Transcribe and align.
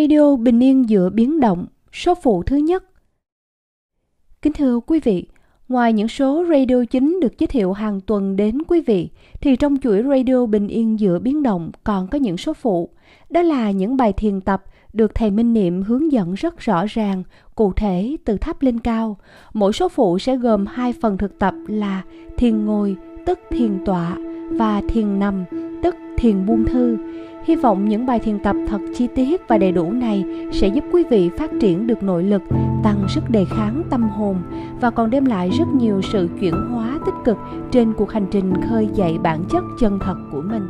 Radio 0.00 0.36
Bình 0.36 0.60
Yên 0.60 0.88
giữa 0.88 1.10
biến 1.10 1.40
động, 1.40 1.66
số 1.92 2.14
phụ 2.14 2.42
thứ 2.42 2.56
nhất. 2.56 2.84
Kính 4.42 4.52
thưa 4.52 4.80
quý 4.80 5.00
vị, 5.00 5.26
ngoài 5.68 5.92
những 5.92 6.08
số 6.08 6.44
radio 6.48 6.84
chính 6.90 7.20
được 7.22 7.38
giới 7.38 7.46
thiệu 7.46 7.72
hàng 7.72 8.00
tuần 8.00 8.36
đến 8.36 8.58
quý 8.68 8.80
vị, 8.80 9.08
thì 9.40 9.56
trong 9.56 9.76
chuỗi 9.82 10.02
radio 10.02 10.46
Bình 10.46 10.68
Yên 10.68 11.00
giữa 11.00 11.18
biến 11.18 11.42
động 11.42 11.70
còn 11.84 12.08
có 12.08 12.18
những 12.18 12.36
số 12.36 12.52
phụ. 12.54 12.90
Đó 13.30 13.42
là 13.42 13.70
những 13.70 13.96
bài 13.96 14.12
thiền 14.12 14.40
tập 14.40 14.64
được 14.92 15.14
thầy 15.14 15.30
Minh 15.30 15.54
Niệm 15.54 15.82
hướng 15.82 16.12
dẫn 16.12 16.34
rất 16.34 16.58
rõ 16.58 16.84
ràng, 16.88 17.22
cụ 17.54 17.72
thể 17.72 18.16
từ 18.24 18.36
thấp 18.36 18.62
lên 18.62 18.78
cao. 18.78 19.16
Mỗi 19.52 19.72
số 19.72 19.88
phụ 19.88 20.18
sẽ 20.18 20.36
gồm 20.36 20.66
hai 20.66 20.92
phần 20.92 21.18
thực 21.18 21.38
tập 21.38 21.54
là 21.66 22.02
thiền 22.36 22.64
ngồi, 22.64 22.96
tức 23.26 23.38
thiền 23.50 23.84
tọa, 23.84 24.16
và 24.50 24.82
thiền 24.88 25.18
nằm, 25.18 25.44
tức 25.82 25.94
thiền 26.16 26.46
buông 26.46 26.64
thư. 26.64 26.96
Hy 27.50 27.56
vọng 27.56 27.88
những 27.88 28.06
bài 28.06 28.18
thiền 28.18 28.38
tập 28.38 28.56
thật 28.68 28.80
chi 28.94 29.08
tiết 29.14 29.48
và 29.48 29.58
đầy 29.58 29.72
đủ 29.72 29.92
này 29.92 30.24
sẽ 30.52 30.68
giúp 30.68 30.84
quý 30.92 31.04
vị 31.10 31.30
phát 31.38 31.50
triển 31.60 31.86
được 31.86 32.02
nội 32.02 32.24
lực, 32.24 32.42
tăng 32.82 33.06
sức 33.08 33.30
đề 33.30 33.44
kháng 33.44 33.82
tâm 33.90 34.08
hồn 34.08 34.36
và 34.80 34.90
còn 34.90 35.10
đem 35.10 35.24
lại 35.24 35.50
rất 35.50 35.64
nhiều 35.78 36.00
sự 36.02 36.28
chuyển 36.40 36.54
hóa 36.54 36.98
tích 37.06 37.14
cực 37.24 37.36
trên 37.70 37.92
cuộc 37.92 38.12
hành 38.12 38.26
trình 38.30 38.52
khơi 38.68 38.88
dậy 38.94 39.18
bản 39.22 39.44
chất 39.50 39.64
chân 39.78 39.98
thật 39.98 40.16
của 40.32 40.42
mình. 40.42 40.62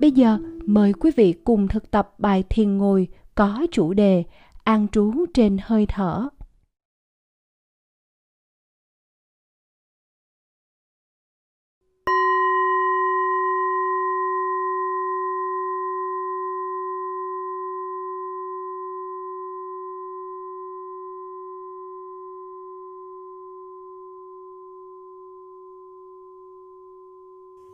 Bây 0.00 0.10
giờ, 0.10 0.38
mời 0.66 0.92
quý 0.92 1.10
vị 1.16 1.32
cùng 1.44 1.68
thực 1.68 1.90
tập 1.90 2.14
bài 2.18 2.44
thiền 2.50 2.78
ngồi 2.78 3.08
có 3.34 3.66
chủ 3.72 3.92
đề 3.92 4.24
an 4.64 4.86
trú 4.92 5.12
trên 5.34 5.56
hơi 5.62 5.86
thở. 5.86 6.28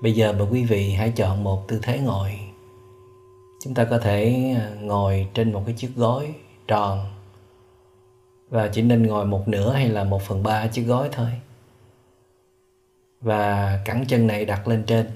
Bây 0.03 0.13
giờ 0.13 0.33
mời 0.33 0.47
quý 0.51 0.65
vị 0.65 0.93
hãy 0.93 1.13
chọn 1.17 1.45
một 1.45 1.69
tư 1.69 1.79
thế 1.83 1.99
ngồi. 1.99 2.39
Chúng 3.65 3.75
ta 3.75 3.85
có 3.85 3.99
thể 3.99 4.53
à, 4.57 4.71
ngồi 4.81 5.29
trên 5.35 5.53
một 5.53 5.63
cái 5.67 5.75
chiếc 5.75 5.91
gối 5.97 6.35
tròn 6.69 7.07
và 8.49 8.69
chỉ 8.69 8.83
nên 8.83 9.07
ngồi 9.07 9.25
một 9.25 9.49
nửa 9.49 9.73
hay 9.73 9.89
là 9.89 10.05
một 10.05 10.23
phần 10.23 10.43
ba 10.43 10.67
chiếc 10.67 10.83
gối 10.83 11.09
thôi. 11.13 11.31
Và 13.21 13.79
cẳng 13.85 14.05
chân 14.09 14.27
này 14.27 14.45
đặt 14.45 14.69
lên 14.69 14.85
trên, 14.87 15.07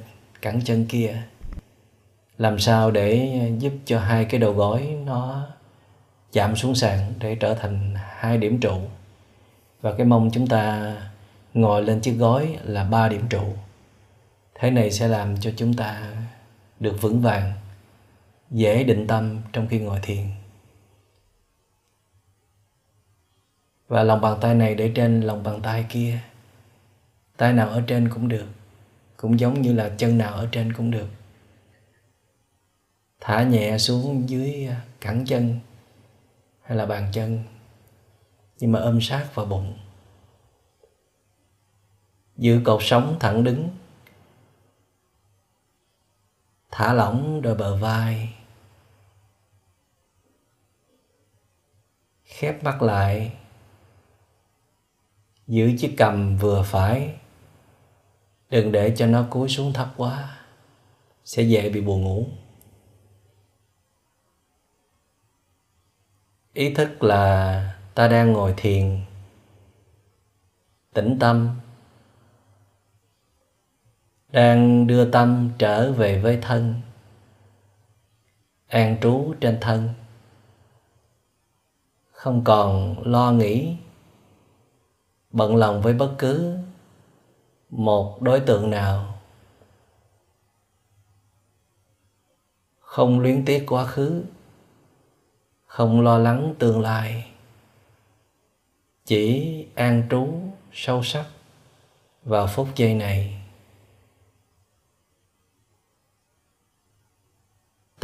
cẳng 0.43 0.61
chân 0.65 0.87
kia. 0.89 1.23
Làm 2.39 2.59
sao 2.59 2.91
để 2.91 3.41
giúp 3.59 3.73
cho 3.85 3.99
hai 3.99 4.25
cái 4.25 4.41
đầu 4.41 4.53
gối 4.53 4.97
nó 5.05 5.47
chạm 6.33 6.57
xuống 6.57 6.75
sàn 6.75 7.13
để 7.19 7.35
trở 7.35 7.55
thành 7.55 7.95
hai 7.97 8.39
điểm 8.39 8.61
trụ. 8.61 8.77
Và 9.81 9.93
cái 9.93 10.07
mông 10.07 10.31
chúng 10.33 10.47
ta 10.47 10.95
ngồi 11.55 11.83
lên 11.83 12.01
chiếc 12.01 12.13
gối 12.13 12.57
là 12.65 12.85
ba 12.85 13.09
điểm 13.09 13.23
trụ 13.31 13.45
thế 14.55 14.71
này 14.71 14.91
sẽ 14.91 15.09
làm 15.09 15.41
cho 15.41 15.53
chúng 15.57 15.75
ta 15.75 16.13
được 16.81 16.97
vững 17.01 17.21
vàng, 17.21 17.53
dễ 18.51 18.85
định 18.85 19.07
tâm 19.07 19.41
trong 19.53 19.69
khi 19.69 19.79
ngồi 19.79 20.01
thiền. 20.03 20.27
Và 23.89 24.03
lòng 24.03 24.21
bàn 24.21 24.39
tay 24.41 24.55
này 24.55 24.75
để 24.75 24.93
trên 24.95 25.21
lòng 25.21 25.43
bàn 25.43 25.61
tay 25.63 25.87
kia. 25.89 26.19
Tay 27.37 27.53
nào 27.53 27.69
ở 27.69 27.83
trên 27.87 28.09
cũng 28.09 28.29
được, 28.29 28.47
cũng 29.17 29.41
giống 29.41 29.63
như 29.63 29.73
là 29.73 29.95
chân 29.99 30.19
nào 30.19 30.35
ở 30.35 30.49
trên 30.53 30.73
cũng 30.73 30.91
được. 30.91 31.09
Thả 33.21 33.43
nhẹ 33.43 33.79
xuống 33.79 34.29
dưới 34.29 34.69
cẳng 35.01 35.25
chân 35.27 35.59
hay 36.63 36.79
là 36.79 36.87
bàn 36.87 37.09
chân, 37.13 37.43
nhưng 38.59 38.73
mà 38.73 38.81
ôm 38.81 39.01
sát 39.01 39.35
vào 39.35 39.47
bụng. 39.47 39.79
Giữ 42.37 42.61
cột 42.65 42.81
sống 42.83 43.17
thẳng 43.21 43.45
đứng 43.45 43.69
thả 46.77 46.93
lỏng 46.93 47.43
đôi 47.43 47.55
bờ 47.55 47.77
vai. 47.77 48.35
Khép 52.25 52.65
mắt 52.65 52.83
lại. 52.83 53.37
Giữ 55.47 55.73
chiếc 55.79 55.95
cầm 55.99 56.37
vừa 56.37 56.63
phải. 56.63 57.17
Đừng 58.51 58.73
để 58.73 58.95
cho 58.97 59.07
nó 59.07 59.27
cúi 59.31 59.49
xuống 59.49 59.73
thấp 59.73 59.89
quá. 59.97 60.39
Sẽ 61.25 61.43
dễ 61.43 61.71
bị 61.71 61.81
buồn 61.81 62.03
ngủ. 62.03 62.27
Ý 66.53 66.75
thức 66.75 67.03
là 67.03 67.79
ta 67.95 68.09
đang 68.09 68.33
ngồi 68.33 68.55
thiền. 68.57 69.01
Tĩnh 70.95 71.17
tâm 71.21 71.61
đang 74.35 74.87
đưa 74.87 75.11
tâm 75.11 75.51
trở 75.59 75.93
về 75.93 76.19
với 76.19 76.39
thân, 76.43 76.75
an 78.67 78.97
trú 79.03 79.35
trên 79.41 79.59
thân. 79.61 79.89
Không 82.11 82.45
còn 82.45 82.97
lo 83.07 83.33
nghĩ, 83.33 83.77
bận 85.31 85.57
lòng 85.57 85.83
với 85.83 85.95
bất 85.95 86.15
cứ 86.19 86.59
một 87.71 88.23
đối 88.23 88.41
tượng 88.41 88.71
nào. 88.71 89.19
Không 92.81 93.21
luyến 93.21 93.45
tiếc 93.45 93.65
quá 93.69 93.87
khứ, 93.87 94.25
không 95.67 96.01
lo 96.01 96.19
lắng 96.19 96.55
tương 96.59 96.81
lai, 96.81 97.31
chỉ 99.05 99.67
an 99.75 100.03
trú 100.11 100.29
sâu 100.73 101.03
sắc 101.03 101.27
vào 102.25 102.47
phút 102.47 102.69
giây 102.77 102.95
này. 102.95 103.44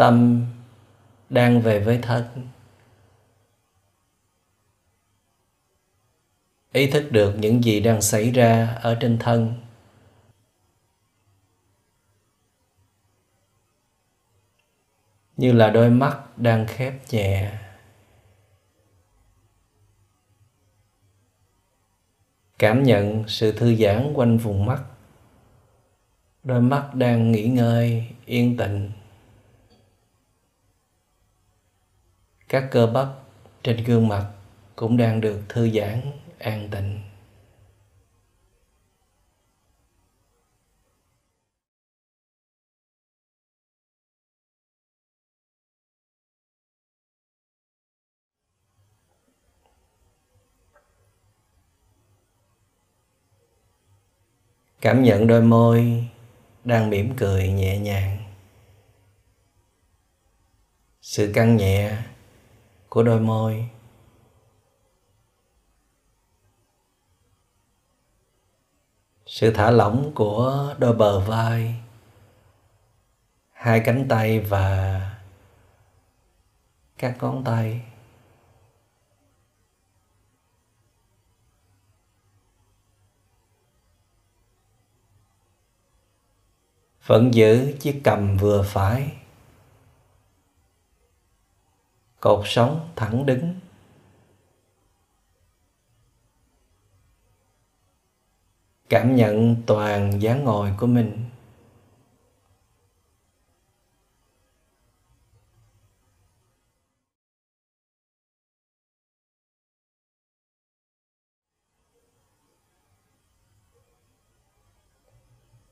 Tâm 0.01 0.47
đang 1.31 1.61
về 1.61 1.79
với 1.79 1.99
thân. 2.03 2.49
Ý 6.73 6.91
thức 6.91 7.09
được 7.13 7.35
những 7.39 7.65
gì 7.65 7.81
đang 7.81 8.03
xảy 8.03 8.31
ra 8.31 8.79
ở 8.83 8.97
trên 9.01 9.19
thân. 9.19 9.55
Như 15.37 15.53
là 15.53 15.71
đôi 15.71 15.91
mắt 15.91 16.39
đang 16.39 16.67
khép 16.67 16.95
nhẹ. 17.11 17.59
Cảm 22.59 22.83
nhận 22.83 23.25
sự 23.29 23.53
thư 23.53 23.75
giãn 23.77 24.13
quanh 24.15 24.39
vùng 24.39 24.67
mắt. 24.67 24.83
Đôi 26.43 26.61
mắt 26.61 26.95
đang 26.95 27.33
nghỉ 27.33 27.49
ngơi, 27.49 28.11
yên 28.25 28.57
tĩnh. 28.57 28.91
Các 32.51 32.69
cơ 32.71 32.87
bắp 32.87 33.09
trên 33.63 33.85
gương 33.85 34.09
mặt 34.09 34.31
cũng 34.77 34.97
đang 34.97 35.21
được 35.21 35.41
thư 35.49 35.71
giãn, 35.71 36.01
an 36.39 36.69
tịnh. 36.71 37.01
Cảm 54.81 55.03
nhận 55.03 55.27
đôi 55.27 55.43
môi 55.43 56.09
đang 56.65 56.91
mỉm 56.91 57.15
cười 57.17 57.49
nhẹ 57.49 57.79
nhàng. 57.79 58.19
Sự 61.03 61.33
căng 61.35 61.57
nhẹ 61.57 62.10
của 62.91 63.03
đôi 63.03 63.21
môi. 63.21 63.69
Sự 69.27 69.53
thả 69.53 69.71
lỏng 69.71 70.13
của 70.15 70.75
đôi 70.79 70.93
bờ 70.93 71.21
vai, 71.21 71.81
hai 73.53 73.83
cánh 73.85 74.07
tay 74.09 74.41
và 74.41 75.01
các 76.99 77.17
ngón 77.21 77.45
tay. 77.45 77.83
Vẫn 87.07 87.35
giữ 87.35 87.77
chiếc 87.81 88.01
cầm 88.05 88.37
vừa 88.37 88.63
phải 88.63 89.20
cột 92.21 92.43
sống 92.45 92.89
thẳng 92.97 93.27
đứng. 93.27 93.55
Cảm 98.89 99.17
nhận 99.17 99.57
toàn 99.67 100.23
dáng 100.23 100.45
ngồi 100.45 100.75
của 100.79 100.87
mình. 100.87 101.25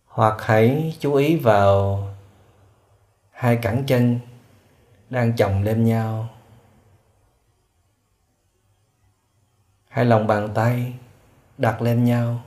Hoặc 0.07 0.37
hãy 0.41 0.97
chú 1.01 1.15
ý 1.15 1.37
vào 1.37 2.05
hai 3.31 3.59
cẳng 3.63 3.85
chân 3.87 4.19
đang 5.11 5.37
chồng 5.37 5.63
lên 5.63 5.85
nhau. 5.85 6.38
Hai 9.99 10.05
lòng 10.05 10.27
bàn 10.27 10.49
tay 10.55 10.93
đặt 11.59 11.83
lên 11.83 12.05
nhau. 12.05 12.45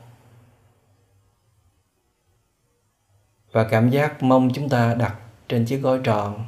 Và 3.51 3.67
cảm 3.71 3.89
giác 3.89 4.23
mông 4.23 4.49
chúng 4.53 4.69
ta 4.69 4.93
đặt 4.93 5.19
trên 5.47 5.65
chiếc 5.65 5.77
gối 5.77 6.01
tròn. 6.03 6.47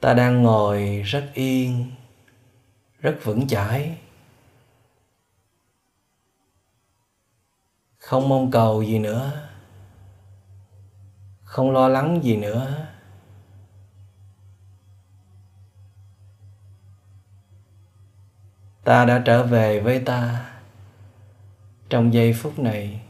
Ta 0.00 0.14
đang 0.14 0.42
ngồi 0.42 1.02
rất 1.06 1.30
yên, 1.34 1.92
rất 2.98 3.18
vững 3.22 3.48
chãi. 3.48 4.01
Không 8.12 8.28
mong 8.28 8.50
cầu 8.50 8.82
gì 8.82 8.98
nữa. 8.98 9.32
Không 11.42 11.72
lo 11.72 11.88
lắng 11.88 12.20
gì 12.22 12.36
nữa. 12.36 12.86
Ta 18.84 19.04
đã 19.04 19.22
trở 19.24 19.42
về 19.42 19.80
với 19.80 19.98
ta 19.98 20.50
trong 21.88 22.14
giây 22.14 22.32
phút 22.32 22.58
này. 22.58 23.00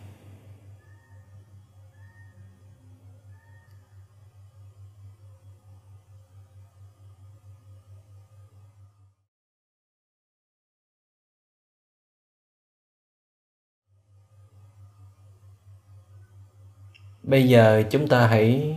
Bây 17.22 17.48
giờ 17.48 17.82
chúng 17.90 18.08
ta 18.08 18.26
hãy 18.26 18.76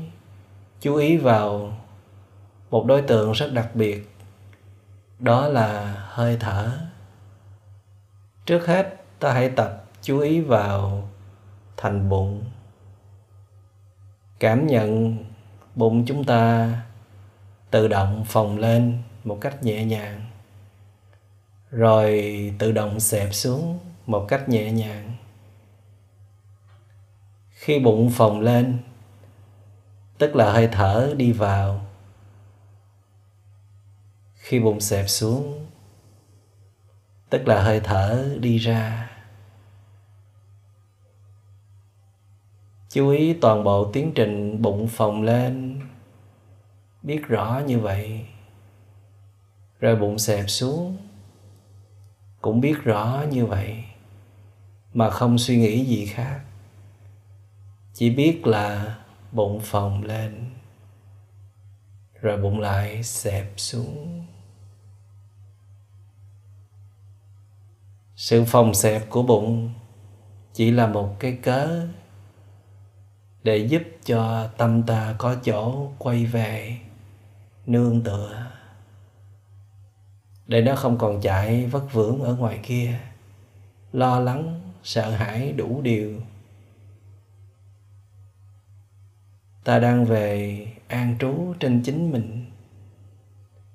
chú 0.81 0.95
ý 0.95 1.18
vào 1.18 1.77
một 2.69 2.86
đối 2.86 3.01
tượng 3.01 3.31
rất 3.31 3.53
đặc 3.53 3.75
biệt. 3.75 4.09
Đó 5.19 5.47
là 5.47 5.95
hơi 6.09 6.38
thở. 6.39 6.71
Trước 8.45 8.65
hết, 8.65 9.03
ta 9.19 9.33
hãy 9.33 9.50
tập 9.50 9.83
chú 10.01 10.19
ý 10.19 10.42
vào 10.42 11.09
thành 11.77 12.09
bụng. 12.09 12.44
Cảm 14.39 14.68
nhận 14.68 15.18
bụng 15.75 16.06
chúng 16.07 16.24
ta 16.24 16.71
tự 17.71 17.88
động 17.88 18.25
phồng 18.25 18.57
lên 18.57 18.98
một 19.24 19.38
cách 19.41 19.63
nhẹ 19.63 19.86
nhàng. 19.86 20.21
Rồi 21.71 22.31
tự 22.59 22.71
động 22.71 23.00
xẹp 23.00 23.33
xuống 23.33 23.80
một 24.06 24.25
cách 24.27 24.50
nhẹ 24.50 24.71
nhàng 24.71 25.15
khi 27.65 27.79
bụng 27.79 28.09
phồng 28.09 28.39
lên, 28.39 28.77
tức 30.17 30.35
là 30.35 30.51
hơi 30.51 30.69
thở 30.71 31.13
đi 31.17 31.31
vào. 31.31 31.85
Khi 34.33 34.59
bụng 34.59 34.79
xẹp 34.79 35.09
xuống, 35.09 35.65
tức 37.29 37.47
là 37.47 37.63
hơi 37.63 37.79
thở 37.79 38.35
đi 38.39 38.57
ra. 38.57 39.12
Chú 42.89 43.09
ý 43.09 43.33
toàn 43.33 43.63
bộ 43.63 43.91
tiến 43.94 44.12
trình 44.15 44.62
bụng 44.62 44.88
phồng 44.88 45.21
lên. 45.21 45.81
Biết 47.03 47.21
rõ 47.27 47.62
như 47.67 47.79
vậy. 47.79 48.25
Rồi 49.79 49.95
bụng 49.95 50.19
xẹp 50.19 50.45
xuống, 50.47 50.97
cũng 52.41 52.62
biết 52.62 52.75
rõ 52.83 53.23
như 53.31 53.45
vậy, 53.45 53.83
mà 54.94 55.09
không 55.09 55.38
suy 55.38 55.57
nghĩ 55.57 55.85
gì 55.85 56.06
khác 56.06 56.41
chỉ 57.97 58.09
biết 58.09 58.47
là 58.47 58.97
bụng 59.31 59.59
phồng 59.59 60.03
lên, 60.03 60.51
rồi 62.21 62.38
bụng 62.38 62.59
lại 62.59 63.03
xẹp 63.03 63.53
xuống. 63.57 64.25
Sự 68.15 68.44
phồng 68.44 68.74
xẹp 68.74 69.09
của 69.09 69.24
bụng 69.24 69.74
chỉ 70.53 70.71
là 70.71 70.88
một 70.88 71.15
cái 71.19 71.38
cớ 71.44 71.88
để 73.44 73.57
giúp 73.57 73.81
cho 74.06 74.50
tâm 74.57 74.83
ta 74.83 75.15
có 75.18 75.36
chỗ 75.44 75.91
quay 75.98 76.25
về, 76.25 76.77
nương 77.65 78.03
tựa. 78.03 78.51
Để 80.48 80.62
nó 80.62 80.75
không 80.75 80.98
còn 80.98 81.21
chạy 81.21 81.65
vất 81.65 81.94
vưởng 81.94 82.21
ở 82.21 82.36
ngoài 82.36 82.59
kia, 82.63 83.00
lo 83.91 84.19
lắng, 84.19 84.71
sợ 84.83 85.09
hãi 85.09 85.51
đủ 85.51 85.81
điều. 85.81 86.21
Ta 89.65 89.79
đang 89.79 90.06
về 90.06 90.67
an 90.88 91.15
trú 91.19 91.53
trên 91.59 91.83
chính 91.83 92.12
mình, 92.12 92.51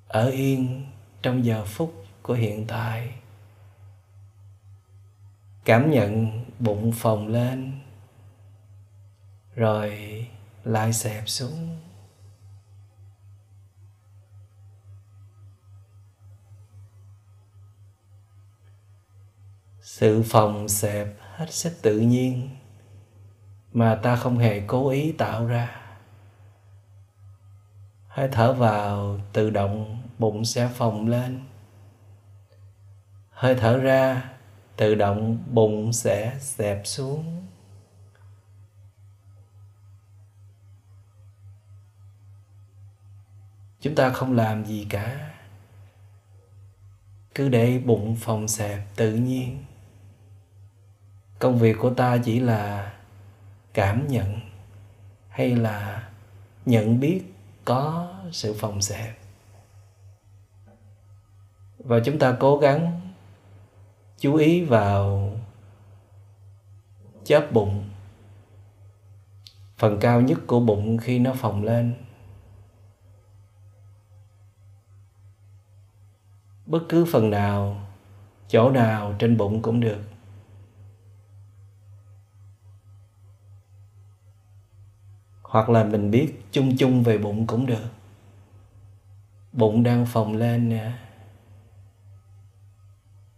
ở 0.08 0.30
yên 0.30 0.86
trong 1.22 1.44
giờ 1.44 1.64
phút 1.64 2.04
của 2.22 2.34
hiện 2.34 2.66
tại. 2.66 3.14
Cảm 5.64 5.90
nhận 5.90 6.44
bụng 6.58 6.92
phồng 6.92 7.28
lên, 7.28 7.72
rồi 9.54 10.26
lại 10.64 10.92
xẹp 10.92 11.28
xuống. 11.28 11.78
Sự 19.82 20.22
phồng 20.22 20.68
xẹp 20.68 21.06
hết 21.20 21.52
sức 21.52 21.72
tự 21.82 21.98
nhiên 21.98 22.50
mà 23.72 24.00
ta 24.02 24.16
không 24.16 24.38
hề 24.38 24.62
cố 24.66 24.88
ý 24.88 25.12
tạo 25.12 25.46
ra 25.46 25.79
hơi 28.10 28.28
thở 28.32 28.52
vào, 28.52 29.18
tự 29.32 29.50
động 29.50 30.02
bụng 30.18 30.44
sẽ 30.44 30.68
phồng 30.68 31.08
lên. 31.08 31.40
Hơi 33.30 33.54
thở 33.54 33.78
ra, 33.78 34.30
tự 34.76 34.94
động 34.94 35.38
bụng 35.50 35.92
sẽ 35.92 36.36
xẹp 36.40 36.86
xuống. 36.86 37.46
Chúng 43.80 43.94
ta 43.94 44.10
không 44.10 44.32
làm 44.32 44.64
gì 44.64 44.86
cả. 44.90 45.30
Cứ 47.34 47.48
để 47.48 47.78
bụng 47.78 48.16
phồng 48.16 48.48
xẹp 48.48 48.80
tự 48.96 49.14
nhiên. 49.14 49.64
Công 51.38 51.58
việc 51.58 51.76
của 51.80 51.94
ta 51.94 52.18
chỉ 52.24 52.40
là 52.40 52.92
cảm 53.74 54.08
nhận 54.08 54.40
hay 55.28 55.56
là 55.56 56.08
nhận 56.66 57.00
biết 57.00 57.29
có 57.64 58.14
sự 58.32 58.54
phòng 58.58 58.82
xẹp 58.82 59.16
và 61.78 62.00
chúng 62.04 62.18
ta 62.18 62.36
cố 62.40 62.58
gắng 62.58 63.00
chú 64.18 64.34
ý 64.34 64.64
vào 64.64 65.30
chớp 67.24 67.52
bụng. 67.52 67.84
Phần 69.78 69.98
cao 70.00 70.20
nhất 70.20 70.38
của 70.46 70.60
bụng 70.60 70.98
khi 70.98 71.18
nó 71.18 71.34
phồng 71.34 71.64
lên. 71.64 71.94
Bất 76.66 76.80
cứ 76.88 77.04
phần 77.12 77.30
nào, 77.30 77.80
chỗ 78.48 78.70
nào 78.70 79.14
trên 79.18 79.36
bụng 79.36 79.62
cũng 79.62 79.80
được. 79.80 80.00
Hoặc 85.50 85.70
là 85.70 85.84
mình 85.84 86.10
biết 86.10 86.42
chung 86.52 86.76
chung 86.76 87.02
về 87.02 87.18
bụng 87.18 87.46
cũng 87.46 87.66
được. 87.66 87.88
Bụng 89.52 89.82
đang 89.82 90.06
phồng 90.06 90.36
lên 90.36 90.68
nè, 90.68 90.92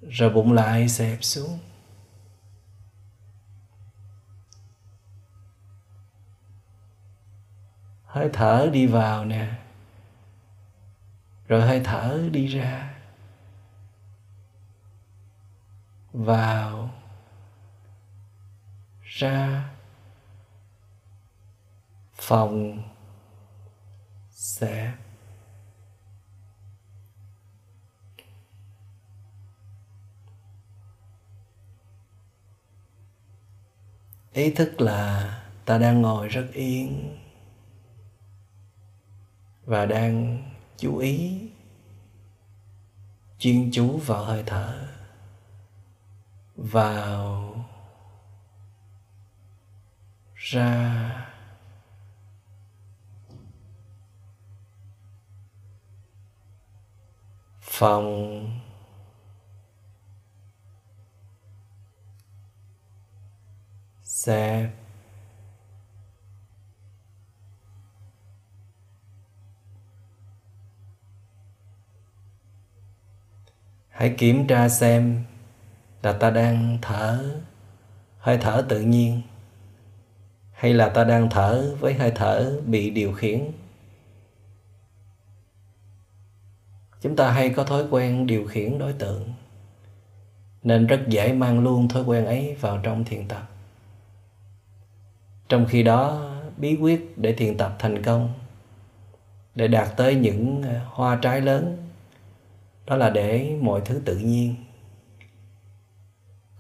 rồi 0.00 0.30
bụng 0.30 0.52
lại 0.52 0.88
xẹp 0.88 1.18
xuống. 1.24 1.58
Hơi 8.04 8.30
thở 8.32 8.70
đi 8.72 8.86
vào 8.86 9.24
nè, 9.24 9.48
rồi 11.48 11.62
hơi 11.62 11.80
thở 11.84 12.28
đi 12.32 12.46
ra. 12.46 12.94
Vào, 16.12 16.90
ra 19.02 19.68
phòng 22.22 22.82
sẽ 24.30 24.92
ý 34.32 34.50
thức 34.50 34.80
là 34.80 35.42
ta 35.64 35.78
đang 35.78 36.02
ngồi 36.02 36.28
rất 36.28 36.48
yên 36.52 37.18
và 39.64 39.86
đang 39.86 40.42
chú 40.76 40.98
ý 40.98 41.40
chuyên 43.38 43.70
chú 43.72 43.98
vào 44.06 44.24
hơi 44.24 44.42
thở 44.46 44.88
vào 46.56 47.54
ra 50.34 51.31
phòng 57.74 58.48
dẹp 64.04 64.70
hãy 73.88 74.14
kiểm 74.18 74.46
tra 74.46 74.68
xem 74.68 75.24
là 76.02 76.12
ta 76.12 76.30
đang 76.30 76.78
thở 76.82 77.42
hơi 78.18 78.38
thở 78.38 78.66
tự 78.68 78.80
nhiên 78.80 79.22
hay 80.52 80.74
là 80.74 80.88
ta 80.88 81.04
đang 81.04 81.30
thở 81.30 81.76
với 81.80 81.94
hơi 81.94 82.12
thở 82.14 82.60
bị 82.66 82.90
điều 82.90 83.12
khiển. 83.12 83.50
Chúng 87.02 87.16
ta 87.16 87.30
hay 87.30 87.50
có 87.50 87.64
thói 87.64 87.84
quen 87.90 88.26
điều 88.26 88.46
khiển 88.46 88.78
đối 88.78 88.92
tượng, 88.92 89.32
nên 90.62 90.86
rất 90.86 91.00
dễ 91.08 91.32
mang 91.32 91.60
luôn 91.60 91.88
thói 91.88 92.02
quen 92.02 92.26
ấy 92.26 92.56
vào 92.60 92.80
trong 92.82 93.04
thiền 93.04 93.28
tập. 93.28 93.50
Trong 95.48 95.66
khi 95.68 95.82
đó, 95.82 96.30
bí 96.56 96.76
quyết 96.76 97.18
để 97.18 97.32
thiền 97.32 97.56
tập 97.56 97.76
thành 97.78 98.02
công, 98.02 98.32
để 99.54 99.68
đạt 99.68 99.96
tới 99.96 100.14
những 100.14 100.62
à, 100.62 100.86
hoa 100.86 101.18
trái 101.22 101.40
lớn, 101.40 101.88
đó 102.86 102.96
là 102.96 103.10
để 103.10 103.56
mọi 103.60 103.80
thứ 103.84 104.02
tự 104.04 104.18
nhiên. 104.18 104.54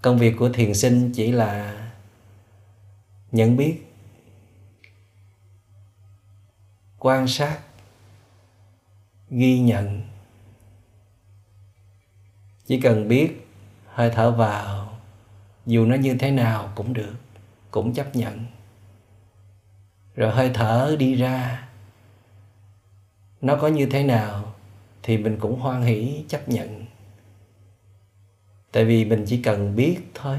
Công 0.02 0.18
việc 0.18 0.34
của 0.38 0.48
thiền 0.48 0.74
sinh 0.74 1.12
chỉ 1.14 1.32
là 1.32 1.78
nhận 3.32 3.56
biết, 3.56 3.86
quan 6.98 7.28
sát, 7.28 7.58
ghi 9.30 9.60
nhận 9.60 10.11
chỉ 12.66 12.80
cần 12.80 13.08
biết, 13.08 13.48
hơi 13.86 14.10
thở 14.10 14.30
vào, 14.30 14.98
dù 15.66 15.86
nó 15.86 15.94
như 15.94 16.16
thế 16.18 16.30
nào 16.30 16.72
cũng 16.74 16.92
được, 16.92 17.14
cũng 17.70 17.94
chấp 17.94 18.16
nhận. 18.16 18.46
Rồi 20.14 20.30
hơi 20.30 20.50
thở 20.54 20.96
đi 20.98 21.14
ra. 21.14 21.68
Nó 23.40 23.56
có 23.56 23.68
như 23.68 23.86
thế 23.86 24.02
nào 24.02 24.54
thì 25.02 25.18
mình 25.18 25.38
cũng 25.40 25.60
hoan 25.60 25.82
hỷ, 25.82 26.24
chấp 26.28 26.48
nhận. 26.48 26.84
Tại 28.72 28.84
vì 28.84 29.04
mình 29.04 29.24
chỉ 29.26 29.42
cần 29.42 29.76
biết 29.76 30.00
thôi. 30.14 30.38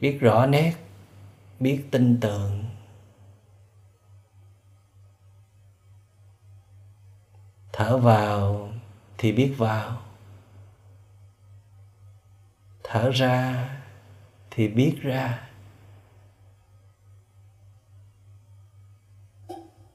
Biết 0.00 0.18
rõ 0.20 0.46
nét, 0.46 0.72
biết 1.60 1.84
tin 1.90 2.20
tưởng. 2.20 2.64
Thở 7.72 7.98
vào 7.98 8.68
thì 9.18 9.32
biết 9.32 9.54
vào 9.58 10.05
thở 12.88 13.10
ra 13.10 13.68
thì 14.50 14.68
biết 14.68 14.96
ra. 15.02 15.48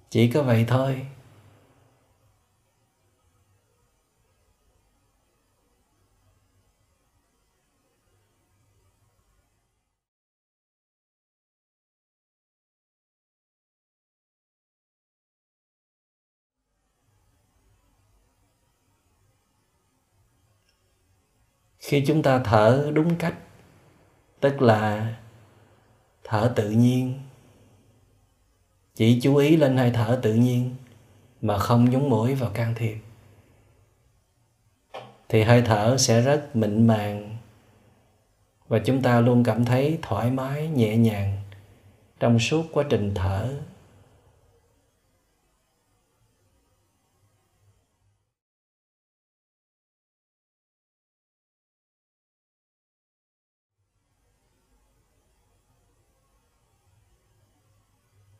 Chỉ 0.09 0.31
có 0.31 0.43
vậy 0.43 0.65
thôi. 0.67 1.05
Khi 21.81 22.03
chúng 22.07 22.23
ta 22.23 22.39
thở 22.39 22.91
đúng 22.93 23.15
cách, 23.15 23.35
tức 24.39 24.61
là 24.61 25.15
thở 26.23 26.53
tự 26.55 26.69
nhiên. 26.69 27.19
Chỉ 28.95 29.19
chú 29.21 29.35
ý 29.35 29.57
lên 29.57 29.77
hơi 29.77 29.91
thở 29.91 30.19
tự 30.21 30.33
nhiên 30.33 30.75
mà 31.41 31.57
không 31.57 31.89
nhúng 31.89 32.09
mũi 32.09 32.35
vào 32.35 32.49
can 32.53 32.75
thiệp. 32.75 32.97
Thì 35.29 35.43
hơi 35.43 35.61
thở 35.61 35.97
sẽ 35.97 36.21
rất 36.21 36.55
mịn 36.55 36.87
màng 36.87 37.37
và 38.67 38.79
chúng 38.79 39.01
ta 39.01 39.19
luôn 39.19 39.43
cảm 39.43 39.65
thấy 39.65 39.99
thoải 40.01 40.31
mái, 40.31 40.67
nhẹ 40.67 40.97
nhàng 40.97 41.37
trong 42.19 42.39
suốt 42.39 42.65
quá 42.71 42.83
trình 42.89 43.11
thở. 43.15 43.53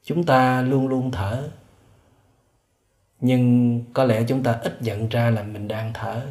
Chúng 0.03 0.23
ta 0.23 0.61
luôn 0.61 0.87
luôn 0.87 1.11
thở. 1.11 1.49
Nhưng 3.19 3.81
có 3.93 4.03
lẽ 4.03 4.23
chúng 4.27 4.43
ta 4.43 4.51
ít 4.51 4.81
nhận 4.81 5.09
ra 5.09 5.29
là 5.29 5.43
mình 5.43 5.67
đang 5.67 5.91
thở. 5.93 6.27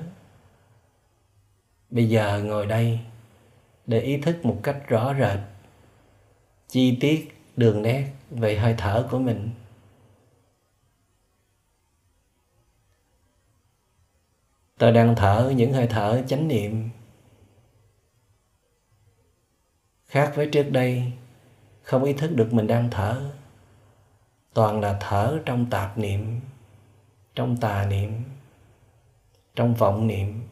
Bây 1.91 2.09
giờ 2.09 2.43
ngồi 2.43 2.67
đây 2.67 3.01
để 3.87 4.01
ý 4.01 4.17
thức 4.17 4.45
một 4.45 4.61
cách 4.63 4.89
rõ 4.89 5.15
rệt 5.21 5.39
chi 6.69 6.99
tiết 7.01 7.35
đường 7.57 7.83
nét 7.83 8.13
về 8.31 8.59
hơi 8.59 8.75
thở 8.79 9.09
của 9.11 9.19
mình. 9.19 9.51
Tôi 14.79 14.93
đang 14.93 15.17
thở 15.17 15.53
những 15.57 15.73
hơi 15.73 15.87
thở 15.87 16.23
chánh 16.27 16.49
niệm. 16.49 16.91
Khác 20.07 20.33
với 20.37 20.49
trước 20.53 20.71
đây, 20.71 21.13
không 21.83 22.05
ý 22.05 22.13
thức 22.13 22.31
được 22.35 22.53
mình 22.53 22.67
đang 22.67 22.91
thở 22.91 23.33
toàn 24.55 24.81
là 24.81 24.97
thở 25.01 25.39
trong 25.47 25.71
tạp 25.71 25.99
niệm, 25.99 26.41
trong 27.35 27.57
tà 27.57 27.87
niệm, 27.87 28.25
trong 29.55 29.75
vọng 29.75 30.07
niệm. 30.07 30.43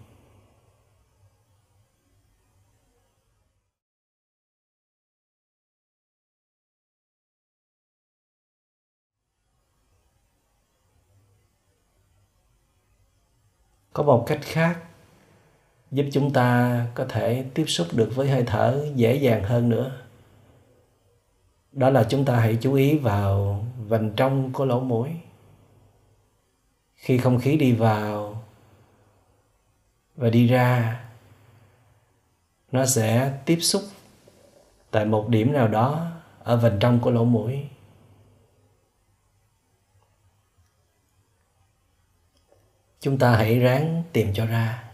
Có 13.93 14.03
một 14.03 14.25
cách 14.27 14.41
khác 14.43 14.79
giúp 15.91 16.07
chúng 16.13 16.33
ta 16.33 16.87
có 16.95 17.07
thể 17.09 17.45
tiếp 17.55 17.65
xúc 17.67 17.87
được 17.93 18.11
với 18.15 18.31
hơi 18.31 18.45
thở 18.47 18.87
dễ 18.95 19.17
dàng 19.17 19.45
hơn 19.45 19.69
nữa 19.69 20.08
đó 21.79 21.91
là 21.91 22.07
chúng 22.09 22.25
ta 22.25 22.41
hãy 22.41 22.59
chú 22.61 22.75
ý 22.75 22.99
vào 22.99 23.65
vành 23.79 24.13
trong 24.17 24.53
của 24.53 24.65
lỗ 24.65 24.81
mũi. 24.81 25.11
Khi 26.95 27.19
không 27.19 27.41
khí 27.41 27.57
đi 27.57 27.73
vào 27.73 28.45
và 30.17 30.31
đi 30.31 30.47
ra, 30.47 31.01
nó 32.73 32.87
sẽ 32.87 33.39
tiếp 33.45 33.59
xúc 33.61 33.83
tại 34.91 35.05
một 35.05 35.29
điểm 35.29 35.53
nào 35.53 35.69
đó 35.69 36.11
ở 36.39 36.57
vành 36.57 36.79
trong 36.81 37.01
của 37.01 37.11
lỗ 37.11 37.25
mũi. 37.25 37.69
Chúng 43.01 43.19
ta 43.19 43.37
hãy 43.37 43.59
ráng 43.59 44.03
tìm 44.13 44.35
cho 44.35 44.47
ra. 44.47 44.91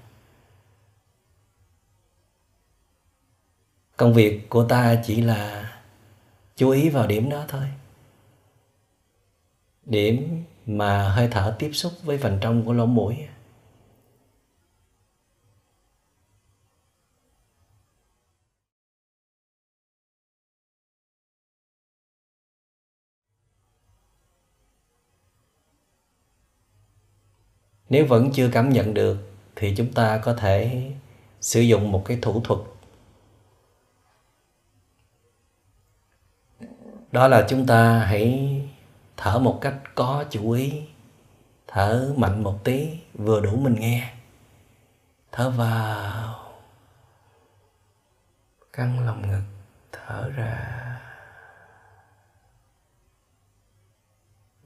Công 3.97 4.15
việc 4.15 4.51
của 4.51 4.65
ta 4.69 5.03
chỉ 5.05 5.21
là 5.21 5.74
chú 6.57 6.71
ý 6.71 6.89
vào 6.89 7.07
điểm 7.07 7.31
đó 7.31 7.45
thôi. 7.49 7.69
Điểm 9.87 10.45
mà 10.67 11.09
hơi 11.09 11.29
thở 11.31 11.57
tiếp 11.59 11.71
xúc 11.73 11.93
với 12.03 12.19
phần 12.19 12.39
trong 12.41 12.65
của 12.65 12.73
lỗ 12.73 12.87
mũi. 12.87 13.17
Nếu 27.89 28.07
vẫn 28.07 28.31
chưa 28.33 28.51
cảm 28.53 28.71
nhận 28.71 28.95
được 28.95 29.17
thì 29.57 29.75
chúng 29.77 29.93
ta 29.93 30.19
có 30.25 30.35
thể 30.35 30.91
sử 31.41 31.61
dụng 31.61 31.93
một 31.93 32.03
cái 32.07 32.19
thủ 32.23 32.41
thuật 32.41 32.61
đó 37.15 37.29
là 37.29 37.47
chúng 37.49 37.67
ta 37.67 37.99
hãy 37.99 38.61
thở 39.17 39.39
một 39.39 39.59
cách 39.61 39.75
có 39.95 40.25
chủ 40.31 40.51
ý. 40.51 40.83
Thở 41.67 42.15
mạnh 42.17 42.43
một 42.43 42.65
tí, 42.65 42.99
vừa 43.15 43.41
đủ 43.41 43.57
mình 43.57 43.75
nghe. 43.75 44.15
Thở 45.33 45.51
vào. 45.51 46.53
Căng 48.73 49.07
lòng 49.07 49.31
ngực, 49.31 49.43
thở 49.93 50.31
ra. 50.31 51.01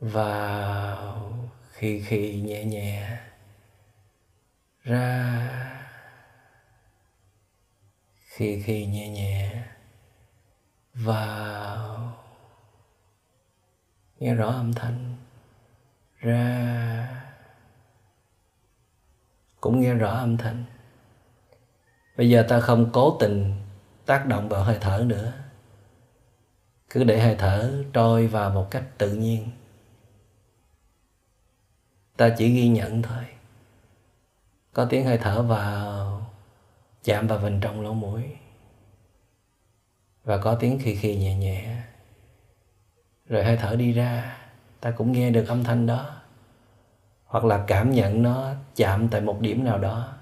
Vào. 0.01 1.33
Khi 1.73 2.03
khi 2.03 2.41
nhẹ 2.41 2.65
nhẹ. 2.65 3.19
Ra. 4.85 5.49
Khi 8.21 8.63
khi 8.63 8.87
nhẹ 8.87 9.09
nhẹ. 9.09 9.63
Vào 10.95 12.18
nghe 14.19 14.35
rõ 14.35 14.51
âm 14.51 14.73
thanh. 14.73 15.17
Ra. 16.19 17.25
Cũng 19.61 19.81
nghe 19.81 19.95
rõ 19.95 20.11
âm 20.11 20.37
thanh. 20.37 20.65
Bây 22.17 22.31
giờ 22.31 22.47
ta 22.49 22.61
không 22.61 22.91
cố 22.93 23.17
tình 23.21 23.55
tác 24.07 24.27
động 24.27 24.49
vào 24.49 24.65
hơi 24.65 24.79
thở 24.81 25.05
nữa. 25.07 25.33
Cứ 26.91 27.05
để 27.05 27.21
hơi 27.21 27.37
thở 27.39 27.85
trôi 27.93 28.27
vào 28.27 28.51
một 28.51 28.69
cách 28.71 28.85
tự 28.99 29.13
nhiên. 29.13 29.51
Ta 32.17 32.35
chỉ 32.39 32.55
ghi 32.55 32.69
nhận 32.69 33.03
thôi. 33.03 33.25
Có 34.73 34.85
tiếng 34.91 35.05
hơi 35.05 35.19
thở 35.19 35.43
vào, 35.43 36.27
chạm 37.05 37.27
vào 37.27 37.39
vành 37.39 37.61
trong 37.61 37.81
lỗ 37.81 37.93
mũi. 37.93 38.23
Và 40.25 40.39
có 40.39 40.55
tiếng 40.55 40.79
khi 40.83 40.97
khi 40.97 41.17
nhẹ 41.17 41.37
nhẹ 41.37 41.83
rồi 43.29 43.45
hơi 43.45 43.57
thở 43.57 43.77
đi 43.77 43.93
ra, 43.93 44.39
ta 44.81 44.91
cũng 44.91 45.13
nghe 45.13 45.31
được 45.31 45.49
âm 45.49 45.65
thanh 45.65 45.87
đó. 45.87 46.15
Hoặc 47.25 47.45
là 47.45 47.65
cảm 47.67 47.91
nhận 47.91 48.23
nó 48.23 48.55
chạm 48.77 49.09
tại 49.09 49.21
một 49.21 49.41
điểm 49.41 49.65
nào 49.65 49.79
đó. 49.79 50.15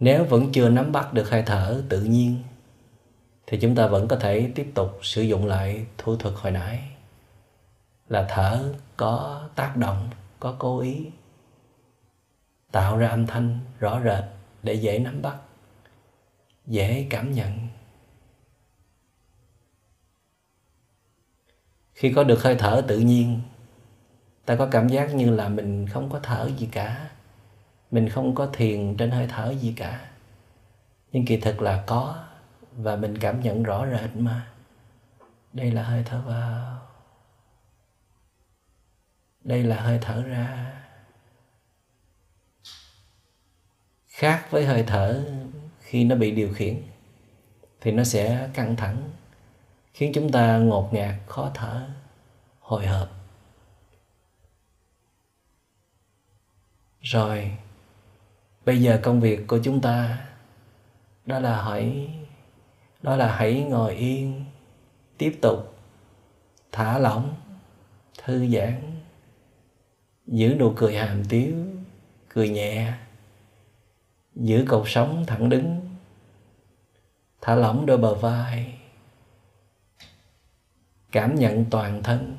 Nếu 0.00 0.24
vẫn 0.24 0.52
chưa 0.52 0.68
nắm 0.68 0.92
bắt 0.92 1.12
được 1.12 1.30
hơi 1.30 1.42
thở 1.46 1.82
tự 1.88 2.00
nhiên, 2.00 2.42
thì 3.46 3.58
chúng 3.60 3.74
ta 3.74 3.86
vẫn 3.86 4.08
có 4.08 4.16
thể 4.16 4.52
tiếp 4.54 4.72
tục 4.74 4.98
sử 5.02 5.22
dụng 5.22 5.46
lại 5.46 5.86
thủ 5.98 6.16
thuật 6.16 6.34
hồi 6.38 6.52
nãy, 6.52 6.90
là 8.08 8.26
thở 8.28 8.74
có 8.98 9.48
tác 9.54 9.76
động, 9.76 10.10
có 10.40 10.56
cố 10.58 10.80
ý, 10.80 11.10
tạo 12.72 12.98
ra 12.98 13.08
âm 13.08 13.26
thanh 13.26 13.58
rõ 13.78 14.00
rệt 14.04 14.24
để 14.62 14.74
dễ 14.74 14.98
nắm 14.98 15.22
bắt, 15.22 15.36
dễ 16.66 17.06
cảm 17.10 17.32
nhận. 17.32 17.68
Khi 21.92 22.12
có 22.12 22.24
được 22.24 22.42
hơi 22.42 22.56
thở 22.58 22.82
tự 22.88 22.98
nhiên, 22.98 23.40
ta 24.46 24.56
có 24.56 24.68
cảm 24.70 24.88
giác 24.88 25.14
như 25.14 25.30
là 25.30 25.48
mình 25.48 25.86
không 25.88 26.10
có 26.10 26.20
thở 26.22 26.50
gì 26.56 26.68
cả, 26.72 27.10
mình 27.90 28.08
không 28.08 28.34
có 28.34 28.48
thiền 28.52 28.96
trên 28.96 29.10
hơi 29.10 29.26
thở 29.28 29.54
gì 29.54 29.74
cả. 29.76 30.10
Nhưng 31.12 31.26
kỳ 31.26 31.36
thực 31.36 31.62
là 31.62 31.84
có 31.86 32.24
và 32.72 32.96
mình 32.96 33.18
cảm 33.18 33.40
nhận 33.40 33.62
rõ 33.62 33.86
rệt 33.86 34.16
mà. 34.16 34.46
Đây 35.52 35.70
là 35.70 35.82
hơi 35.82 36.02
thở 36.06 36.20
vào 36.26 36.77
đây 39.48 39.62
là 39.62 39.76
hơi 39.76 39.98
thở 40.02 40.22
ra. 40.22 40.74
Khác 44.08 44.46
với 44.50 44.66
hơi 44.66 44.84
thở 44.86 45.24
khi 45.80 46.04
nó 46.04 46.16
bị 46.16 46.30
điều 46.30 46.52
khiển, 46.54 46.82
thì 47.80 47.92
nó 47.92 48.04
sẽ 48.04 48.50
căng 48.54 48.76
thẳng, 48.76 49.10
khiến 49.94 50.12
chúng 50.14 50.32
ta 50.32 50.58
ngột 50.58 50.92
ngạt, 50.92 51.14
khó 51.26 51.50
thở, 51.54 51.88
hồi 52.60 52.86
hộp. 52.86 53.08
Rồi, 57.00 57.56
bây 58.64 58.82
giờ 58.82 59.00
công 59.02 59.20
việc 59.20 59.46
của 59.46 59.58
chúng 59.64 59.80
ta, 59.80 60.26
đó 61.26 61.38
là 61.38 61.62
hãy, 61.62 62.14
đó 63.02 63.16
là 63.16 63.36
hãy 63.36 63.62
ngồi 63.62 63.94
yên, 63.94 64.44
tiếp 65.18 65.38
tục 65.42 65.78
thả 66.72 66.98
lỏng, 66.98 67.34
thư 68.18 68.46
giãn 68.46 68.87
giữ 70.28 70.54
nụ 70.58 70.72
cười 70.76 70.96
hàm 70.96 71.24
tiếu, 71.28 71.56
cười 72.28 72.48
nhẹ. 72.48 72.92
Giữ 74.34 74.64
cột 74.68 74.84
sống 74.86 75.24
thẳng 75.26 75.48
đứng. 75.48 75.96
Thả 77.40 77.54
lỏng 77.54 77.86
đôi 77.86 77.98
bờ 77.98 78.14
vai. 78.14 78.78
Cảm 81.12 81.34
nhận 81.34 81.64
toàn 81.70 82.02
thân 82.02 82.36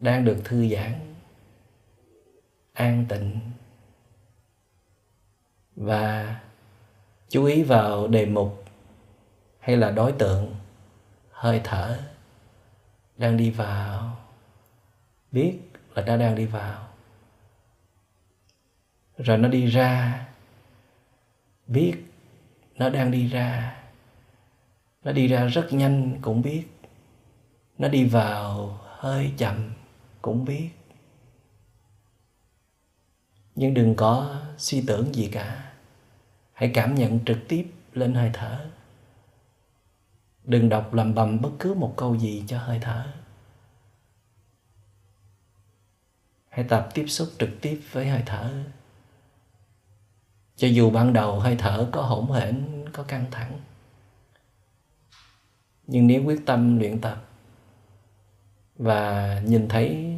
đang 0.00 0.24
được 0.24 0.36
thư 0.44 0.68
giãn, 0.68 1.14
an 2.72 3.04
tịnh. 3.08 3.40
Và 5.76 6.40
chú 7.28 7.44
ý 7.44 7.62
vào 7.62 8.08
đề 8.08 8.26
mục 8.26 8.64
hay 9.58 9.76
là 9.76 9.90
đối 9.90 10.12
tượng 10.12 10.54
hơi 11.30 11.60
thở 11.64 11.98
đang 13.16 13.36
đi 13.36 13.50
vào. 13.50 14.16
Biết 15.32 15.71
là 15.94 16.04
nó 16.06 16.16
đang 16.16 16.34
đi 16.34 16.46
vào. 16.46 16.88
Rồi 19.18 19.38
nó 19.38 19.48
đi 19.48 19.66
ra, 19.66 20.26
biết 21.66 21.94
nó 22.74 22.90
đang 22.90 23.10
đi 23.10 23.28
ra. 23.28 23.76
Nó 25.04 25.12
đi 25.12 25.28
ra 25.28 25.44
rất 25.44 25.68
nhanh 25.72 26.18
cũng 26.22 26.42
biết. 26.42 26.66
Nó 27.78 27.88
đi 27.88 28.04
vào 28.04 28.78
hơi 28.82 29.32
chậm 29.36 29.72
cũng 30.22 30.44
biết. 30.44 30.70
Nhưng 33.54 33.74
đừng 33.74 33.94
có 33.94 34.40
suy 34.58 34.84
tưởng 34.86 35.14
gì 35.14 35.28
cả. 35.32 35.72
Hãy 36.52 36.70
cảm 36.74 36.94
nhận 36.94 37.24
trực 37.24 37.38
tiếp 37.48 37.70
lên 37.92 38.14
hơi 38.14 38.30
thở. 38.32 38.66
Đừng 40.44 40.68
đọc 40.68 40.94
lầm 40.94 41.14
bầm 41.14 41.40
bất 41.40 41.50
cứ 41.58 41.74
một 41.74 41.94
câu 41.96 42.18
gì 42.18 42.44
cho 42.46 42.58
hơi 42.58 42.78
thở. 42.82 43.12
Hãy 46.52 46.64
tập 46.68 46.88
tiếp 46.94 47.06
xúc 47.06 47.28
trực 47.38 47.50
tiếp 47.60 47.80
với 47.92 48.08
hơi 48.08 48.22
thở. 48.26 48.52
Cho 50.56 50.68
dù 50.68 50.90
ban 50.90 51.12
đầu 51.12 51.40
hơi 51.40 51.56
thở 51.58 51.88
có 51.92 52.02
hỗn 52.02 52.26
hển, 52.40 52.84
có 52.92 53.02
căng 53.02 53.26
thẳng, 53.30 53.60
nhưng 55.86 56.06
nếu 56.06 56.24
quyết 56.24 56.42
tâm 56.46 56.78
luyện 56.78 57.00
tập 57.00 57.24
và 58.76 59.40
nhìn 59.44 59.68
thấy 59.68 60.14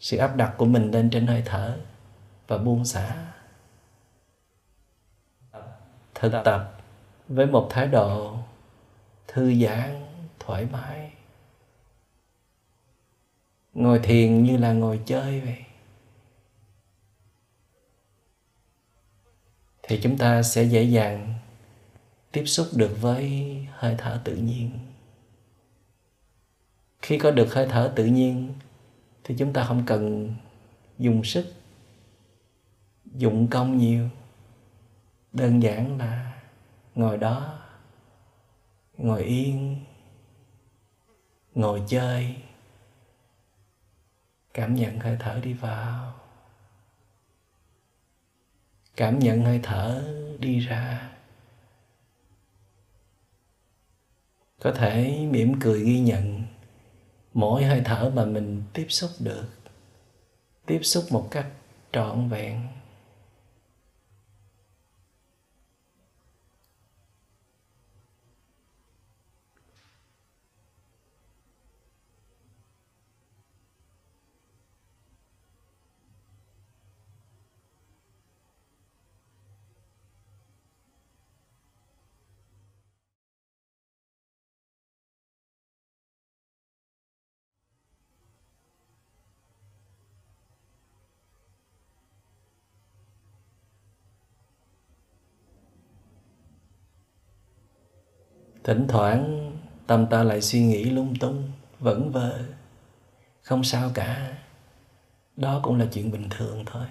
sự 0.00 0.16
áp 0.16 0.36
đặt 0.36 0.54
của 0.56 0.64
mình 0.64 0.90
lên 0.90 1.10
trên 1.10 1.26
hơi 1.26 1.42
thở 1.46 1.78
và 2.46 2.58
buông 2.58 2.84
xả, 2.84 3.32
thực 6.14 6.32
tập 6.44 6.80
với 7.28 7.46
một 7.46 7.66
thái 7.70 7.86
độ 7.86 8.36
thư 9.28 9.54
giãn, 9.54 10.06
thoải 10.38 10.66
mái 10.72 11.11
ngồi 13.72 13.98
thiền 13.98 14.42
như 14.42 14.56
là 14.56 14.72
ngồi 14.72 15.00
chơi 15.06 15.40
vậy. 15.40 15.64
Thì 19.82 20.00
chúng 20.02 20.18
ta 20.18 20.42
sẽ 20.42 20.62
dễ 20.62 20.82
dàng 20.82 21.34
tiếp 22.32 22.44
xúc 22.46 22.66
được 22.72 22.96
với 23.00 23.56
hơi 23.70 23.94
thở 23.98 24.20
tự 24.24 24.36
nhiên. 24.36 24.70
Khi 27.02 27.18
có 27.18 27.30
được 27.30 27.54
hơi 27.54 27.66
thở 27.70 27.92
tự 27.96 28.04
nhiên, 28.04 28.54
thì 29.24 29.34
chúng 29.38 29.52
ta 29.52 29.64
không 29.64 29.82
cần 29.86 30.34
dùng 30.98 31.24
sức, 31.24 31.52
dụng 33.04 33.48
công 33.50 33.78
nhiều. 33.78 34.08
Đơn 35.32 35.62
giản 35.62 35.98
là 35.98 36.42
ngồi 36.94 37.18
đó, 37.18 37.58
ngồi 38.96 39.22
yên, 39.22 39.84
ngồi 41.54 41.82
chơi 41.88 42.36
cảm 44.54 44.74
nhận 44.74 44.98
hơi 44.98 45.16
thở 45.20 45.40
đi 45.42 45.52
vào. 45.52 46.14
Cảm 48.96 49.18
nhận 49.18 49.44
hơi 49.44 49.60
thở 49.62 50.02
đi 50.38 50.58
ra. 50.58 51.10
Có 54.60 54.72
thể 54.72 55.26
mỉm 55.30 55.60
cười 55.60 55.82
ghi 55.84 56.00
nhận 56.00 56.42
mỗi 57.34 57.64
hơi 57.64 57.82
thở 57.84 58.12
mà 58.14 58.24
mình 58.24 58.62
tiếp 58.72 58.86
xúc 58.88 59.10
được, 59.18 59.48
tiếp 60.66 60.80
xúc 60.82 61.04
một 61.10 61.28
cách 61.30 61.46
trọn 61.92 62.28
vẹn. 62.28 62.68
Thỉnh 98.64 98.86
thoảng 98.88 99.52
tâm 99.86 100.06
ta 100.10 100.22
lại 100.22 100.40
suy 100.40 100.62
nghĩ 100.62 100.84
lung 100.84 101.14
tung 101.20 101.52
vẫn 101.78 102.12
vờ 102.12 102.42
không 103.42 103.64
sao 103.64 103.90
cả, 103.94 104.36
đó 105.36 105.60
cũng 105.62 105.78
là 105.78 105.86
chuyện 105.92 106.10
bình 106.10 106.28
thường 106.30 106.64
thôi. 106.66 106.86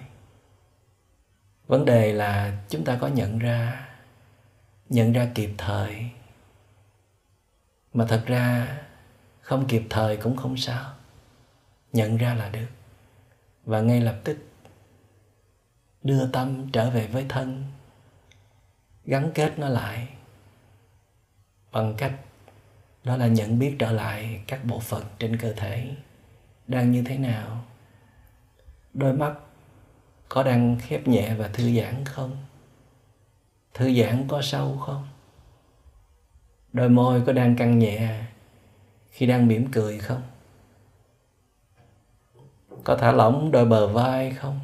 Vấn 1.66 1.84
đề 1.84 2.12
là 2.12 2.62
chúng 2.68 2.84
ta 2.84 2.98
có 3.00 3.08
nhận 3.08 3.38
ra 3.38 3.88
nhận 4.88 5.12
ra 5.12 5.28
kịp 5.34 5.50
thời. 5.58 6.10
Mà 7.92 8.06
thật 8.08 8.22
ra, 8.26 8.78
không 9.40 9.66
kịp 9.68 9.82
thời 9.90 10.16
cũng 10.16 10.36
không 10.36 10.56
sao. 10.56 10.94
Nhận 11.92 12.16
ra 12.16 12.34
là 12.34 12.48
được. 12.48 12.66
Và 13.64 13.80
ngay 13.80 14.00
lập 14.00 14.20
tức, 14.24 14.38
đưa 16.02 16.26
tâm 16.26 16.70
trở 16.72 16.90
về 16.90 17.06
với 17.06 17.26
thân, 17.28 17.64
gắn 19.04 19.30
kết 19.34 19.58
nó 19.58 19.68
lại 19.68 20.08
bằng 21.72 21.94
cách 21.98 22.12
đó 23.04 23.16
là 23.16 23.26
nhận 23.26 23.58
biết 23.58 23.76
trở 23.78 23.92
lại 23.92 24.42
các 24.46 24.64
bộ 24.64 24.78
phận 24.78 25.04
trên 25.18 25.36
cơ 25.36 25.52
thể 25.52 25.96
đang 26.68 26.90
như 26.90 27.02
thế 27.02 27.18
nào, 27.18 27.64
đôi 28.94 29.12
mắt 29.12 29.34
có 30.28 30.42
đang 30.42 30.76
khép 30.80 31.08
nhẹ 31.08 31.34
và 31.34 31.48
thư 31.48 31.80
giãn 31.80 32.04
không, 32.04 32.36
thư 33.74 33.92
giãn 33.94 34.28
có 34.28 34.42
sâu 34.42 34.78
không, 34.78 35.08
đôi 36.72 36.88
môi 36.88 37.22
có 37.26 37.32
đang 37.32 37.56
căng 37.56 37.78
nhẹ 37.78 38.22
khi 39.10 39.26
đang 39.26 39.46
mỉm 39.46 39.72
cười 39.72 39.98
không, 39.98 40.22
có 42.84 42.96
thả 42.96 43.12
lỏng 43.12 43.50
đôi 43.50 43.64
bờ 43.64 43.86
vai 43.86 44.30
không? 44.30 44.60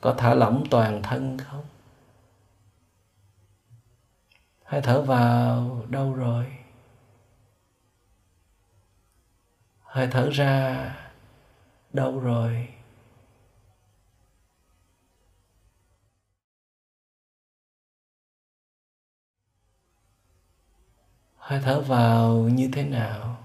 Có 0.00 0.14
thả 0.18 0.34
lỏng 0.34 0.64
toàn 0.70 1.02
thân 1.02 1.38
không? 1.38 1.64
Hơi 4.64 4.80
thở 4.82 5.02
vào 5.02 5.86
đâu 5.88 6.14
rồi. 6.14 6.46
Hơi 9.82 10.08
thở 10.10 10.30
ra 10.30 10.94
đâu 11.92 12.20
rồi. 12.20 12.68
Hơi 21.36 21.60
thở 21.64 21.80
vào 21.80 22.34
như 22.36 22.70
thế 22.72 22.84
nào? 22.84 23.44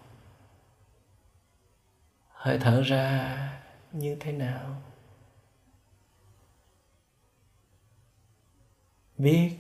Hơi 2.30 2.60
thở 2.60 2.82
ra 2.82 3.38
như 3.92 4.18
thế 4.20 4.32
nào? 4.32 4.82
Biết 9.18 9.58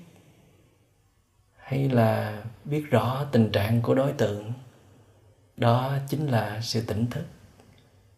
hay 1.57 1.89
là 1.89 2.43
biết 2.63 2.83
rõ 2.89 3.25
tình 3.31 3.51
trạng 3.51 3.81
của 3.81 3.95
đối 3.95 4.13
tượng, 4.13 4.53
đó 5.57 5.97
chính 6.07 6.27
là 6.27 6.61
sự 6.61 6.85
tỉnh 6.87 7.07
thức, 7.09 7.25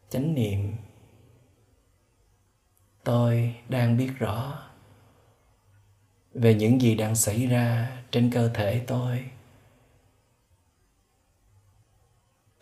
chánh 0.10 0.34
niệm. 0.34 0.76
Tôi 3.04 3.56
đang 3.70 3.98
biết 3.98 4.12
rõ 4.20 4.60
về 6.34 6.54
những 6.54 6.82
gì 6.82 6.96
đang 6.96 7.16
xảy 7.16 7.48
ra 7.48 7.98
trên 8.12 8.32
cơ 8.32 8.50
thể 8.54 8.84
tôi 8.88 9.30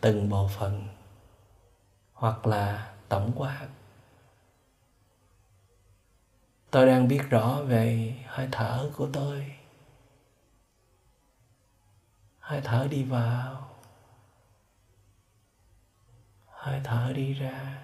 từng 0.00 0.28
bộ 0.28 0.48
phận 0.48 0.88
hoặc 2.12 2.46
là 2.46 2.94
tổng 3.08 3.32
quát 3.36 3.68
tôi 6.74 6.86
đang 6.86 7.08
biết 7.08 7.22
rõ 7.30 7.62
về 7.62 8.14
hơi 8.26 8.48
thở 8.52 8.90
của 8.96 9.08
tôi. 9.12 9.54
Hơi 12.38 12.60
thở 12.64 12.88
đi 12.90 13.04
vào. 13.04 13.68
Hơi 16.46 16.80
thở 16.84 17.12
đi 17.16 17.32
ra. 17.32 17.82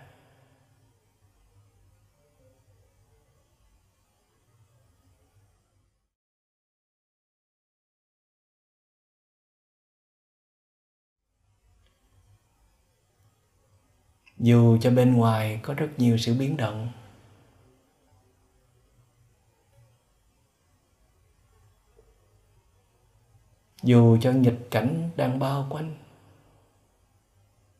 Dù 14.38 14.79
cho 14.81 14.90
bên 14.90 15.14
ngoài 15.16 15.61
có 15.62 15.74
rất 15.74 15.88
nhiều 15.98 16.18
sự 16.18 16.35
biến 16.35 16.57
động 16.57 17.00
dù 23.83 24.19
cho 24.21 24.33
nghịch 24.33 24.69
cảnh 24.71 25.11
đang 25.16 25.38
bao 25.38 25.66
quanh, 25.71 25.97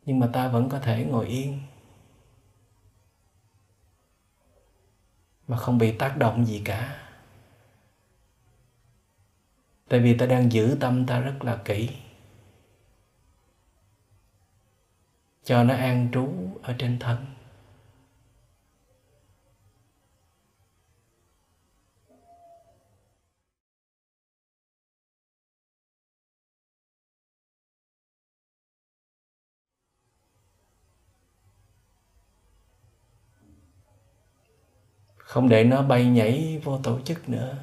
nhưng 0.05 0.19
mà 0.19 0.31
ta 0.33 0.49
vẫn 0.49 0.69
có 0.69 0.79
thể 0.79 1.05
ngồi 1.05 1.27
yên 1.27 1.61
mà 5.49 5.57
không 5.57 5.79
bị 5.79 5.93
tác 5.99 6.17
động 6.17 6.47
gì 6.47 6.63
cả. 6.65 7.07
Tại 9.89 10.01
vì 10.01 10.19
ta 10.19 10.27
đang 10.27 10.53
giữ 10.53 10.77
tâm 10.81 11.07
ta 11.07 11.21
rất 11.21 11.45
là 11.45 11.57
kỹ, 11.65 11.91
cho 15.45 15.65
nó 15.65 15.75
an 15.75 16.09
trú 16.13 16.29
ở 16.63 16.75
trên 16.79 16.99
thân. 16.99 17.27
Không 35.31 35.49
để 35.49 35.65
nó 35.65 35.83
bay 35.83 36.05
nhảy 36.05 36.61
vô 36.65 36.79
tổ 36.83 37.01
chức 37.01 37.29
nữa. 37.29 37.57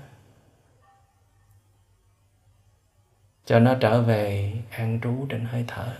Cho 3.45 3.59
nó 3.59 3.75
trở 3.81 4.01
về 4.01 4.53
an 4.71 4.99
trú 5.03 5.25
trên 5.29 5.45
hơi 5.45 5.65
thở. 5.67 5.97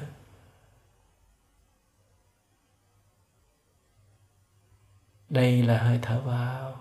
Đây 5.30 5.63
là 5.63 5.84
hơi 5.84 5.99
thở 6.01 6.21
vào. 6.21 6.80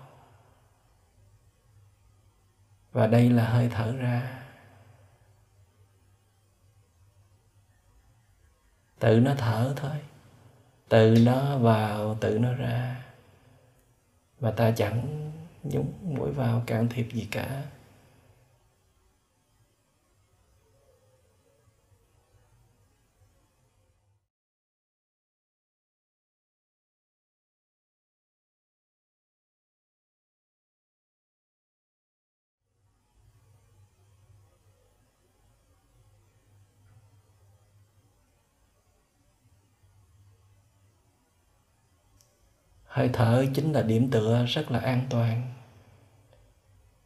Và 2.91 3.07
đây 3.07 3.29
là 3.29 3.49
hơi 3.49 3.69
thở 3.69 3.95
ra. 3.97 4.43
Tự 8.99 9.19
nó 9.19 9.33
thở 9.37 9.73
thôi. 9.75 10.01
Tự 10.89 11.15
nó 11.25 11.57
vào, 11.57 12.17
tự 12.21 12.39
nó 12.39 12.53
ra 12.53 13.06
và 14.39 14.51
ta 14.51 14.71
chẳng 14.71 15.01
nhúng 15.63 15.93
mũi 16.01 16.31
vào 16.31 16.63
can 16.67 16.87
thiệp 16.89 17.07
gì 17.13 17.27
cả. 17.31 17.63
Hơi 42.97 43.09
thở 43.13 43.45
chính 43.53 43.73
là 43.73 43.81
điểm 43.81 44.11
tựa 44.11 44.45
rất 44.45 44.71
là 44.71 44.79
an 44.79 45.01
toàn. 45.09 45.53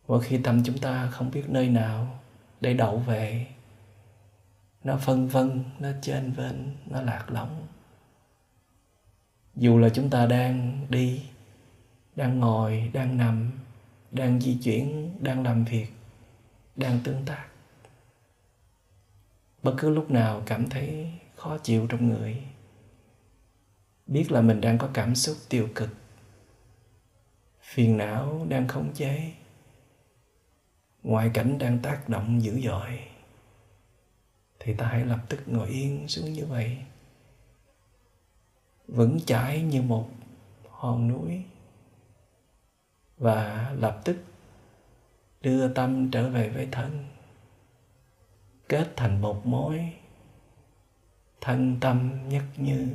Mỗi 0.08 0.22
khi 0.24 0.38
tâm 0.44 0.64
chúng 0.64 0.78
ta 0.78 1.08
không 1.12 1.32
biết 1.32 1.44
nơi 1.50 1.70
nào 1.70 2.20
để 2.62 2.74
đậu 2.74 2.98
về, 2.98 3.48
nó 4.84 4.98
phân 4.98 5.28
vân, 5.28 5.64
nó 5.80 5.90
trên 6.02 6.32
vên 6.32 6.76
nó 6.86 7.02
lạc 7.02 7.32
lõng. 7.32 7.68
Dù 9.56 9.78
là 9.78 9.90
chúng 9.90 10.10
ta 10.10 10.26
đang 10.26 10.86
đi, 10.90 11.24
đang 12.16 12.40
ngồi, 12.40 12.90
đang 12.94 13.18
nằm, 13.18 13.52
đang 14.12 14.42
di 14.42 14.58
chuyển, 14.64 15.18
đang 15.24 15.44
làm 15.44 15.64
việc, 15.64 15.88
đang 16.76 17.00
tương 17.04 17.26
tác, 17.26 17.46
bất 19.64 19.74
cứ 19.78 19.90
lúc 19.90 20.12
nào 20.12 20.44
cảm 20.46 20.70
thấy 20.70 21.12
khó 21.36 21.58
chịu 21.58 21.88
trong 21.88 22.10
người 22.10 22.44
biết 24.12 24.32
là 24.32 24.41
mình 24.41 24.62
đang 24.62 24.78
có 24.78 24.89
cảm 24.93 25.15
xúc 25.15 25.38
tiêu 25.50 25.67
cực. 25.76 25.89
Phiền 27.62 27.97
não 27.97 28.45
đang 28.50 28.67
khống 28.67 28.93
chế. 28.93 29.34
Ngoại 31.04 31.32
cảnh 31.34 31.58
đang 31.58 31.80
tác 31.80 32.10
động 32.10 32.43
dữ 32.43 32.62
dội. 32.62 33.00
Thì 34.60 34.74
ta 34.74 34.88
hãy 34.88 35.06
lập 35.06 35.19
tức 35.30 35.39
ngồi 35.45 35.69
yên 35.69 36.08
xuống 36.08 36.34
như 36.34 36.45
vậy. 36.45 36.78
Vững 38.88 39.19
chãi 39.26 39.62
như 39.62 39.82
một 39.82 40.10
hòn 40.69 41.08
núi. 41.08 41.43
Và 43.17 43.71
lập 43.80 44.02
tức 44.06 44.17
đưa 45.41 45.74
tâm 45.74 46.12
trở 46.12 46.30
về 46.30 46.50
với 46.50 46.67
thân. 46.71 47.06
Kết 48.69 48.93
thành 48.95 49.21
một 49.21 49.45
mối. 49.45 49.93
Thân 51.41 51.78
tâm 51.80 52.30
nhất 52.30 52.43
như 52.58 52.88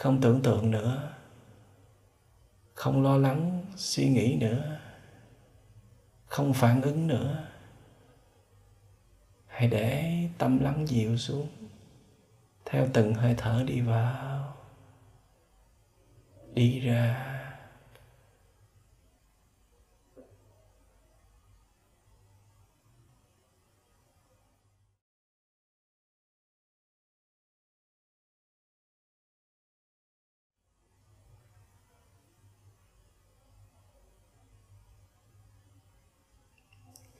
không 0.00 0.20
tưởng 0.20 0.42
tượng 0.42 0.70
nữa. 0.70 1.12
Không 2.74 3.02
lo 3.02 3.16
lắng 3.16 3.64
suy 3.76 4.08
nghĩ 4.08 4.36
nữa. 4.40 4.78
Không 6.26 6.52
phản 6.52 6.82
ứng 6.82 7.06
nữa. 7.06 7.48
Hãy 9.46 9.68
để 9.68 10.14
tâm 10.38 10.58
lắng 10.58 10.88
dịu 10.88 11.16
xuống. 11.16 11.48
Theo 12.64 12.86
từng 12.92 13.14
hơi 13.14 13.34
thở 13.38 13.64
đi 13.66 13.80
vào. 13.80 14.56
Đi 16.54 16.80
ra. 16.80 17.39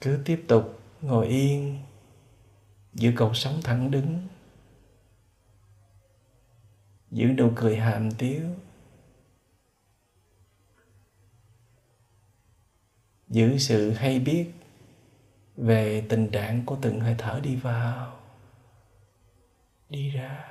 Cứ 0.01 0.23
tiếp 0.25 0.45
tục 0.49 0.81
ngồi 1.01 1.27
yên 1.27 1.79
giữ 2.95 3.13
cột 3.17 3.33
sống 3.35 3.61
thẳng 3.65 3.91
đứng. 3.91 4.29
Giữ 7.11 7.27
nụ 7.27 7.53
cười 7.57 7.77
hàm 7.77 8.11
tiếu. 8.11 8.43
Giữ 13.29 13.59
sự 13.59 13.91
hay 13.91 14.19
biết 14.19 14.53
về 15.57 16.07
tình 16.09 16.31
trạng 16.31 16.67
của 16.67 16.79
từng 16.83 17.01
hơi 17.01 17.15
thở 17.19 17.41
đi 17.43 17.57
vào, 17.57 18.21
đi 19.89 20.11
ra. 20.11 20.50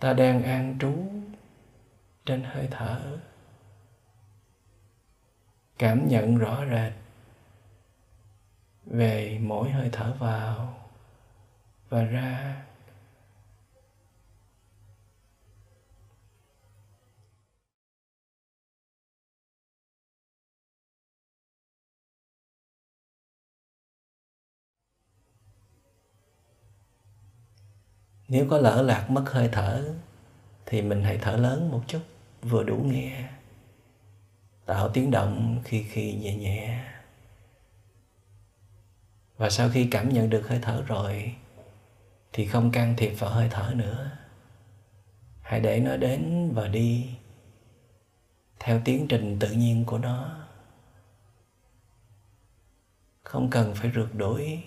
Ta 0.00 0.12
đang 0.12 0.42
an 0.42 0.76
trú 0.80 0.94
trên 2.26 2.42
hơi 2.42 2.68
thở. 2.70 3.18
Cảm 5.78 6.08
nhận 6.08 6.38
rõ 6.38 6.64
rệt 6.70 6.92
về 8.86 9.38
mỗi 9.42 9.70
hơi 9.70 9.88
thở 9.92 10.12
vào 10.18 10.74
và 11.88 12.02
ra. 12.02 12.62
Nếu 28.30 28.46
có 28.50 28.58
lỡ 28.58 28.82
lạc 28.82 29.10
mất 29.10 29.24
hơi 29.26 29.48
thở, 29.52 29.94
thì 30.66 30.82
mình 30.82 31.02
hãy 31.02 31.18
thở 31.18 31.36
lớn 31.36 31.70
một 31.70 31.82
chút, 31.86 32.00
vừa 32.42 32.62
đủ 32.62 32.76
nghe. 32.76 33.28
Tạo 34.66 34.88
tiếng 34.88 35.10
động 35.10 35.60
khi 35.64 35.82
khi 35.82 36.14
nhẹ 36.14 36.36
nhẹ. 36.36 36.84
Và 39.36 39.50
sau 39.50 39.68
khi 39.68 39.88
cảm 39.90 40.08
nhận 40.08 40.30
được 40.30 40.48
hơi 40.48 40.58
thở 40.62 40.82
rồi, 40.86 41.34
thì 42.32 42.46
không 42.46 42.70
can 42.70 42.94
thiệp 42.96 43.10
vào 43.10 43.30
hơi 43.30 43.48
thở 43.50 43.72
nữa. 43.76 44.10
Hãy 45.40 45.60
để 45.60 45.80
nó 45.80 45.96
đến 45.96 46.50
và 46.54 46.68
đi, 46.68 47.10
theo 48.58 48.80
tiến 48.84 49.06
trình 49.08 49.38
tự 49.38 49.50
nhiên 49.50 49.84
của 49.84 49.98
nó. 49.98 50.46
Không 53.22 53.50
cần 53.50 53.74
phải 53.74 53.90
rượt 53.94 54.14
đuổi, 54.14 54.64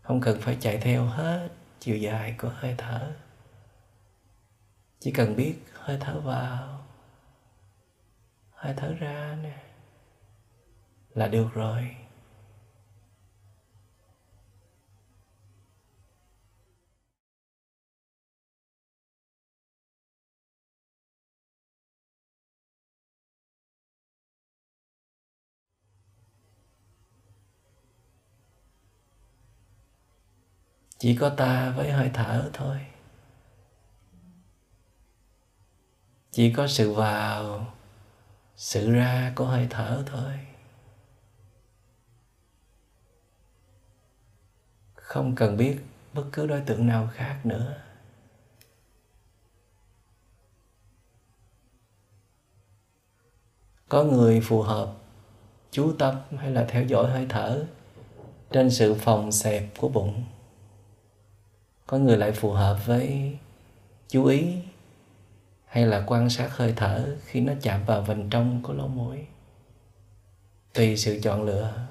không 0.00 0.20
cần 0.20 0.40
phải 0.40 0.56
chạy 0.60 0.78
theo 0.78 1.04
hết 1.04 1.48
chiều 1.82 1.96
dài 1.96 2.34
của 2.38 2.48
hơi 2.54 2.74
thở. 2.78 3.12
Chỉ 5.00 5.12
cần 5.12 5.36
biết 5.36 5.54
hơi 5.72 5.96
thở 6.00 6.20
vào, 6.20 6.86
hơi 8.50 8.74
thở 8.76 8.94
ra 8.94 9.36
nè, 9.42 9.62
là 11.14 11.28
được 11.28 11.48
rồi. 11.54 11.96
Chỉ 31.02 31.16
có 31.16 31.30
ta 31.30 31.70
với 31.70 31.92
hơi 31.92 32.10
thở 32.14 32.50
thôi. 32.52 32.78
Chỉ 36.30 36.52
có 36.52 36.66
sự 36.66 36.92
vào, 36.92 37.66
sự 38.56 38.92
ra 38.92 39.32
của 39.36 39.44
hơi 39.44 39.66
thở 39.70 40.02
thôi. 40.06 40.32
Không 44.94 45.34
cần 45.34 45.56
biết 45.56 45.80
bất 46.12 46.24
cứ 46.32 46.46
đối 46.46 46.60
tượng 46.60 46.86
nào 46.86 47.08
khác 47.14 47.40
nữa. 47.44 47.82
Có 53.88 54.04
người 54.04 54.40
phù 54.40 54.62
hợp, 54.62 54.94
chú 55.70 55.92
tâm 55.98 56.16
hay 56.38 56.50
là 56.50 56.64
theo 56.68 56.84
dõi 56.84 57.10
hơi 57.10 57.26
thở 57.28 57.66
trên 58.50 58.70
sự 58.70 58.94
phòng 58.94 59.32
xẹp 59.32 59.64
của 59.78 59.88
bụng 59.88 60.24
có 61.92 61.98
người 61.98 62.16
lại 62.16 62.32
phù 62.32 62.50
hợp 62.52 62.86
với 62.86 63.38
chú 64.08 64.24
ý 64.24 64.58
hay 65.66 65.86
là 65.86 66.04
quan 66.06 66.30
sát 66.30 66.56
hơi 66.56 66.72
thở 66.76 67.16
khi 67.24 67.40
nó 67.40 67.52
chạm 67.62 67.84
vào 67.84 68.02
vành 68.02 68.30
trong 68.30 68.62
của 68.62 68.72
lỗ 68.72 68.88
mũi? 68.88 69.18
Tùy 70.72 70.96
sự 70.96 71.20
chọn 71.22 71.42
lựa, 71.42 71.86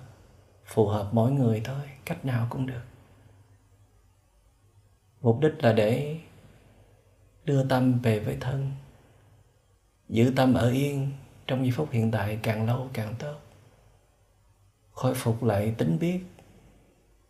phù 0.66 0.88
hợp 0.88 1.10
mỗi 1.12 1.32
người 1.32 1.62
thôi, 1.66 1.90
cách 2.06 2.26
nào 2.26 2.48
cũng 2.50 2.68
được. 2.68 2.82
Mục 5.22 5.40
đích 5.42 5.64
là 5.64 5.74
để 5.74 6.18
đưa 7.46 7.64
tâm 7.64 8.00
về 8.00 8.20
với 8.20 8.38
thân, 8.40 8.72
giữ 10.10 10.34
tâm 10.36 10.54
ở 10.54 10.72
yên 10.72 11.12
trong 11.48 11.62
giây 11.62 11.72
phút 11.72 11.92
hiện 11.92 12.12
tại 12.12 12.40
càng 12.44 12.66
lâu 12.66 12.90
càng 12.94 13.16
tốt. 13.20 13.36
Khôi 14.92 15.14
phục 15.14 15.44
lại 15.44 15.76
tính 15.78 16.00
biết, 16.00 16.20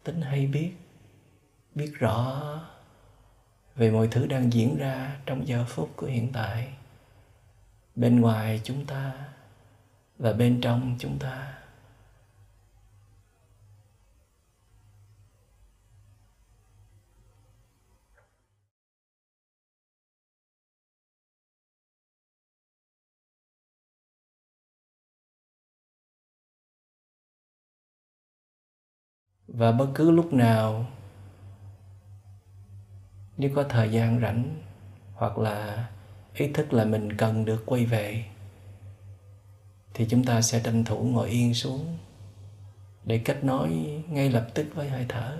tính 0.04 0.22
hay 0.22 0.48
biết 0.48 0.72
biết 1.76 1.92
rõ 2.00 2.42
về 3.76 3.92
mọi 3.92 4.08
thứ 4.08 4.28
đang 4.28 4.54
diễn 4.54 4.78
ra 4.78 5.18
trong 5.26 5.48
giờ 5.48 5.66
phút 5.68 5.90
của 5.96 6.08
hiện 6.08 6.32
tại. 6.34 6.74
Bên 7.96 8.22
ngoài 8.22 8.62
chúng 8.64 8.86
ta 8.86 9.14
và 10.18 10.34
bên 10.34 10.62
trong 10.62 10.96
chúng 11.00 11.20
ta. 11.20 11.58
Và 29.48 29.72
bất 29.72 29.88
cứ 29.96 30.12
lúc 30.12 30.34
nào 30.34 30.86
nếu 33.42 33.52
có 33.56 33.64
thời 33.64 33.92
gian 33.92 34.20
rảnh, 34.22 34.62
hoặc 35.14 35.38
là 35.38 35.90
ý 36.34 36.52
thức 36.54 36.74
là 36.74 36.86
mình 36.86 37.18
cần 37.18 37.46
được 37.46 37.64
quay 37.66 37.86
về, 37.86 38.26
thì 39.94 40.08
chúng 40.10 40.24
ta 40.24 40.42
sẽ 40.42 40.60
tranh 40.60 40.84
thủ 40.84 41.00
ngồi 41.00 41.30
yên 41.30 41.54
xuống 41.54 41.98
để 43.04 43.22
kết 43.26 43.44
nối 43.44 43.70
ngay 44.10 44.30
lập 44.30 44.48
tức 44.54 44.68
với 44.76 44.90
hơi 44.90 45.06
thở. 45.10 45.38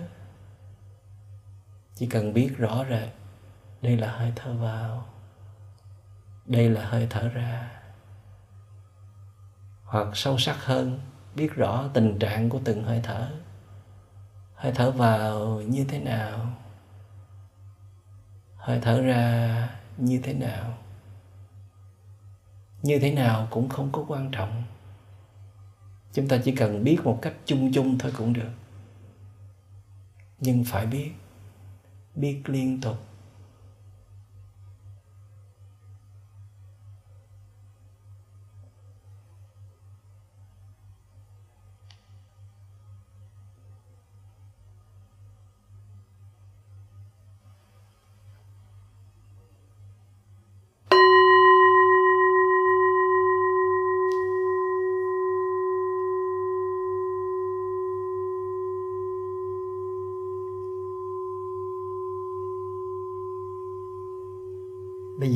Chỉ 1.96 2.08
cần 2.08 2.34
biết 2.34 2.58
rõ 2.58 2.86
rệt 2.90 3.10
đây 3.82 3.98
là 3.98 4.12
hơi 4.12 4.32
thở 4.36 4.54
vào, 4.54 5.06
đây 6.46 6.70
là 6.70 6.86
hơi 6.86 7.08
thở 7.10 7.30
ra. 7.30 7.72
Hoặc 9.84 10.08
sâu 10.14 10.38
sắc 10.38 10.66
hơn, 10.66 11.00
biết 11.36 11.56
rõ 11.56 11.90
tình 11.94 12.20
trạng 12.20 12.50
của 12.50 12.60
từng 12.64 12.84
hơi 12.84 13.00
thở. 13.04 13.32
Hơi 14.56 14.72
thở 14.76 14.92
vào 14.92 15.62
như 15.62 15.86
thế 15.86 16.00
nào? 16.00 16.54
Hơi 18.62 18.80
thở 18.82 19.02
ra 19.02 19.70
như 19.98 20.20
thế 20.24 20.34
nào? 20.34 20.78
Như 22.82 23.00
thế 23.00 23.12
nào 23.12 23.48
cũng 23.52 23.70
không 23.70 23.90
có 23.92 24.06
quan 24.08 24.30
trọng. 24.32 24.64
Chúng 26.14 26.28
ta 26.28 26.38
chỉ 26.44 26.56
cần 26.56 26.84
biết 26.84 26.98
một 27.04 27.20
cách 27.22 27.34
chung 27.46 27.72
chung 27.74 27.98
thôi 27.98 28.12
cũng 28.18 28.34
được. 28.34 28.52
Nhưng 30.40 30.64
phải 30.64 30.86
biết 30.86 31.12
biết 32.16 32.42
liên 32.46 32.82
tục. 32.82 32.98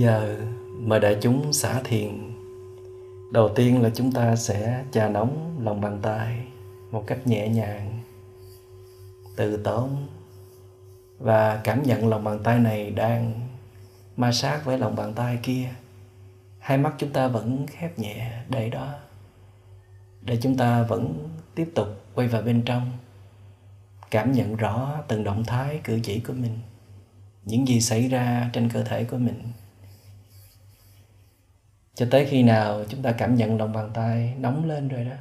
Giờ 0.06 0.36
mời 0.80 1.00
đại 1.00 1.18
chúng 1.22 1.54
xả 1.54 1.82
thiền. 1.84 2.34
Đầu 3.34 3.50
tiên 3.56 3.82
là 3.82 3.90
chúng 3.94 4.12
ta 4.12 4.36
sẽ 4.36 4.84
chà 4.92 5.10
nóng 5.10 5.60
lòng 5.64 5.82
bàn 5.82 6.00
tay 6.02 6.46
một 6.92 7.04
cách 7.08 7.28
nhẹ 7.28 7.50
nhàng, 7.50 8.00
từ 9.36 9.58
tốn 9.58 10.08
và 11.20 11.62
cảm 11.64 11.84
nhận 11.84 12.08
lòng 12.08 12.24
bàn 12.24 12.40
tay 12.44 12.60
này 12.60 12.92
đang 12.92 13.34
ma 14.18 14.32
sát 14.32 14.66
với 14.66 14.78
lòng 14.78 14.96
bàn 14.96 15.14
tay 15.14 15.40
kia. 15.44 15.70
Hai 16.60 16.78
mắt 16.78 16.96
chúng 16.98 17.10
ta 17.10 17.28
vẫn 17.28 17.66
khép 17.68 18.00
nhẹ 18.00 18.32
để 18.50 18.70
đó 18.70 18.94
để 20.22 20.38
chúng 20.42 20.58
ta 20.58 20.84
vẫn 20.84 21.30
tiếp 21.56 21.72
tục 21.76 21.88
quay 22.16 22.28
vào 22.28 22.42
bên 22.42 22.62
trong 22.66 22.92
cảm 24.12 24.32
nhận 24.32 24.56
rõ 24.56 25.02
từng 25.08 25.24
động 25.24 25.44
thái 25.44 25.80
cử 25.84 26.00
chỉ 26.04 26.20
của 26.20 26.34
mình 26.34 26.60
những 27.46 27.68
gì 27.68 27.82
xảy 27.82 28.08
ra 28.08 28.50
trên 28.54 28.70
cơ 28.70 28.84
thể 28.84 29.04
của 29.04 29.18
mình 29.18 29.42
cho 31.96 32.08
tới 32.12 32.26
khi 32.26 32.44
nào 32.44 32.84
chúng 32.90 33.02
ta 33.02 33.12
cảm 33.12 33.36
nhận 33.36 33.58
lòng 33.58 33.74
bàn 33.74 33.92
tay 33.94 34.36
nóng 34.40 34.66
lên 34.66 34.88
rồi 34.88 35.06
đó, 35.06 35.16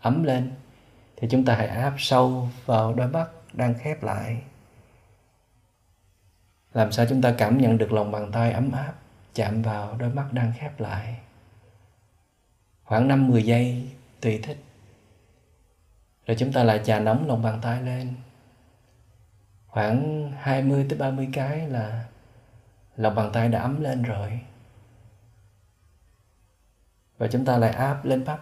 ấm 0.00 0.22
lên, 0.22 0.52
thì 1.16 1.28
chúng 1.30 1.44
ta 1.44 1.54
hãy 1.54 1.66
áp 1.66 1.94
sâu 1.98 2.48
vào 2.66 2.94
đôi 2.94 3.08
mắt 3.08 3.26
đang 3.52 3.74
khép 3.74 4.02
lại. 4.02 4.42
Làm 6.72 6.92
sao 6.92 7.06
chúng 7.08 7.22
ta 7.22 7.34
cảm 7.38 7.58
nhận 7.58 7.78
được 7.78 7.92
lòng 7.92 8.10
bàn 8.10 8.32
tay 8.32 8.52
ấm 8.52 8.72
áp 8.72 8.92
chạm 9.34 9.62
vào 9.62 9.96
đôi 9.98 10.10
mắt 10.10 10.32
đang 10.32 10.52
khép 10.58 10.80
lại? 10.80 11.16
Khoảng 12.84 13.08
5-10 13.08 13.38
giây 13.38 13.88
tùy 14.20 14.40
thích. 14.42 14.58
Rồi 16.26 16.36
chúng 16.38 16.52
ta 16.52 16.64
lại 16.64 16.80
chà 16.84 17.00
nóng 17.00 17.28
lòng 17.28 17.42
bàn 17.42 17.58
tay 17.62 17.82
lên. 17.82 18.14
Khoảng 19.66 20.32
20 20.38 20.86
tới 20.88 20.98
30 20.98 21.28
cái 21.32 21.68
là 21.68 22.04
lòng 22.96 23.14
bàn 23.14 23.30
tay 23.32 23.48
đã 23.48 23.60
ấm 23.60 23.82
lên 23.82 24.02
rồi 24.02 24.40
và 27.20 27.28
chúng 27.28 27.44
ta 27.44 27.58
lại 27.58 27.70
áp 27.70 28.04
lên 28.04 28.24
mắt 28.24 28.38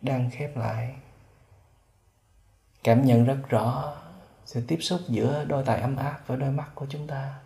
đang 0.00 0.30
khép 0.30 0.56
lại. 0.56 0.94
Cảm 2.84 3.02
nhận 3.04 3.24
rất 3.24 3.38
rõ 3.48 3.96
sự 4.44 4.64
tiếp 4.68 4.78
xúc 4.80 5.00
giữa 5.08 5.44
đôi 5.44 5.64
tay 5.64 5.80
ấm 5.80 5.96
áp 5.96 6.20
với 6.26 6.38
đôi 6.38 6.50
mắt 6.50 6.70
của 6.74 6.86
chúng 6.88 7.06
ta. 7.06 7.38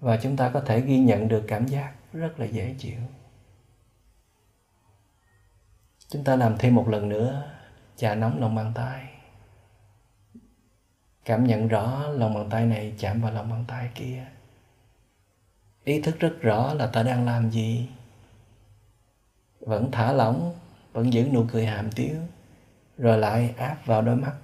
Và 0.00 0.16
chúng 0.22 0.36
ta 0.36 0.50
có 0.54 0.60
thể 0.60 0.80
ghi 0.80 0.98
nhận 0.98 1.28
được 1.28 1.44
cảm 1.48 1.66
giác 1.66 1.94
rất 2.12 2.40
là 2.40 2.46
dễ 2.46 2.74
chịu. 2.78 3.00
Chúng 6.08 6.24
ta 6.24 6.36
làm 6.36 6.58
thêm 6.58 6.74
một 6.74 6.88
lần 6.88 7.08
nữa, 7.08 7.50
chà 7.96 8.14
nóng 8.14 8.40
lòng 8.40 8.54
bàn 8.54 8.72
tay. 8.74 9.08
Cảm 11.24 11.44
nhận 11.44 11.68
rõ 11.68 12.08
lòng 12.08 12.34
bàn 12.34 12.50
tay 12.50 12.66
này 12.66 12.94
chạm 12.98 13.20
vào 13.20 13.32
lòng 13.32 13.50
bàn 13.50 13.64
tay 13.68 13.90
kia. 13.94 14.26
Ý 15.84 16.02
thức 16.02 16.20
rất 16.20 16.36
rõ 16.40 16.74
là 16.74 16.86
ta 16.86 17.02
đang 17.02 17.26
làm 17.26 17.50
gì 17.50 17.88
vẫn 19.60 19.90
thả 19.92 20.12
lỏng 20.12 20.54
vẫn 20.92 21.12
giữ 21.12 21.28
nụ 21.32 21.44
cười 21.52 21.66
hàm 21.66 21.90
tiếu 21.92 22.16
rồi 22.98 23.18
lại 23.18 23.54
áp 23.56 23.76
vào 23.86 24.02
đôi 24.02 24.16
mắt 24.16 24.34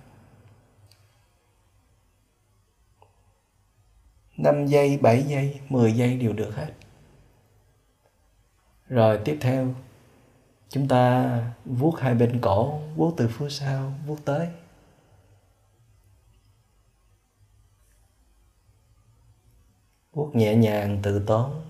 5 4.37 4.67
giây, 4.67 4.99
7 5.03 5.23
giây, 5.23 5.61
10 5.69 5.93
giây 5.93 6.17
đều 6.17 6.33
được 6.33 6.55
hết. 6.55 6.73
Rồi 8.89 9.21
tiếp 9.25 9.39
theo 9.41 9.75
chúng 10.69 10.89
ta 10.89 11.41
vuốt 11.65 12.01
hai 12.01 12.15
bên 12.15 12.41
cổ, 12.41 12.81
vuốt 12.97 13.15
từ 13.17 13.29
phía 13.29 13.49
sau, 13.49 13.93
vuốt 14.07 14.25
tới. 14.25 14.49
Vuốt 20.13 20.37
nhẹ 20.37 20.55
nhàng 20.55 20.99
từ 21.03 21.25
tốn, 21.27 21.63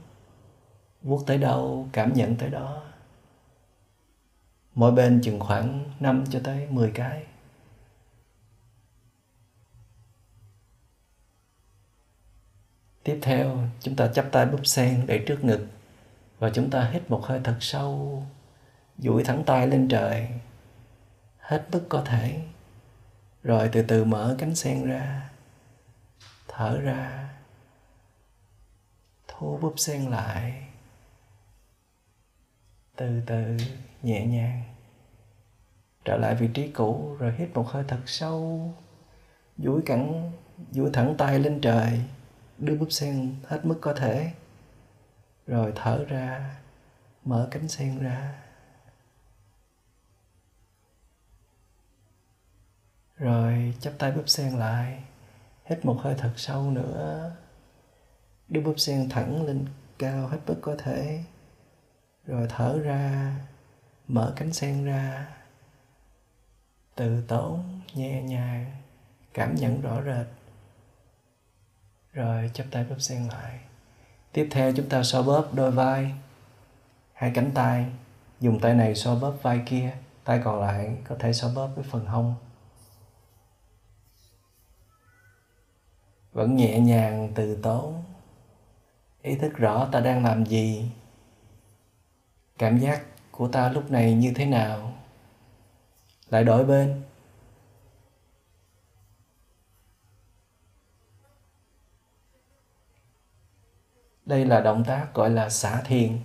vuốt 1.02 1.26
tới 1.26 1.38
đâu 1.38 1.88
cảm 1.92 2.12
nhận 2.14 2.36
tới 2.36 2.50
đó 2.50 2.85
mỗi 4.76 4.92
bên 4.92 5.20
chừng 5.24 5.40
khoảng 5.40 5.84
5 6.00 6.24
cho 6.30 6.40
tới 6.44 6.66
10 6.70 6.90
cái. 6.94 7.26
Tiếp 13.04 13.18
theo, 13.22 13.58
chúng 13.80 13.96
ta 13.96 14.12
chắp 14.12 14.26
tay 14.32 14.46
búp 14.46 14.66
sen 14.66 15.06
để 15.06 15.24
trước 15.26 15.44
ngực 15.44 15.66
và 16.38 16.50
chúng 16.54 16.70
ta 16.70 16.90
hít 16.92 17.10
một 17.10 17.20
hơi 17.24 17.40
thật 17.44 17.56
sâu, 17.60 18.22
duỗi 18.98 19.24
thẳng 19.24 19.42
tay 19.46 19.66
lên 19.66 19.88
trời, 19.88 20.28
hết 21.38 21.66
mức 21.72 21.86
có 21.88 22.02
thể. 22.06 22.44
Rồi 23.42 23.68
từ 23.72 23.82
từ 23.82 24.04
mở 24.04 24.36
cánh 24.38 24.54
sen 24.54 24.88
ra, 24.88 25.30
thở 26.48 26.80
ra, 26.80 27.34
thu 29.28 29.58
búp 29.62 29.74
sen 29.76 30.10
lại. 30.10 30.62
Từ 32.96 33.20
từ 33.26 33.56
nhẹ 34.06 34.26
nhàng. 34.26 34.62
Trở 36.04 36.16
lại 36.16 36.34
vị 36.34 36.48
trí 36.54 36.72
cũ, 36.72 37.16
rồi 37.18 37.34
hít 37.38 37.48
một 37.54 37.66
hơi 37.68 37.84
thật 37.88 38.00
sâu. 38.06 38.74
Duỗi 39.58 39.82
cẳng, 39.86 40.32
duỗi 40.70 40.90
thẳng 40.92 41.14
tay 41.18 41.38
lên 41.38 41.60
trời, 41.60 42.00
đưa 42.58 42.76
búp 42.76 42.88
sen 42.90 43.36
hết 43.46 43.64
mức 43.64 43.78
có 43.80 43.94
thể. 43.94 44.32
Rồi 45.46 45.72
thở 45.74 46.04
ra, 46.08 46.56
mở 47.24 47.48
cánh 47.50 47.68
sen 47.68 47.98
ra. 48.02 48.42
Rồi 53.16 53.74
chắp 53.80 53.92
tay 53.98 54.12
búp 54.12 54.28
sen 54.28 54.52
lại, 54.52 55.02
hít 55.64 55.84
một 55.84 55.96
hơi 56.00 56.14
thật 56.18 56.32
sâu 56.36 56.70
nữa. 56.70 57.36
Đưa 58.48 58.60
búp 58.60 58.74
sen 58.80 59.08
thẳng 59.08 59.46
lên 59.46 59.66
cao 59.98 60.26
hết 60.28 60.38
mức 60.46 60.58
có 60.62 60.76
thể. 60.78 61.24
Rồi 62.26 62.46
thở 62.50 62.78
ra 62.78 63.34
mở 64.08 64.32
cánh 64.36 64.52
sen 64.52 64.84
ra. 64.84 65.26
Từ 66.94 67.24
tốn, 67.28 67.80
nhẹ 67.94 68.22
nhàng, 68.22 68.72
cảm 69.34 69.54
nhận 69.54 69.80
rõ 69.80 70.02
rệt. 70.02 70.26
Rồi 72.12 72.50
chắp 72.54 72.66
tay 72.70 72.84
bóp 72.84 73.00
sen 73.00 73.28
lại. 73.28 73.60
Tiếp 74.32 74.48
theo 74.50 74.72
chúng 74.76 74.88
ta 74.88 75.02
so 75.02 75.22
bóp 75.22 75.54
đôi 75.54 75.70
vai. 75.70 76.14
Hai 77.12 77.32
cánh 77.34 77.50
tay. 77.54 77.86
Dùng 78.40 78.60
tay 78.60 78.74
này 78.74 78.94
so 78.94 79.14
bóp 79.14 79.34
vai 79.42 79.62
kia. 79.66 79.96
Tay 80.24 80.40
còn 80.44 80.60
lại 80.60 80.96
có 81.04 81.16
thể 81.18 81.32
so 81.32 81.48
bóp 81.54 81.66
với 81.74 81.84
phần 81.90 82.06
hông. 82.06 82.34
Vẫn 86.32 86.56
nhẹ 86.56 86.80
nhàng 86.80 87.32
từ 87.34 87.58
tốn. 87.62 88.04
Ý 89.22 89.36
thức 89.36 89.52
rõ 89.56 89.88
ta 89.92 90.00
đang 90.00 90.24
làm 90.24 90.46
gì. 90.46 90.90
Cảm 92.58 92.78
giác 92.78 93.02
của 93.36 93.48
ta 93.48 93.68
lúc 93.68 93.90
này 93.90 94.14
như 94.14 94.32
thế 94.34 94.46
nào? 94.46 94.92
Lại 96.30 96.44
đổi 96.44 96.64
bên. 96.64 97.02
Đây 104.26 104.44
là 104.44 104.60
động 104.60 104.84
tác 104.84 105.14
gọi 105.14 105.30
là 105.30 105.50
xả 105.50 105.82
thiền, 105.84 106.18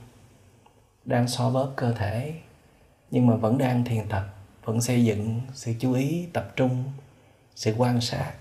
đang 1.05 1.27
so 1.27 1.49
bóp 1.49 1.73
cơ 1.75 1.93
thể, 1.93 2.33
nhưng 3.11 3.27
mà 3.27 3.35
vẫn 3.35 3.57
đang 3.57 3.83
thiền 3.85 4.09
tập, 4.09 4.35
vẫn 4.63 4.81
xây 4.81 5.05
dựng 5.05 5.41
sự 5.53 5.73
chú 5.79 5.93
ý, 5.93 6.27
tập 6.33 6.53
trung, 6.55 6.83
sự 7.55 7.75
quan 7.77 8.01
sát, 8.01 8.33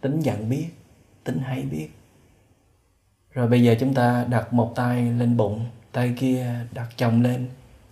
tính 0.00 0.20
nhận 0.20 0.48
biết, 0.48 0.68
tính 1.24 1.38
hay 1.38 1.62
biết. 1.62 1.88
Rồi 3.30 3.48
bây 3.48 3.62
giờ 3.62 3.76
chúng 3.80 3.94
ta 3.94 4.24
đặt 4.24 4.52
một 4.52 4.72
tay 4.76 5.12
lên 5.12 5.36
bụng, 5.36 5.66
tay 5.92 6.14
kia 6.18 6.66
đặt 6.72 6.88
chồng 6.96 7.22
lên 7.22 7.48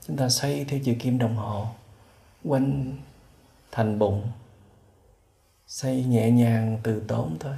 chúng 0.06 0.16
ta 0.16 0.28
xoay 0.28 0.64
theo 0.64 0.80
chiều 0.84 0.94
kim 0.98 1.18
đồng 1.18 1.36
hồ, 1.36 1.68
quanh 2.44 2.96
thành 3.70 3.98
bụng 3.98 4.30
xoay 5.66 6.04
nhẹ 6.04 6.30
nhàng 6.30 6.78
từ 6.82 7.04
tốn 7.08 7.36
thôi. 7.40 7.56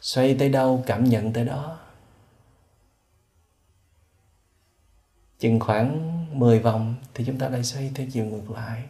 Xoay 0.00 0.36
tới 0.38 0.48
đâu, 0.48 0.84
cảm 0.86 1.04
nhận 1.04 1.32
tới 1.32 1.44
đó. 1.44 1.78
Chừng 5.38 5.60
khoảng 5.60 6.38
10 6.38 6.58
vòng 6.58 6.94
thì 7.14 7.24
chúng 7.24 7.38
ta 7.38 7.48
lại 7.48 7.64
xoay 7.64 7.92
theo 7.94 8.06
chiều 8.12 8.24
ngược 8.24 8.50
lại. 8.50 8.84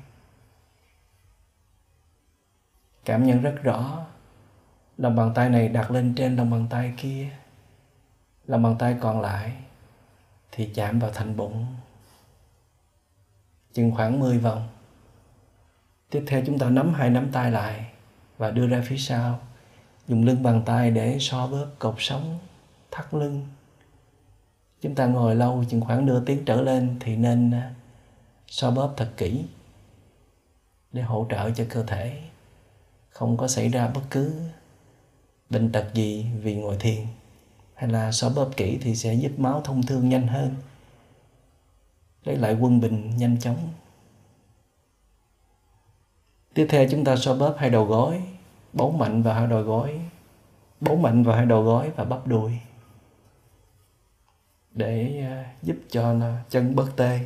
Cảm 3.05 3.27
nhận 3.27 3.43
rất 3.43 3.55
rõ, 3.63 4.07
lòng 4.99 5.17
bàn 5.17 5.33
tay 5.35 5.49
này 5.49 5.69
đặt 5.69 5.91
lên 5.91 6.15
trên, 6.17 6.37
lòng 6.37 6.51
bàn 6.51 6.67
tay 6.71 6.95
kia, 6.97 7.31
lòng 8.47 8.63
bàn 8.63 8.77
tay 8.79 8.97
còn 9.01 9.21
lại 9.21 9.57
thì 10.57 10.71
chạm 10.75 10.99
vào 10.99 11.11
thành 11.15 11.37
bụng. 11.37 11.67
Chừng 13.73 13.93
khoảng 13.95 14.21
10 14.21 14.39
vòng. 14.39 14.69
Tiếp 16.11 16.25
theo 16.27 16.43
chúng 16.47 16.59
ta 16.59 16.71
nắm 16.71 16.95
hai 16.95 17.11
nắm 17.11 17.29
tay 17.33 17.51
lại 17.51 17.87
và 18.39 18.51
đưa 18.51 18.67
ra 18.67 18.83
phía 18.87 18.97
sau. 18.97 19.41
Dùng 20.09 20.25
lưng 20.25 20.43
bàn 20.43 20.63
tay 20.67 20.91
để 20.91 21.17
so 21.21 21.47
bóp 21.47 21.67
cột 21.79 21.95
sống, 21.99 22.39
thắt 22.91 23.15
lưng. 23.15 23.47
Chúng 24.81 24.95
ta 24.95 25.07
ngồi 25.07 25.35
lâu, 25.35 25.65
chừng 25.69 25.81
khoảng 25.81 26.07
nửa 26.07 26.23
tiếng 26.27 26.45
trở 26.45 26.61
lên 26.61 26.97
thì 27.01 27.17
nên 27.17 27.51
à, 27.51 27.75
so 28.47 28.71
bóp 28.71 28.95
thật 28.97 29.11
kỹ 29.17 29.45
để 30.93 31.03
hỗ 31.03 31.27
trợ 31.31 31.51
cho 31.51 31.65
cơ 31.69 31.83
thể. 31.83 32.23
Không 33.11 33.37
có 33.37 33.49
xảy 33.49 33.69
ra 33.69 33.89
bất 33.89 34.03
cứ 34.11 34.41
bệnh 35.51 35.73
tật 35.73 35.95
gì 35.95 36.27
vì 36.43 36.55
ngồi 36.55 36.77
thiền 36.81 37.07
hay 37.77 37.91
là 37.91 38.13
so 38.13 38.31
bóp 38.31 38.51
kỹ 38.57 38.79
thì 38.83 38.97
sẽ 38.97 39.15
giúp 39.15 39.33
máu 39.39 39.61
thông 39.65 39.83
thương 39.83 40.09
nhanh 40.09 40.27
hơn. 40.27 40.55
Lấy 42.25 42.37
lại 42.37 42.57
quân 42.61 42.81
bình 42.81 43.17
nhanh 43.17 43.41
chóng. 43.41 43.69
Tiếp 46.55 46.67
theo 46.71 46.87
chúng 46.91 47.05
ta 47.05 47.17
xoa 47.17 47.35
bóp 47.35 47.55
hai 47.59 47.71
đầu 47.71 47.85
gối, 47.85 48.23
bấu 48.73 48.91
mạnh 48.91 49.23
vào 49.23 49.35
hai 49.35 49.47
đầu 49.47 49.63
gối, 49.63 50.01
bấu 50.81 50.97
mạnh 50.97 51.23
vào 51.23 51.37
hai 51.37 51.47
đầu 51.47 51.63
gối 51.63 51.91
và 51.97 52.05
bắp 52.05 52.27
đùi 52.27 52.53
để 54.77 55.25
à, 55.29 55.55
giúp 55.63 55.77
cho 55.91 56.15
chân 56.49 56.75
bớt 56.75 56.97
tê. 56.97 57.21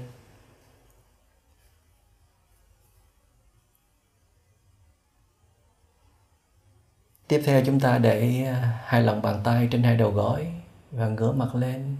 Tiếp 7.30 7.42
theo 7.44 7.62
chúng 7.66 7.80
ta 7.80 7.98
để 7.98 8.44
à, 8.44 8.82
hai 8.84 9.02
lòng 9.02 9.22
bàn 9.22 9.40
tay 9.44 9.68
trên 9.70 9.82
hai 9.82 9.96
đầu 9.96 10.10
gối 10.10 10.52
và 10.90 11.08
ngửa 11.08 11.32
mặt 11.32 11.54
lên. 11.54 11.96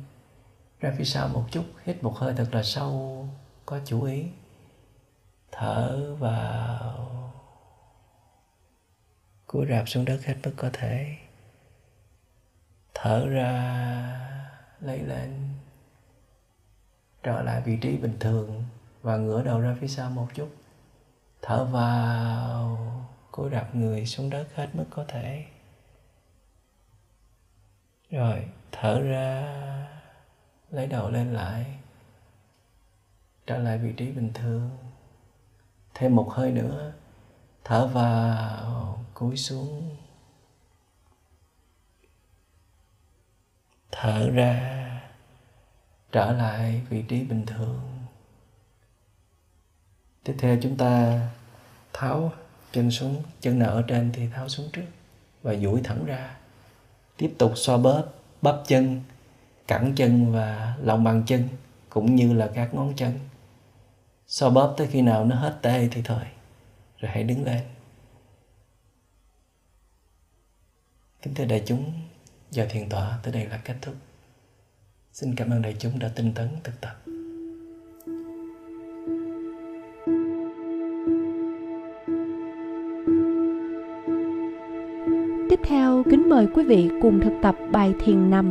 Ra 0.81 0.93
phía 0.99 1.05
sau 1.05 1.28
một 1.28 1.45
chút, 1.51 1.64
hít 1.85 2.03
một 2.03 2.16
hơi 2.16 2.35
thật 2.37 2.47
là 2.53 2.62
sâu, 2.62 3.28
có 3.66 3.81
chú 3.85 4.05
ý. 4.05 4.24
Thở 5.53 6.14
vào. 6.18 7.33
Cúi 9.47 9.66
rạp 9.66 9.89
xuống 9.89 10.05
đất 10.05 10.20
hết 10.24 10.35
mức 10.45 10.53
có 10.57 10.70
thể. 10.72 11.16
Thở 12.95 13.28
ra, 13.28 13.51
lấy 14.81 14.99
lên. 14.99 15.49
Trở 17.22 17.43
lại 17.43 17.62
vị 17.64 17.76
trí 17.76 17.97
bình 17.97 18.16
thường 18.20 18.64
và 19.03 19.16
ngửa 19.16 19.43
đầu 19.43 19.61
ra 19.61 19.76
phía 19.81 19.89
sau 19.89 20.11
một 20.11 20.28
chút. 20.35 20.49
Thở 21.43 21.64
vào 21.64 22.99
cúi 23.41 23.51
rạp 23.51 23.74
người 23.74 24.07
xuống 24.07 24.30
đất 24.30 24.49
hết 24.55 24.68
mức 24.72 24.84
có 24.91 25.05
thể. 25.09 25.45
Rồi, 28.11 28.49
thở 28.72 29.01
ra, 29.01 29.57
lấy 30.70 30.86
đầu 30.86 31.11
lên 31.11 31.32
lại, 31.32 31.78
trở 33.47 33.59
lại 33.59 33.78
vị 33.78 33.93
trí 33.93 34.11
bình 34.12 34.32
thường. 34.34 34.70
Thêm 35.95 36.16
một 36.16 36.30
hơi 36.30 36.53
nữa, 36.53 36.93
thở 37.64 37.86
vào, 37.86 39.05
cúi 39.14 39.36
xuống. 39.36 39.97
Thở 43.93 44.30
ra, 44.30 44.86
trở 46.12 46.32
lại 46.32 46.82
vị 46.88 47.03
trí 47.09 47.24
bình 47.24 47.47
thường. 47.47 47.80
Tiếp 50.24 50.36
theo 50.38 50.59
chúng 50.62 50.76
ta 50.76 51.20
tháo 51.93 52.32
chân 52.73 52.91
xuống, 52.91 53.23
chân 53.41 53.59
nào 53.59 53.71
ở 53.71 53.83
trên 53.83 54.12
thì 54.12 54.29
tháo 54.29 54.49
xuống 54.49 54.68
trước 54.73 54.87
và 55.43 55.55
duỗi 55.55 55.81
thẳng 55.85 56.05
ra. 56.05 56.37
Tiếp 57.16 57.35
tục 57.39 57.53
xoa 57.57 57.77
bóp 57.77 58.05
bắp 58.43 58.57
chân, 58.66 59.03
cẳng 59.66 59.93
chân 59.97 60.33
và 60.33 60.77
lòng 60.83 61.05
bàn 61.05 61.23
chân 61.27 61.49
cũng 61.89 62.16
như 62.16 62.33
là 62.33 62.51
các 62.55 62.75
ngón 62.75 62.93
chân. 62.97 63.18
Xoa 64.27 64.51
bóp 64.51 64.75
tới 64.77 64.87
khi 64.87 65.03
nào 65.03 65.25
nó 65.25 65.37
hết 65.37 65.59
tê 65.62 65.89
thì 65.93 66.03
thôi, 66.03 66.23
rồi 66.99 67.11
hãy 67.11 67.25
đứng 67.25 67.45
lên. 67.45 67.62
Kính 71.23 71.35
thưa 71.35 71.45
đại 71.45 71.62
chúng, 71.66 71.93
giờ 72.51 72.66
thiền 72.71 72.89
tọa 72.89 73.18
tới 73.23 73.33
đây 73.33 73.47
là 73.47 73.57
kết 73.57 73.77
thúc. 73.83 73.95
Xin 75.12 75.35
cảm 75.35 75.51
ơn 75.51 75.62
đại 75.62 75.77
chúng 75.79 75.99
đã 75.99 76.11
tinh 76.14 76.35
tấn 76.35 76.49
thực 76.64 76.81
tập. 76.81 76.99
Tiếp 85.51 85.61
theo, 85.62 86.03
kính 86.11 86.28
mời 86.28 86.48
quý 86.55 86.64
vị 86.64 86.90
cùng 87.03 87.20
thực 87.20 87.32
tập 87.42 87.57
bài 87.72 87.94
thiền 88.05 88.30
nằm, 88.30 88.51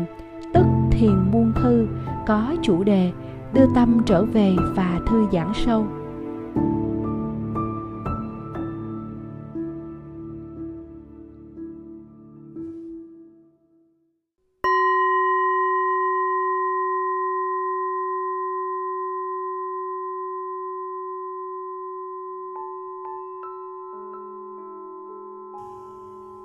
tức 0.53 0.65
thiền 0.91 1.31
buông 1.31 1.51
thư, 1.55 1.87
có 2.27 2.55
chủ 2.61 2.83
đề 2.83 3.11
đưa 3.53 3.65
tâm 3.75 4.01
trở 4.05 4.25
về 4.25 4.55
và 4.75 4.99
thư 5.07 5.25
giãn 5.31 5.47
sâu. 5.65 5.87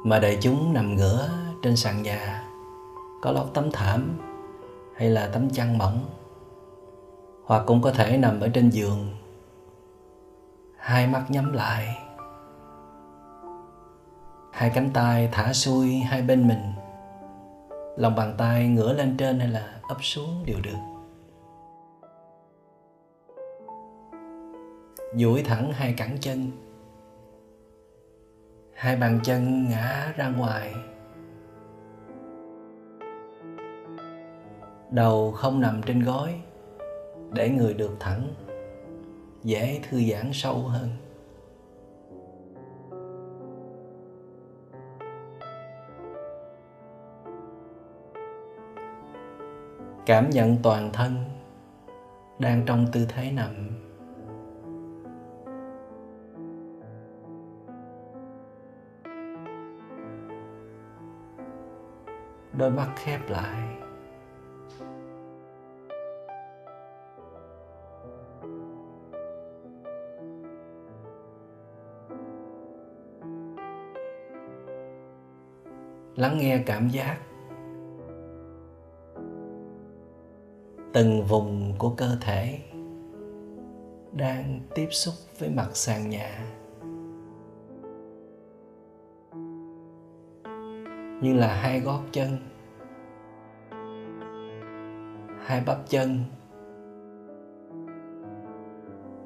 Mà 0.05 0.19
đại 0.19 0.39
chúng 0.41 0.73
nằm 0.73 0.95
ngửa 0.95 1.31
trên 1.63 1.77
sàn 1.77 2.03
nhà, 2.03 2.45
có 3.23 3.33
lót 3.33 3.47
tấm 3.55 3.71
thảm 3.73 4.19
hay 4.97 5.11
là 5.11 5.31
tấm 5.33 5.51
chăn 5.51 5.79
mỏng, 5.79 6.05
hoặc 7.45 7.63
cũng 7.67 7.83
có 7.83 7.91
thể 7.91 8.19
nằm 8.19 8.41
ở 8.41 8.49
trên 8.49 8.71
giường, 8.71 9.09
hai 10.77 11.07
mắt 11.07 11.25
nhắm 11.29 11.53
lại, 11.53 11.99
hai 14.53 14.71
cánh 14.75 14.91
tay 14.95 15.29
thả 15.33 15.53
xuôi 15.53 15.95
hai 15.95 16.23
bên 16.23 16.49
mình, 16.49 16.73
lòng 17.97 18.15
bàn 18.15 18.35
tay 18.39 18.69
ngửa 18.69 18.93
lên 18.93 19.17
trên 19.17 19.39
hay 19.39 19.49
là 19.49 19.81
ấp 19.89 19.99
xuống 20.01 20.45
đều 20.47 20.59
được. 20.63 20.79
Duỗi 25.15 25.43
thẳng 25.43 25.73
hai 25.73 25.95
cẳng 25.97 26.17
chân 26.21 26.51
hai 28.75 28.97
bàn 28.97 29.21
chân 29.23 29.69
ngã 29.69 30.13
ra 30.17 30.29
ngoài. 30.29 30.75
Đầu 34.91 35.33
không 35.33 35.61
nằm 35.61 35.83
trên 35.83 36.03
gối, 36.03 36.41
để 37.33 37.51
người 37.51 37.75
được 37.75 37.97
thẳng, 38.01 38.35
dễ 39.43 39.81
thư 39.89 40.01
giãn 40.11 40.31
sâu 40.33 40.59
hơn. 40.59 40.89
Cảm 50.07 50.31
nhận 50.31 50.57
toàn 50.63 50.91
thân 50.93 51.25
đang 52.39 52.63
trong 52.67 52.87
tư 52.93 53.07
thế 53.09 53.31
nằm. 53.31 53.74
Đôi 62.59 62.71
mắt 62.71 62.89
khép 62.97 63.21
lại. 63.29 63.75
Lắng 76.17 76.39
nghe 76.39 76.63
cảm 76.67 76.89
giác 76.89 77.19
từng 80.93 81.23
vùng 81.23 81.75
của 81.79 81.91
cơ 81.97 82.17
thể 82.21 82.59
đang 84.13 84.61
tiếp 84.75 84.89
xúc 84.91 85.15
với 85.39 85.49
mặt 85.49 85.69
sàn 85.73 86.11
nhà. 86.11 86.45
Như 91.25 91.35
là 91.35 91.55
hai 91.55 91.81
gót 91.81 92.01
chân, 92.13 92.37
hai 95.47 95.63
bắp 95.67 95.79
chân. 95.89 96.19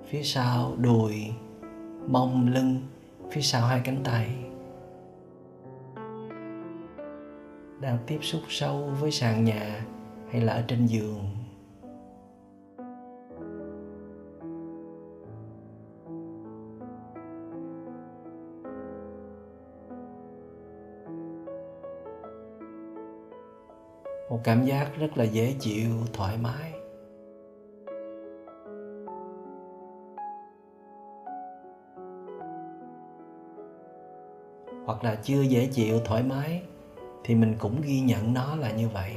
Phía 0.05 0.23
sau 0.23 0.73
đùi, 0.79 1.33
mông, 2.07 2.49
lưng, 2.55 2.81
phía 3.31 3.41
sau 3.41 3.67
hai 3.67 3.81
cánh 3.85 4.01
tay. 4.05 4.37
Đang 7.81 7.99
tiếp 8.07 8.19
xúc 8.23 8.43
sâu 8.49 8.91
với 9.01 9.11
sàn 9.11 9.45
nhà 9.45 9.85
hay 10.31 10.41
là 10.41 10.53
ở 10.53 10.65
trên 10.69 10.87
giường. 10.87 11.25
Một 24.39 24.43
cảm 24.45 24.64
giác 24.64 24.91
rất 24.99 25.18
là 25.18 25.24
dễ 25.24 25.55
chịu, 25.61 25.91
thoải 26.12 26.36
mái. 26.43 26.72
Hoặc 34.84 35.05
là 35.05 35.14
chưa 35.22 35.43
dễ 35.43 35.68
chịu, 35.72 35.99
thoải 36.05 36.22
mái, 36.22 36.62
thì 37.24 37.34
mình 37.34 37.55
cũng 37.59 37.80
ghi 37.80 38.01
nhận 38.01 38.34
nó 38.34 38.57
là 38.57 38.70
như 38.70 38.89
vậy. 38.89 39.14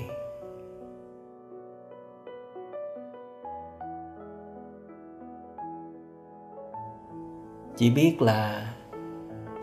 Chỉ 7.76 7.92
biết 7.92 8.22
là 8.22 8.74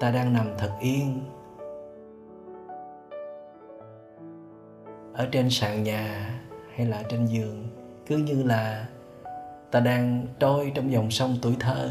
ta 0.00 0.10
đang 0.10 0.32
nằm 0.32 0.46
thật 0.58 0.70
yên 0.80 1.20
ở 5.18 5.28
trên 5.32 5.50
sàn 5.50 5.82
nhà 5.82 6.30
hay 6.74 6.86
là 6.86 7.02
trên 7.08 7.26
giường, 7.26 7.68
cứ 8.06 8.16
như 8.16 8.42
là 8.42 8.88
ta 9.70 9.80
đang 9.80 10.26
trôi 10.38 10.72
trong 10.74 10.92
dòng 10.92 11.10
sông 11.10 11.36
tuổi 11.42 11.56
thơ. 11.60 11.90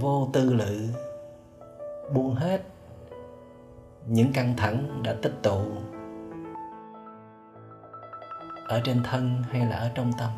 Vô 0.00 0.28
tư 0.32 0.52
lự, 0.52 0.88
buông 2.14 2.34
hết 2.34 2.62
những 4.06 4.32
căng 4.32 4.54
thẳng 4.56 5.02
đã 5.02 5.14
tích 5.22 5.34
tụ 5.42 5.60
ở 8.68 8.80
trên 8.84 9.02
thân 9.04 9.42
hay 9.50 9.66
là 9.66 9.76
ở 9.76 9.90
trong 9.94 10.12
tâm. 10.18 10.30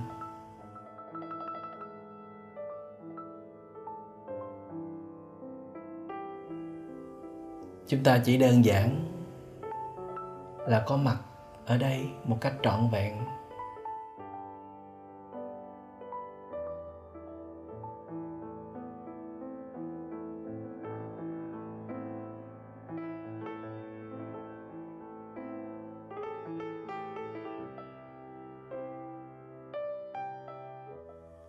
Chúng 7.87 8.03
ta 8.05 8.20
chỉ 8.24 8.37
đơn 8.37 8.64
giản 8.64 9.01
là 10.68 10.85
có 10.87 10.97
mặt 10.97 11.16
ở 11.66 11.78
đây 11.78 12.09
một 12.24 12.37
cách 12.41 12.55
trọn 12.62 12.89
vẹn. 12.93 13.24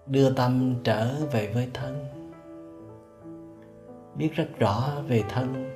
Đưa 0.08 0.34
tâm 0.34 0.76
trở 0.84 1.26
về 1.32 1.52
với 1.54 1.70
thân. 1.74 2.06
Biết 4.16 4.30
rất 4.34 4.48
rõ 4.60 4.90
về 5.08 5.24
thân. 5.30 5.76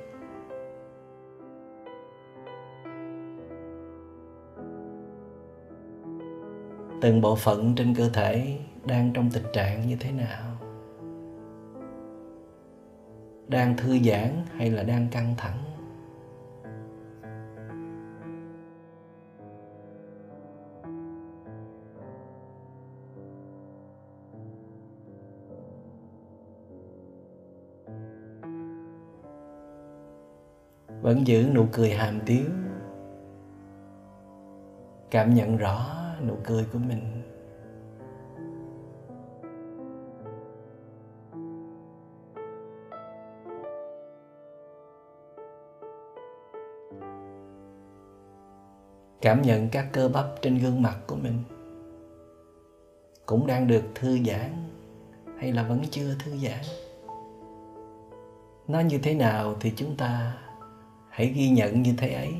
Từng 7.00 7.20
bộ 7.20 7.36
phận 7.36 7.74
trên 7.74 7.94
cơ 7.94 8.08
thể 8.08 8.58
đang 8.86 9.12
trong 9.12 9.30
tình 9.30 9.46
trạng 9.52 9.86
như 9.86 9.96
thế 10.00 10.12
nào? 10.12 10.56
Đang 13.48 13.76
thư 13.76 13.98
giãn 13.98 14.30
hay 14.56 14.70
là 14.70 14.82
đang 14.82 15.08
căng 15.10 15.34
thẳng? 15.36 15.58
Vẫn 31.02 31.26
giữ 31.26 31.50
nụ 31.54 31.66
cười 31.72 31.90
hàm 31.90 32.20
tiếu. 32.26 32.44
Cảm 35.10 35.34
nhận 35.34 35.56
rõ 35.56 35.99
nụ 36.26 36.36
cười 36.44 36.66
của 36.72 36.78
mình. 36.78 37.22
Cảm 49.20 49.42
nhận 49.42 49.68
các 49.68 49.86
cơ 49.92 50.08
bắp 50.08 50.26
trên 50.42 50.58
gương 50.58 50.82
mặt 50.82 50.96
của 51.06 51.16
mình. 51.16 51.38
Cũng 53.26 53.46
đang 53.46 53.66
được 53.66 53.82
thư 53.94 54.18
giãn 54.26 54.50
hay 55.38 55.52
là 55.52 55.62
vẫn 55.62 55.82
chưa 55.90 56.14
thư 56.24 56.36
giãn? 56.36 56.64
Nó 58.68 58.80
như 58.80 58.98
thế 59.02 59.14
nào 59.14 59.54
thì 59.60 59.72
chúng 59.76 59.96
ta 59.96 60.38
hãy 61.08 61.26
ghi 61.26 61.50
nhận 61.50 61.82
như 61.82 61.94
thế 61.98 62.08
ấy. 62.08 62.34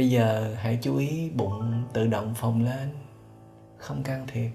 Bây 0.00 0.10
giờ 0.10 0.54
hãy 0.58 0.78
chú 0.82 0.96
ý 0.96 1.30
bụng 1.30 1.84
tự 1.92 2.06
động 2.06 2.34
phồng 2.34 2.64
lên. 2.64 2.88
Không 3.76 4.02
can 4.02 4.26
thiệp. 4.26 4.50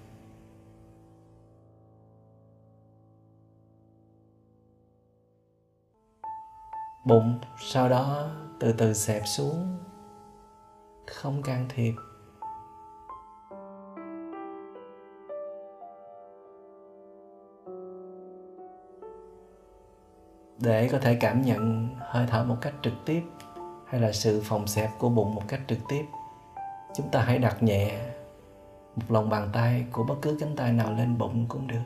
Bụng 7.06 7.40
sau 7.60 7.90
đó 7.90 8.30
từ 8.60 8.74
từ 8.78 8.94
xẹp 8.94 9.22
xuống. 9.26 9.78
Không 11.08 11.42
can 11.42 11.66
thiệp. 11.70 11.94
Để 20.60 20.90
có 20.92 21.00
thể 21.00 21.18
cảm 21.22 21.42
nhận, 21.42 21.90
hơi 22.00 22.28
thở 22.30 22.44
một 22.44 22.58
cách 22.62 22.74
trực 22.82 22.94
tiếp 23.06 23.22
hay 23.96 24.02
là 24.02 24.12
sự 24.12 24.42
phòng 24.44 24.68
xẹp 24.68 24.90
của 25.00 25.10
bụng 25.10 25.36
một 25.36 25.42
cách 25.48 25.60
trực 25.68 25.78
tiếp? 25.90 26.06
Chúng 26.96 27.10
ta 27.12 27.22
hãy 27.22 27.38
đặt 27.38 27.64
nhẹ 27.64 28.00
một 28.96 29.04
lòng 29.10 29.30
bàn 29.30 29.50
tay 29.54 29.86
của 29.92 30.04
bất 30.04 30.16
cứ 30.22 30.38
cánh 30.40 30.56
tay 30.56 30.72
nào 30.72 30.94
lên 30.94 31.18
bụng 31.18 31.46
cũng 31.50 31.68
được. 31.68 31.84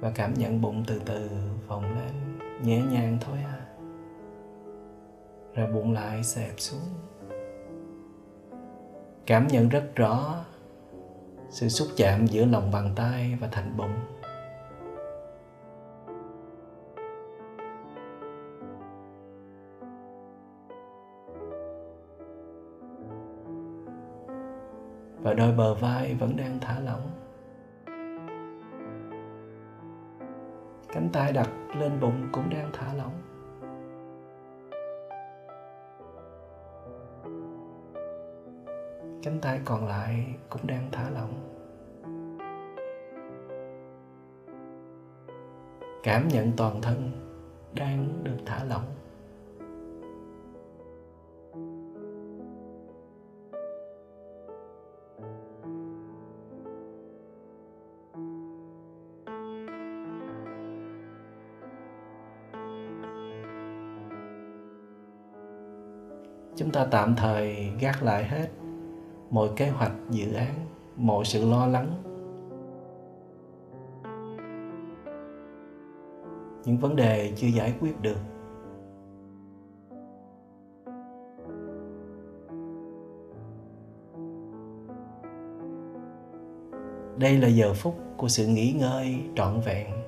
Và 0.00 0.12
cảm 0.14 0.34
nhận 0.34 0.60
bụng 0.60 0.84
từ 0.86 1.00
từ 1.06 1.30
phồng 1.68 1.84
lên, 1.84 2.38
nhẹ 2.62 2.82
nhàng 2.82 3.18
thôi 3.20 3.38
à. 3.44 3.60
Rồi 5.54 5.72
bụng 5.72 5.92
lại 5.92 6.24
xẹp 6.24 6.54
xuống. 6.56 6.88
Cảm 9.26 9.46
nhận 9.46 9.68
rất 9.68 9.84
rõ 9.96 10.44
sự 11.54 11.68
xúc 11.68 11.88
chạm 11.96 12.26
giữa 12.26 12.44
lòng 12.44 12.70
bàn 12.72 12.90
tay 12.96 13.38
và 13.40 13.48
thành 13.52 13.76
bụng. 13.76 13.94
Và 25.22 25.34
đôi 25.34 25.52
bờ 25.52 25.74
vai 25.74 26.14
vẫn 26.14 26.36
đang 26.36 26.58
thả 26.60 26.80
lỏng. 26.80 27.10
Cánh 30.92 31.08
tay 31.12 31.32
đặt 31.32 31.50
lên 31.76 32.00
bụng 32.00 32.28
cũng 32.32 32.50
đang 32.50 32.70
thả 32.72 32.94
lỏng. 32.94 33.33
Cánh 39.24 39.40
tay 39.40 39.60
còn 39.64 39.86
lại 39.86 40.34
cũng 40.48 40.66
đang 40.66 40.88
thả 40.92 41.10
lỏng. 41.10 41.34
Cảm 46.02 46.28
nhận 46.28 46.52
toàn 46.56 46.82
thân 46.82 47.10
đang 47.74 48.24
được 48.24 48.36
thả 48.46 48.64
lỏng. 48.64 48.84
Chúng 66.56 66.70
ta 66.72 66.86
tạm 66.90 67.16
thời 67.16 67.72
gác 67.80 68.02
lại 68.02 68.24
hết 68.24 68.63
mọi 69.30 69.48
kế 69.56 69.68
hoạch, 69.68 69.92
dự 70.10 70.32
án, 70.34 70.54
mọi 70.96 71.24
sự 71.24 71.50
lo 71.50 71.66
lắng. 71.66 72.00
Những 76.64 76.78
vấn 76.78 76.96
đề 76.96 77.32
chưa 77.36 77.46
giải 77.46 77.74
quyết 77.80 78.00
được. 78.00 78.18
Đây 87.18 87.38
là 87.38 87.48
giờ 87.48 87.72
phút 87.74 87.94
của 88.16 88.28
sự 88.28 88.46
nghỉ 88.46 88.72
ngơi 88.72 89.20
trọn 89.36 89.60
vẹn. 89.66 90.03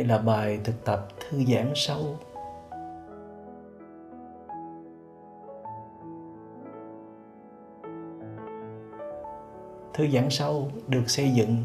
Đây 0.00 0.06
là 0.06 0.18
bài 0.18 0.60
thực 0.64 0.84
tập 0.84 1.08
thư 1.20 1.44
giãn 1.44 1.72
sâu 1.74 2.16
thư 9.94 10.08
giãn 10.08 10.30
sâu 10.30 10.70
được 10.88 11.02
xây 11.06 11.30
dựng 11.30 11.64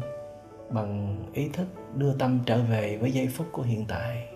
bằng 0.70 1.16
ý 1.32 1.48
thức 1.48 1.66
đưa 1.94 2.12
tâm 2.18 2.40
trở 2.46 2.62
về 2.70 2.98
với 3.00 3.12
giây 3.12 3.28
phút 3.34 3.46
của 3.52 3.62
hiện 3.62 3.84
tại. 3.88 4.28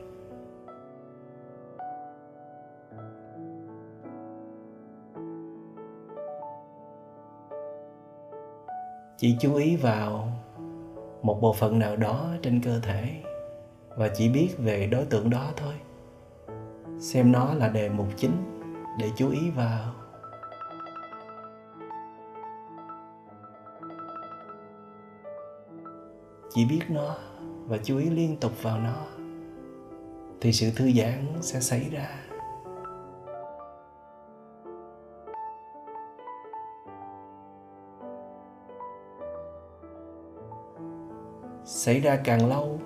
Chỉ 9.16 9.36
chú 9.40 9.54
ý 9.54 9.76
vào 9.76 10.28
một 11.22 11.38
bộ 11.40 11.52
phận 11.52 11.78
nào 11.78 11.96
đó 11.96 12.26
trên 12.42 12.60
cơ 12.64 12.80
thể 12.80 13.29
và 13.96 14.08
chỉ 14.14 14.28
biết 14.28 14.54
về 14.58 14.86
đối 14.86 15.04
tượng 15.04 15.30
đó 15.30 15.52
thôi. 15.56 15.74
Xem 16.98 17.32
nó 17.32 17.54
là 17.54 17.68
đề 17.68 17.88
mục 17.88 18.06
chính 18.16 18.32
để 18.98 19.10
chú 19.16 19.30
ý 19.30 19.50
vào. 19.50 19.92
Chỉ 26.54 26.64
biết 26.64 26.80
nó 26.88 27.16
và 27.66 27.78
chú 27.84 27.98
ý 27.98 28.10
liên 28.10 28.36
tục 28.40 28.62
vào 28.62 28.78
nó, 28.78 29.06
thì 30.40 30.52
sự 30.52 30.70
thư 30.76 30.92
giãn 30.92 31.26
sẽ 31.40 31.60
xảy 31.60 31.90
ra. 31.90 32.08
Xảy 41.64 42.00
ra 42.00 42.18
càng 42.24 42.48
lâu 42.48 42.80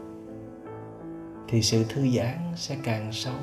thì 1.49 1.63
sự 1.63 1.85
thư 1.89 2.09
giãn 2.11 2.53
sẽ 2.57 2.77
càng 2.85 3.13
sâu. 3.13 3.35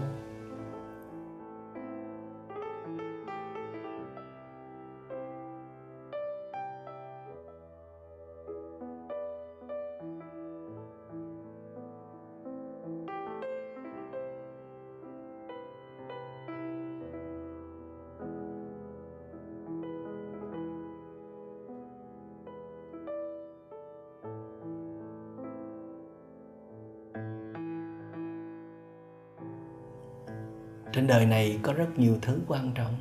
Đời 31.12 31.26
này 31.26 31.60
có 31.64 31.74
rất 31.74 31.88
nhiều 31.98 32.18
thứ 32.22 32.40
quan 32.48 32.72
trọng, 32.76 32.96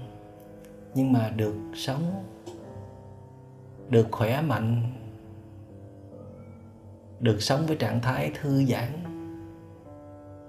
nhưng 0.95 1.13
mà 1.13 1.31
được 1.37 1.55
sống, 1.75 2.25
được 3.89 4.07
khỏe 4.11 4.43
mạnh, 4.43 4.83
được 7.21 7.43
sống 7.43 7.67
với 7.67 7.77
trạng 7.77 8.01
thái 8.01 8.33
thư 8.41 8.65
giãn 8.65 8.89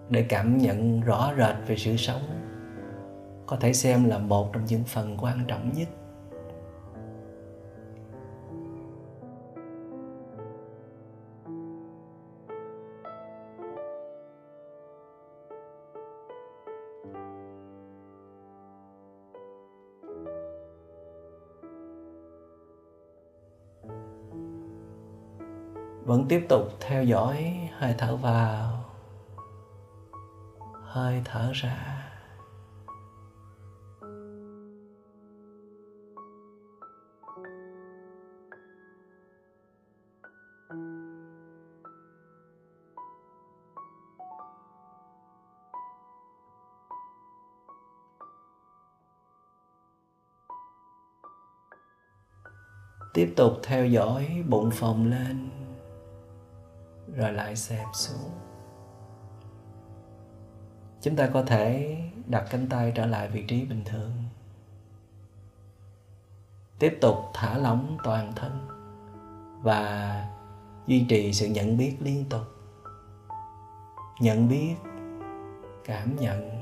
để 0.10 0.26
cảm 0.30 0.58
nhận 0.58 1.02
rõ 1.02 1.34
rệt 1.38 1.56
về 1.68 1.78
sự 1.78 1.98
sống, 1.98 2.22
có 3.46 3.56
thể 3.56 3.74
xem 3.74 4.04
là 4.04 4.18
một 4.18 4.54
trong 4.54 4.66
những 4.66 4.84
phần 4.84 5.18
quan 5.20 5.46
trọng 5.48 5.72
nhất. 5.74 5.88
Tiếp 26.32 26.46
tục 26.50 26.78
theo 26.80 27.04
dõi, 27.04 27.70
hơi 27.78 27.96
thở 27.98 28.16
vào, 28.16 28.86
hơi 30.84 31.22
thở 31.26 31.52
ra. 31.54 32.08
Tiếp 53.14 53.34
tục 53.36 53.60
theo 53.64 53.86
dõi, 53.86 54.44
bụng 54.48 54.72
phồng 54.72 55.10
lên 55.10 55.51
rồi 57.22 57.34
lại 57.34 57.56
xẹp 57.56 57.88
xuống. 57.94 58.32
Chúng 61.02 61.16
ta 61.16 61.30
có 61.34 61.44
thể 61.44 61.98
đặt 62.28 62.46
cánh 62.50 62.68
tay 62.70 62.92
trở 62.96 63.06
lại 63.06 63.28
vị 63.28 63.46
trí 63.48 63.66
bình 63.66 63.84
thường. 63.86 64.12
Tiếp 66.80 66.98
tục 67.02 67.16
thả 67.34 67.58
lỏng 67.58 67.98
toàn 68.04 68.34
thân 68.36 68.68
và 69.64 70.26
duy 70.88 71.06
trì 71.10 71.34
sự 71.34 71.48
nhận 71.48 71.78
biết 71.78 71.98
liên 72.00 72.26
tục. 72.30 72.42
Nhận 74.22 74.50
biết, 74.50 74.76
cảm 75.86 76.16
nhận 76.16 76.62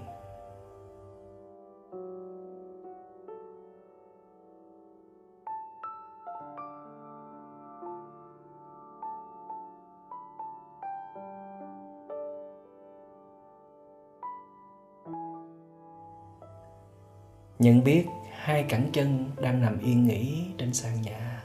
nhận 17.60 17.84
biết 17.84 18.08
hai 18.32 18.66
cẳng 18.70 18.90
chân 18.94 19.32
đang 19.42 19.62
nằm 19.62 19.80
yên 19.80 20.08
nghỉ 20.08 20.46
trên 20.58 20.74
sàn 20.74 21.02
nhà. 21.02 21.44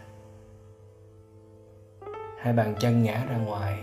Hai 2.38 2.52
bàn 2.52 2.74
chân 2.78 3.02
ngã 3.02 3.24
ra 3.28 3.36
ngoài. 3.36 3.78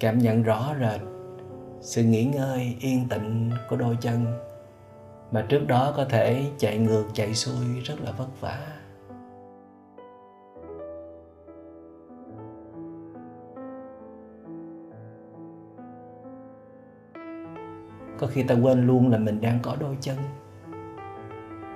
Cảm 0.00 0.18
nhận 0.18 0.42
rõ 0.42 0.74
rệt 0.80 1.00
sự 1.80 2.02
nghỉ 2.02 2.24
ngơi 2.24 2.76
yên 2.80 3.08
tĩnh 3.08 3.50
của 3.68 3.76
đôi 3.76 3.96
chân 4.00 4.24
mà 5.30 5.46
trước 5.48 5.66
đó 5.66 5.94
có 5.96 6.04
thể 6.04 6.44
chạy 6.58 6.78
ngược, 6.78 7.04
chạy 7.14 7.34
xuôi 7.34 7.80
rất 7.84 8.00
là 8.00 8.12
vất 8.12 8.40
vả. 8.40 8.79
Có 18.20 18.26
khi 18.26 18.42
ta 18.42 18.54
quên 18.54 18.86
luôn 18.86 19.10
là 19.10 19.18
mình 19.18 19.40
đang 19.40 19.58
có 19.62 19.76
đôi 19.80 19.96
chân. 20.00 20.16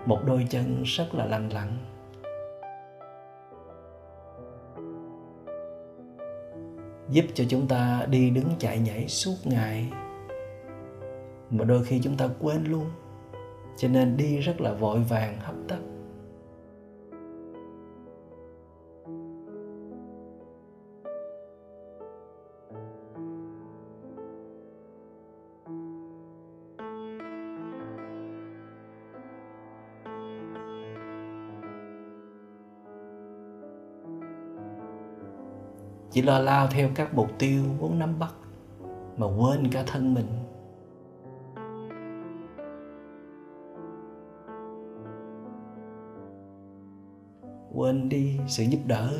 Một 0.06 0.18
đôi 0.26 0.46
chân 0.50 0.82
rất 0.82 1.14
là 1.14 1.26
lành 1.26 1.48
lặn. 1.48 1.78
Giúp 7.10 7.24
cho 7.34 7.44
chúng 7.48 7.68
ta 7.68 8.06
đi 8.10 8.30
đứng 8.30 8.48
chạy 8.58 8.78
nhảy 8.78 9.08
suốt 9.08 9.34
ngày. 9.44 9.92
Mà 11.50 11.64
đôi 11.64 11.84
khi 11.84 12.00
chúng 12.02 12.16
ta 12.16 12.28
quên 12.40 12.64
luôn. 12.64 12.90
Cho 13.76 13.88
nên 13.88 14.16
đi 14.16 14.38
rất 14.38 14.60
là 14.60 14.72
vội 14.72 15.00
vàng, 15.00 15.36
hấp 15.40 15.54
tấp. 15.68 15.78
Chỉ 36.14 36.22
lo 36.22 36.38
lao 36.38 36.66
theo 36.66 36.88
các 36.94 37.14
mục 37.14 37.30
tiêu 37.38 37.62
muốn 37.80 37.98
nắm 37.98 38.18
bắt 38.18 38.34
mà 39.16 39.26
quên 39.26 39.68
cả 39.70 39.84
thân 39.86 40.14
mình. 40.14 40.26
Quên 47.74 48.08
đi 48.08 48.38
sự 48.46 48.62
giúp 48.62 48.78
đỡ 48.86 49.10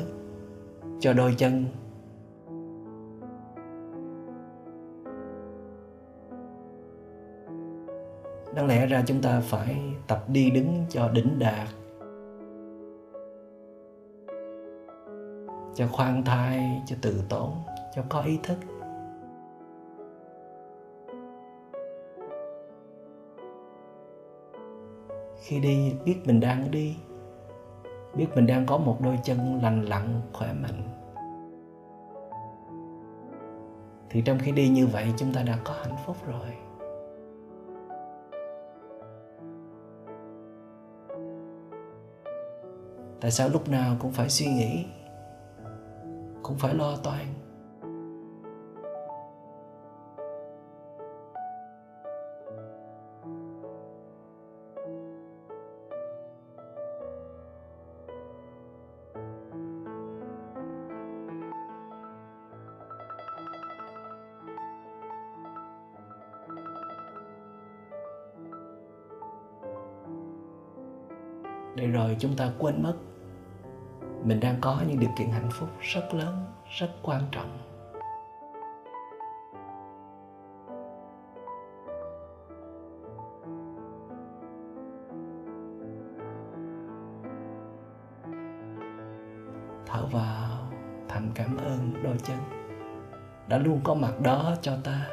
cho 0.99 1.13
đôi 1.13 1.35
chân. 1.37 1.65
Đáng 8.55 8.67
lẽ 8.67 8.85
ra 8.85 9.03
chúng 9.07 9.21
ta 9.21 9.41
phải 9.41 9.77
tập 10.07 10.25
đi 10.27 10.51
đứng 10.51 10.85
cho 10.89 11.09
đỉnh 11.09 11.39
đạt. 11.39 11.67
Cho 15.75 15.87
khoan 15.91 16.23
thai, 16.23 16.81
cho 16.85 16.95
từ 17.01 17.23
tốn, 17.29 17.53
cho 17.95 18.03
có 18.09 18.21
ý 18.21 18.39
thức. 18.43 18.57
Khi 25.41 25.59
đi, 25.59 25.93
biết 26.05 26.15
mình 26.25 26.39
đang 26.39 26.71
đi. 26.71 26.97
Biết 28.15 28.27
mình 28.35 28.47
đang 28.47 28.65
có 28.65 28.77
một 28.77 28.97
đôi 29.01 29.19
chân 29.23 29.59
lành 29.63 29.81
lặn, 29.81 30.21
khỏe 30.33 30.53
mạnh. 30.53 30.81
Thì 34.09 34.21
trong 34.25 34.37
khi 34.39 34.51
đi 34.51 34.69
như 34.69 34.87
vậy, 34.87 35.13
chúng 35.17 35.33
ta 35.33 35.43
đã 35.43 35.57
có 35.63 35.73
hạnh 35.73 35.95
phúc 36.05 36.15
rồi. 36.27 36.49
Tại 43.21 43.31
sao 43.31 43.49
lúc 43.49 43.69
nào 43.69 43.95
cũng 43.99 44.11
phải 44.11 44.29
suy 44.29 44.45
nghĩ? 44.45 44.85
Cũng 46.47 46.57
phải 46.57 46.73
lo 46.73 46.95
toan. 47.03 47.25
Để 71.75 71.87
rồi 71.87 72.17
chúng 72.19 72.35
ta 72.37 72.51
quên 72.59 72.83
mất 72.83 73.04
mình 74.25 74.39
đang 74.39 74.55
có 74.61 74.81
những 74.87 74.99
điều 74.99 75.09
kiện 75.17 75.29
hạnh 75.29 75.49
phúc 75.51 75.69
rất 75.81 76.13
lớn, 76.13 76.45
rất 76.79 76.89
quan 77.01 77.21
trọng. 77.31 77.57
Thở 89.85 90.05
vào 90.11 90.49
thầm 91.07 91.31
cảm 91.35 91.57
ơn 91.57 92.03
đôi 92.03 92.17
chân 92.23 92.37
đã 93.47 93.57
luôn 93.57 93.79
có 93.83 93.93
mặt 93.93 94.21
đó 94.21 94.55
cho 94.61 94.73
ta. 94.83 95.07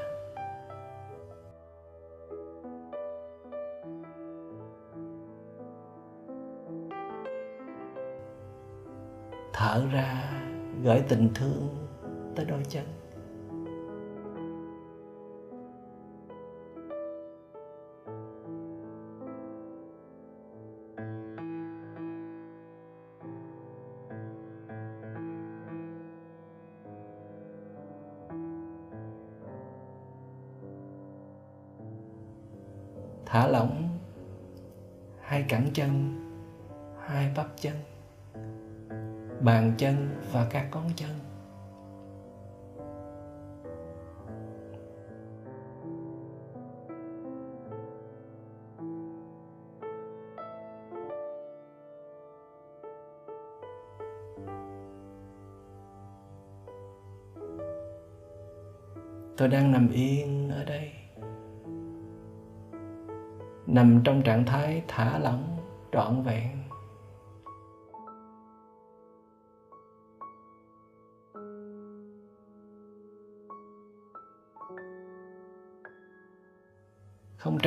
Ra 9.88 10.30
gửi 10.82 11.02
tình 11.08 11.28
thương 11.34 11.86
tới 12.36 12.44
đôi 12.44 12.62
chân. 12.68 12.84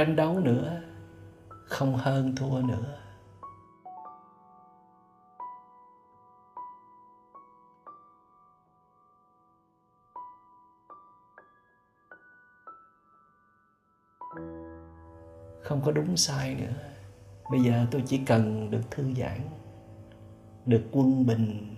Tranh 0.06 0.16
đấu 0.16 0.40
nữa, 0.40 0.82
không 1.66 1.96
hơn 1.96 2.36
thua 2.36 2.62
nữa. 2.62 2.98
Không 15.64 15.82
có 15.86 15.92
đúng 15.92 16.18
sai 16.18 16.56
nữa. 16.56 16.74
Bây 17.52 17.60
giờ 17.60 17.86
tôi 17.92 18.04
chỉ 18.08 18.22
cần 18.26 18.72
được 18.72 18.92
thư 18.92 19.14
giãn, 19.14 19.42
được 20.66 20.82
quân 20.92 21.26
bình 21.26 21.72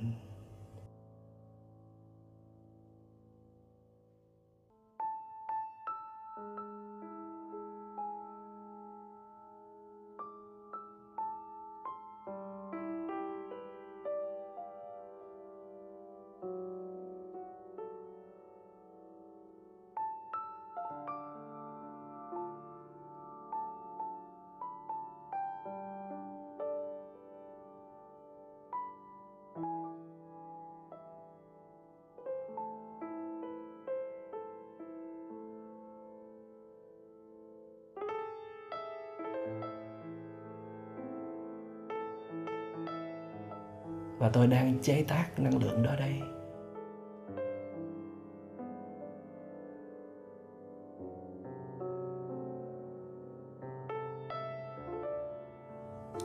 tôi 44.38 44.47
đang 44.47 44.79
chế 44.81 45.05
tác 45.07 45.39
năng 45.39 45.57
lượng 45.63 45.83
đó 45.83 45.91
đây. 45.99 46.21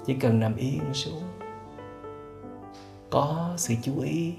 Chỉ 0.07 0.17
cần 0.21 0.41
nằm 0.41 0.57
yên 0.57 0.83
xuống. 0.93 1.23
Có 3.11 3.55
sự 3.57 3.75
chú 3.83 4.01
ý, 4.01 4.35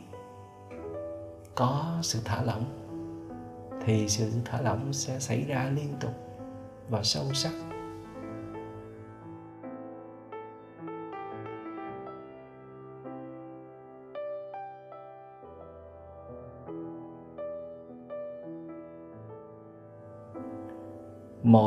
có 1.55 1.97
sự 2.01 2.19
thả 2.26 2.43
lỏng, 2.43 2.65
thì 3.86 4.09
sự 4.09 4.32
thả 4.45 4.61
lỏng 4.61 4.93
sẽ 4.93 5.19
xảy 5.19 5.45
ra 5.47 5.71
liên 5.76 5.93
tục 5.99 6.13
và 6.89 7.03
sâu 7.03 7.34
sắc. 7.34 7.72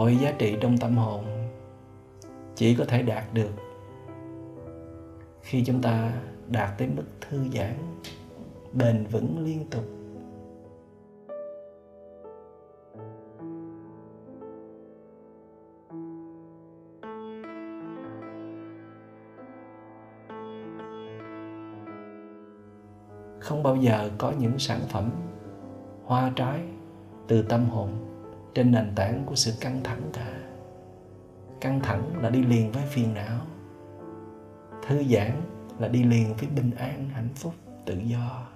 Mọi 0.07 0.17
giá 0.17 0.33
trị 0.39 0.57
trong 0.61 0.79
tâm 0.79 0.97
hồn 0.97 1.25
chỉ 2.55 2.75
có 2.75 2.85
thể 2.85 3.03
đạt 3.03 3.35
được 3.35 3.51
khi 5.41 5.65
chúng 5.65 5.83
ta 5.83 6.13
đạt 6.49 6.79
tới 6.79 6.89
mức 6.89 7.05
thư 7.21 7.45
giãn, 7.55 7.75
bền 8.73 9.07
vững 9.11 9.45
liên 9.45 9.65
tục. 9.71 9.85
Không 23.41 23.63
bao 23.63 23.77
giờ 23.77 24.11
có 24.19 24.33
những 24.39 24.59
sản 24.59 24.81
phẩm 24.89 25.11
hoa 26.05 26.33
trái 26.37 26.61
từ 27.29 27.43
tâm 27.43 27.65
hồn 27.65 28.16
trên 28.57 28.73
nền 28.73 28.93
tảng 28.95 29.23
của 29.27 29.35
sự 29.35 29.53
căng 29.61 29.81
thẳng 29.85 30.03
cả. 30.13 30.27
Căng 31.61 31.81
thẳng 31.81 32.23
là 32.23 32.31
đi 32.31 32.43
liền 32.43 32.73
với 32.73 32.83
phiền 32.83 33.15
não. 33.15 33.41
Thư 34.87 35.03
giãn 35.05 35.33
là 35.79 35.89
đi 35.89 36.05
liền 36.05 36.35
với 36.39 36.49
bình 36.57 36.71
an, 36.79 37.09
hạnh 37.09 37.29
phúc, 37.35 37.53
tự 37.87 37.95
do. 37.95 38.47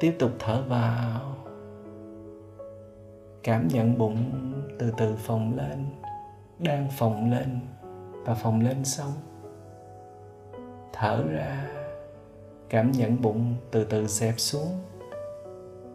Tiếp 0.00 0.16
tục 0.18 0.30
thở 0.38 0.62
vào. 0.68 1.36
Cảm 3.42 3.68
nhận 3.68 3.98
bụng 3.98 4.32
từ 4.78 4.92
từ 4.98 5.16
phồng 5.16 5.56
lên, 5.56 5.86
đang 6.58 6.88
phồng 6.90 7.30
lên 7.30 7.60
và 8.28 8.34
phồng 8.34 8.60
lên 8.60 8.84
xong 8.84 9.12
thở 10.92 11.24
ra, 11.28 11.66
cảm 12.68 12.92
nhận 12.92 13.22
bụng 13.22 13.54
từ 13.70 13.84
từ 13.84 14.06
xẹp 14.06 14.34
xuống, 14.36 14.80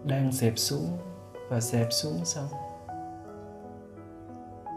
đang 0.03 0.31
xẹp 0.31 0.53
xuống 0.55 0.87
và 1.49 1.59
xẹp 1.59 1.87
xuống 1.91 2.25
xong 2.25 2.47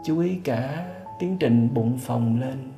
chú 0.05 0.19
ý 0.19 0.39
cả 0.43 0.93
tiến 1.19 1.37
trình 1.39 1.73
bụng 1.73 1.97
phồng 1.97 2.39
lên. 2.39 2.71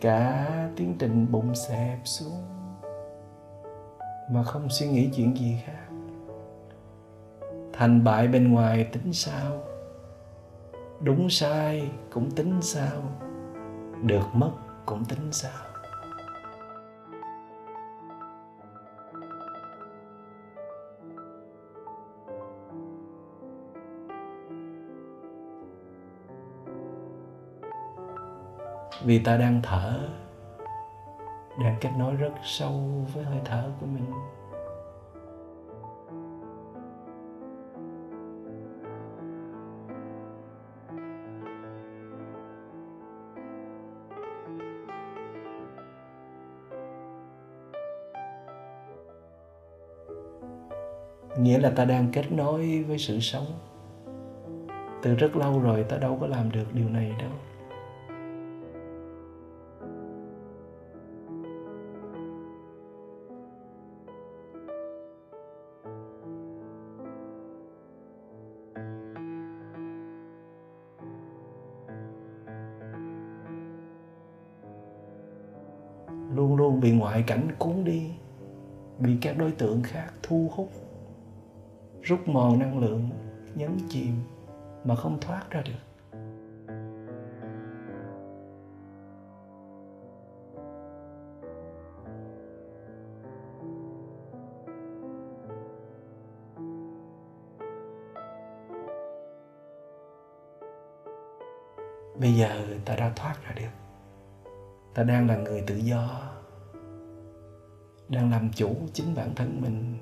Cả 0.00 0.48
tiến 0.76 0.96
trình 0.98 1.26
bụng 1.30 1.54
xẹp 1.54 1.98
xuống, 2.04 2.42
mà 4.30 4.42
không 4.42 4.68
suy 4.70 4.88
nghĩ 4.88 5.10
chuyện 5.16 5.36
gì 5.36 5.58
khác. 5.66 5.88
Thành 7.72 8.04
bại 8.04 8.28
bên 8.28 8.52
ngoài 8.52 8.84
tính 8.92 9.12
sao? 9.12 9.62
Đúng 11.00 11.30
sai 11.30 11.90
cũng 12.10 12.30
tính 12.30 12.62
sao? 12.62 13.02
Được 14.02 14.24
mất 14.32 14.50
cũng 14.86 15.04
tính 15.04 15.32
sao? 15.32 15.67
Vì 29.08 29.18
ta 29.18 29.36
đang 29.36 29.60
thở. 29.62 30.08
Đang 31.62 31.76
kết 31.80 31.90
nối 31.98 32.14
rất 32.14 32.32
sâu 32.44 33.06
với 33.14 33.24
hơi 33.24 33.40
thở 33.44 33.70
của 33.80 33.86
mình. 33.86 34.04
Nghĩa 51.38 51.58
là 51.58 51.70
ta 51.70 51.84
đang 51.84 52.12
kết 52.12 52.32
nối 52.32 52.84
với 52.88 52.98
sự 52.98 53.20
sống. 53.20 53.46
Từ 55.02 55.14
rất 55.14 55.36
lâu 55.36 55.60
rồi 55.60 55.82
ta 55.82 55.96
đâu 55.96 56.18
có 56.20 56.26
làm 56.26 56.52
được 56.52 56.74
điều 56.74 56.88
này 56.88 57.12
đâu. 57.18 57.30
Cảnh 77.28 77.48
cuốn 77.58 77.84
đi, 77.84 78.10
bị 78.98 79.18
các 79.20 79.38
đối 79.38 79.52
tượng 79.52 79.82
khác 79.82 80.12
thu 80.22 80.50
hút, 80.54 80.70
rút 82.02 82.28
mòn 82.28 82.58
năng 82.58 82.78
lượng, 82.78 83.08
nhấn 83.54 83.78
chìm 83.88 84.14
mà 84.84 84.94
không 84.94 85.18
thoát 85.20 85.50
ra 85.50 85.62
được. 85.62 85.72
Bây 102.20 102.34
giờ 102.34 102.48
ta 102.84 102.96
đã 102.96 103.12
thoát 103.16 103.34
ra 103.44 103.52
được. 103.56 103.62
Ta 104.94 105.02
đang 105.02 105.28
là 105.28 105.36
người 105.36 105.64
tự 105.66 105.74
do 105.76 106.27
đang 108.08 108.30
làm 108.30 108.50
chủ 108.52 108.76
chính 108.92 109.14
bản 109.14 109.34
thân 109.36 109.60
mình. 109.60 109.98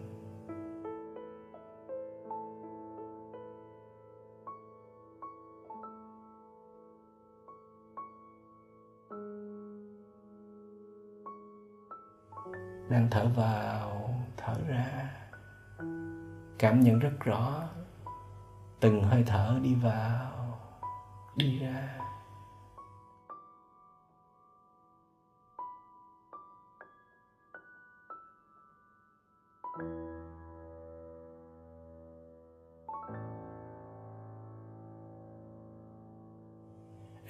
Đang 12.90 13.08
thở 13.10 13.28
vào, 13.36 14.14
thở 14.36 14.54
ra. 14.68 15.12
Cảm 16.58 16.80
nhận 16.80 16.98
rất 16.98 17.12
rõ, 17.24 17.62
từng 18.80 19.02
hơi 19.02 19.24
thở 19.26 19.58
đi 19.62 19.74
vào, 19.74 20.58
đi 21.36 21.58
ra. 21.58 22.05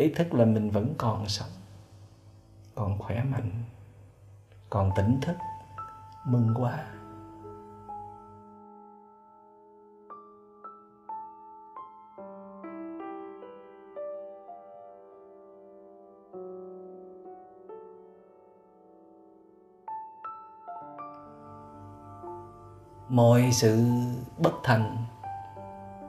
Ý 0.06 0.12
thức 0.12 0.34
là 0.34 0.44
mình 0.44 0.70
vẫn 0.70 0.94
còn 0.98 1.28
sống, 1.28 1.48
còn 2.74 2.98
khỏe 2.98 3.24
mạnh, 3.24 3.50
còn 4.70 4.90
tỉnh 4.96 5.20
thức, 5.22 5.36
mừng 6.24 6.54
quá. 6.56 6.84
Mọi 23.08 23.52
sự 23.52 23.84
bất 24.38 24.52
thành 24.64 24.96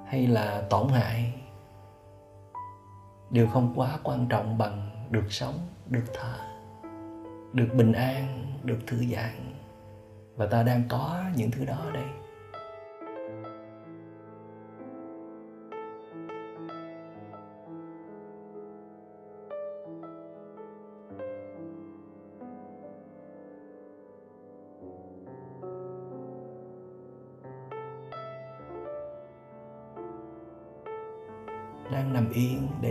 hay 0.06 0.28
là 0.28 0.64
tổn 0.70 0.90
hại 0.90 1.37
đều 3.30 3.48
không 3.48 3.74
quá 3.76 4.00
quan 4.04 4.28
trọng 4.28 4.58
bằng 4.58 5.08
được 5.12 5.32
sống, 5.32 5.56
được 5.90 6.06
thở 6.14 6.48
được 7.54 7.68
bình 7.74 7.94
an, 7.94 8.46
được 8.64 8.80
thư 8.88 8.98
giãn. 8.98 9.54
Và 10.36 10.46
ta 10.46 10.64
đang 10.64 10.84
có 10.90 11.24
những 11.36 11.52
thứ 11.52 11.66
đó 11.66 11.86
đây. 11.94 12.08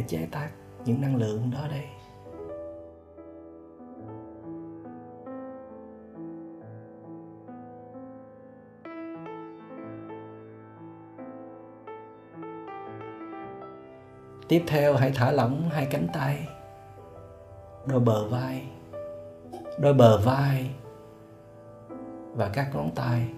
Chế 0.06 0.28
tác 0.32 0.48
những 0.84 1.00
năng 1.00 1.16
lượng 1.16 1.50
đó 1.50 1.68
đây. 1.70 1.84
Tiếp 14.48 14.64
theo, 14.66 14.94
hãy 14.94 15.12
thả 15.14 15.32
lỏng 15.32 15.68
hai 15.70 15.86
cánh 15.90 16.06
tay, 16.14 16.48
đôi 17.86 18.00
bờ 18.00 18.28
vai, 18.28 18.68
đôi 19.78 19.94
bờ 19.94 20.18
vai 20.24 20.70
và 22.34 22.50
các 22.52 22.70
ngón 22.74 22.90
tay. 22.94 23.28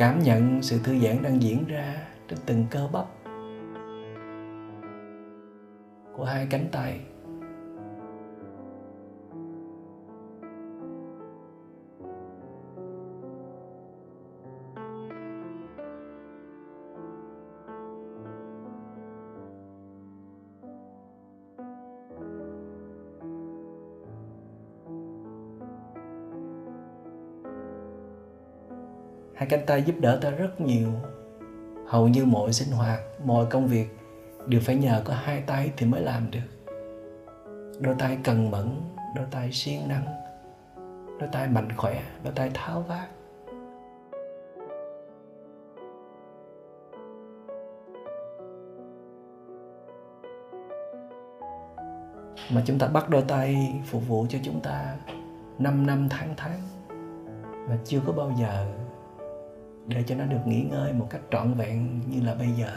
Cảm 0.00 0.22
nhận 0.22 0.62
sự 0.62 0.80
thư 0.84 0.98
giãn 0.98 1.22
đang 1.22 1.42
diễn 1.42 1.64
ra 1.66 1.94
trên 2.28 2.38
từng 2.46 2.66
cơ 2.70 2.88
bắp 2.92 3.04
của 6.16 6.24
hai 6.24 6.46
cánh 6.50 6.68
tay. 6.72 7.00
Cánh 29.50 29.66
tay 29.66 29.82
giúp 29.82 29.94
đỡ 30.00 30.18
ta 30.22 30.30
rất 30.30 30.60
nhiều. 30.60 30.88
Hầu 31.86 32.08
như 32.08 32.24
mọi 32.24 32.52
sinh 32.52 32.72
hoạt, 32.72 33.00
mọi 33.24 33.46
công 33.46 33.66
việc 33.66 33.86
đều 34.46 34.60
phải 34.64 34.76
nhờ 34.76 35.02
có 35.04 35.14
hai 35.14 35.42
tay 35.46 35.72
thì 35.76 35.86
mới 35.86 36.00
làm 36.00 36.30
được. 36.30 36.72
Đôi 37.80 37.94
tay 37.98 38.18
cần 38.24 38.50
mẫn, 38.50 38.80
đôi 39.16 39.26
tay 39.30 39.52
siêng 39.52 39.88
năng, 39.88 40.04
đôi 41.20 41.28
tay 41.32 41.48
mạnh 41.48 41.68
khỏe, 41.76 42.02
đôi 42.24 42.32
tay 42.36 42.50
tháo 42.54 42.80
vát. 42.80 43.08
Mà 52.52 52.62
chúng 52.66 52.78
ta 52.78 52.88
bắt 52.88 53.08
đôi 53.08 53.22
tay 53.22 53.80
phục 53.86 54.08
vụ 54.08 54.26
cho 54.28 54.38
chúng 54.42 54.60
ta 54.60 54.96
5 55.58 55.86
năm 55.86 56.08
tháng 56.10 56.34
tháng. 56.36 56.60
Và 57.68 57.76
chưa 57.84 58.00
có 58.06 58.12
bao 58.12 58.32
giờ 58.38 58.66
để 59.94 60.02
cho 60.06 60.14
nó 60.14 60.24
được 60.24 60.40
nghỉ 60.46 60.62
ngơi 60.62 60.92
một 60.92 61.06
cách 61.10 61.20
trọn 61.30 61.54
vẹn 61.54 62.00
như 62.06 62.26
là 62.26 62.34
bây 62.34 62.48
giờ. 62.48 62.68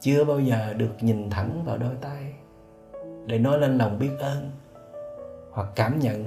Chưa 0.00 0.24
bao 0.24 0.40
giờ 0.40 0.74
được 0.74 0.92
nhìn 1.00 1.30
thẳng 1.30 1.64
vào 1.64 1.78
đôi 1.78 1.94
tay 2.00 2.34
để 3.26 3.38
nói 3.38 3.58
lên 3.58 3.78
lòng 3.78 3.98
biết 3.98 4.10
ơn 4.20 4.50
hoặc 5.52 5.68
cảm 5.74 5.98
nhận 5.98 6.24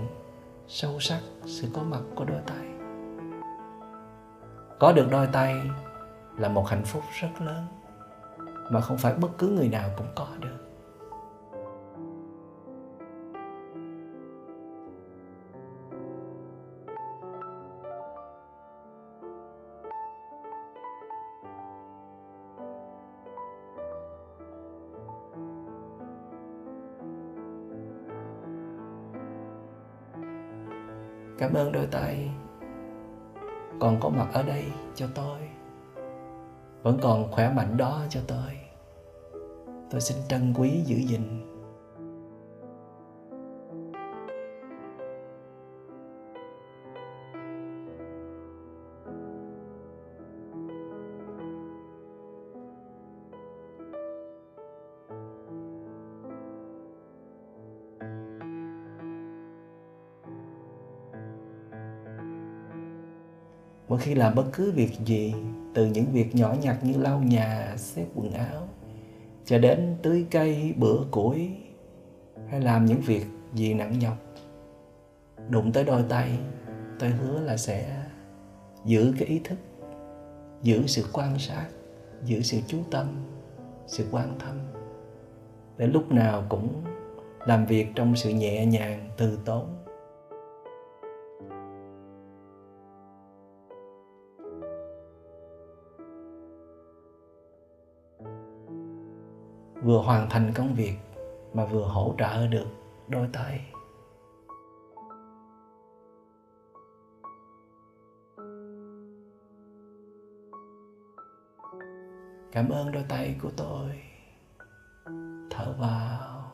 sâu 0.68 1.00
sắc 1.00 1.20
sự 1.46 1.68
có 1.74 1.84
mặt 1.84 2.02
của 2.16 2.26
đôi 2.26 2.40
tay. 2.48 2.68
Có 4.80 4.92
được 4.92 5.08
đôi 5.12 5.28
tay 5.28 5.56
là 6.38 6.50
một 6.50 6.68
hạnh 6.68 6.84
phúc 6.86 7.04
rất 7.22 7.30
lớn 7.40 7.66
mà 8.70 8.82
không 8.82 8.98
phải 8.98 9.14
bất 9.22 9.30
cứ 9.38 9.48
người 9.48 9.70
nào 9.70 9.90
cũng 9.98 10.08
có 10.16 10.28
được. 10.40 10.48
Cảm 31.38 31.54
ơn 31.54 31.72
đôi 31.72 31.88
tay. 31.92 32.32
Còn 33.80 34.00
có 34.00 34.10
mặt 34.10 34.28
ở 34.34 34.44
đây 34.44 34.66
cho 34.96 35.08
tôi 35.16 35.61
vẫn 36.84 36.98
còn 37.02 37.32
khỏe 37.32 37.54
mạnh 37.54 37.78
đó 37.78 38.02
cho 38.10 38.20
tôi. 38.28 38.60
Tôi 39.92 40.02
xin 40.02 40.18
trân 40.30 40.54
quý 40.54 40.82
giữ 40.86 40.96
gìn 40.96 41.41
mỗi 63.92 64.00
khi 64.00 64.16
làm 64.16 64.36
bất 64.36 64.46
cứ 64.54 64.72
việc 64.72 64.92
gì, 65.06 65.34
từ 65.74 65.86
những 65.86 66.06
việc 66.12 66.36
nhỏ 66.36 66.56
nhặt 66.62 66.84
như 66.84 66.98
lau 66.98 67.20
nhà, 67.20 67.74
xếp 67.78 68.06
quần 68.16 68.32
áo, 68.32 68.68
cho 69.46 69.58
đến 69.58 69.96
tưới 70.02 70.26
cây, 70.32 70.74
bữa 70.78 71.04
củi, 71.12 71.50
hay 72.50 72.62
làm 72.62 72.86
những 72.86 73.02
việc 73.02 73.26
gì 73.54 73.74
nặng 73.74 74.00
nhọc, 74.00 74.18
đụng 75.50 75.72
tới 75.72 75.84
đôi 75.84 76.04
tay, 76.10 76.30
tôi 77.00 77.10
hứa 77.10 77.40
là 77.40 77.58
sẽ 77.58 78.04
giữ 78.86 79.14
cái 79.20 79.28
ý 79.28 79.42
thức, 79.44 79.58
giữ 80.64 80.88
sự 80.88 81.06
quan 81.14 81.40
sát, 81.40 81.68
giữ 82.26 82.42
sự 82.42 82.58
chú 82.68 82.78
tâm, 82.92 83.08
sự 83.88 84.06
quan 84.12 84.38
tâm. 84.40 84.60
Để 85.78 85.88
lúc 85.88 86.12
nào 86.12 86.44
cũng 86.50 86.70
làm 87.46 87.66
việc 87.66 87.88
trong 87.96 88.16
sự 88.16 88.30
nhẹ 88.30 88.66
nhàng, 88.66 89.10
từ 89.18 89.40
tốn. 89.46 89.81
Vừa 99.84 99.98
hoàn 99.98 100.30
thành 100.30 100.52
công 100.56 100.74
việc 100.74 100.94
mà 101.54 101.66
vừa 101.66 101.86
hỗ 101.86 102.16
trợ 102.18 102.48
được 102.48 102.68
đôi 103.08 103.28
tay. 103.34 103.72
Cảm 112.52 112.70
ơn 112.70 112.92
đôi 112.92 113.04
tay 113.10 113.36
của 113.42 113.52
tôi. 113.58 114.02
Thở 115.50 115.76
vào. 115.80 116.52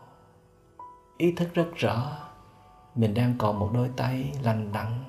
Ý 1.18 1.32
thức 1.32 1.48
rất 1.54 1.68
rõ, 1.76 2.18
mình 2.96 3.14
đang 3.14 3.36
còn 3.38 3.60
một 3.60 3.70
đôi 3.74 3.90
tay 3.98 4.34
lành 4.44 4.72
đặn. 4.74 5.04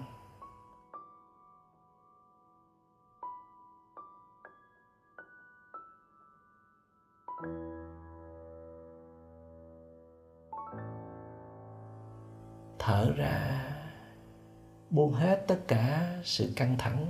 Buông 14.91 15.13
hết 15.13 15.45
tất 15.47 15.59
cả 15.69 16.15
sự 16.25 16.53
căng 16.57 16.75
thẳng 16.79 17.07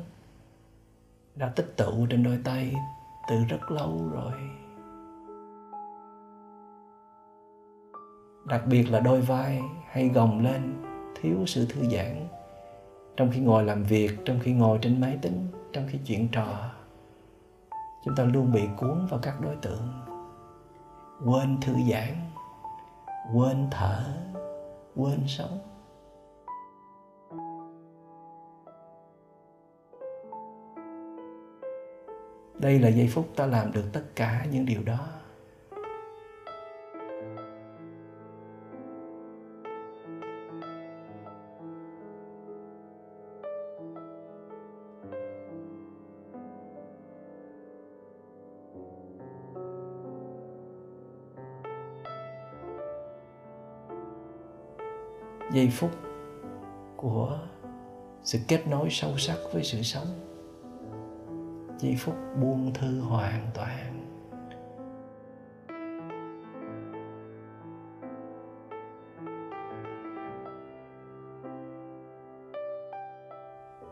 đã 1.36 1.52
tích 1.56 1.76
tụ 1.76 2.06
trên 2.10 2.22
đôi 2.22 2.38
tay 2.44 2.74
từ 3.28 3.44
rất 3.48 3.70
lâu 3.70 4.08
rồi. 4.12 4.32
Đặc 8.46 8.62
biệt 8.66 8.90
là 8.90 9.00
đôi 9.00 9.20
vai 9.20 9.60
hay 9.90 10.08
gồng 10.08 10.44
lên, 10.44 10.84
thiếu 11.14 11.46
sự 11.46 11.66
thư 11.66 11.88
giãn. 11.88 12.28
Trong 13.16 13.30
khi 13.30 13.40
ngồi 13.40 13.64
làm 13.64 13.84
việc, 13.84 14.10
trong 14.24 14.38
khi 14.42 14.52
ngồi 14.52 14.78
trên 14.82 15.00
máy 15.00 15.18
tính, 15.22 15.48
trong 15.72 15.86
khi 15.88 15.98
chuyện 16.06 16.28
trò, 16.28 16.70
chúng 18.04 18.16
ta 18.16 18.24
luôn 18.24 18.52
bị 18.52 18.62
cuốn 18.76 19.06
vào 19.06 19.20
các 19.22 19.40
đối 19.40 19.56
tượng. 19.56 19.88
Quên 21.26 21.58
thư 21.60 21.74
giãn, 21.92 22.14
quên 23.34 23.68
thở, 23.70 24.04
quên 24.96 25.20
sống. 25.26 25.58
Đây 32.58 32.78
là 32.78 32.88
giây 32.88 33.08
phút 33.08 33.28
ta 33.36 33.46
làm 33.46 33.72
được 33.72 33.84
tất 33.92 34.02
cả 34.16 34.46
những 34.52 34.66
điều 34.66 34.82
đó. 34.82 35.08
Giây 55.52 55.70
phút 55.72 55.90
của 56.96 57.38
sự 58.22 58.38
kết 58.48 58.66
nối 58.66 58.88
sâu 58.90 59.18
sắc 59.18 59.36
với 59.52 59.64
sự 59.64 59.82
sống 59.82 60.27
giây 61.78 61.96
phút 61.98 62.14
buông 62.40 62.72
thư 62.74 63.00
hoàn 63.00 63.46
toàn. 63.54 63.94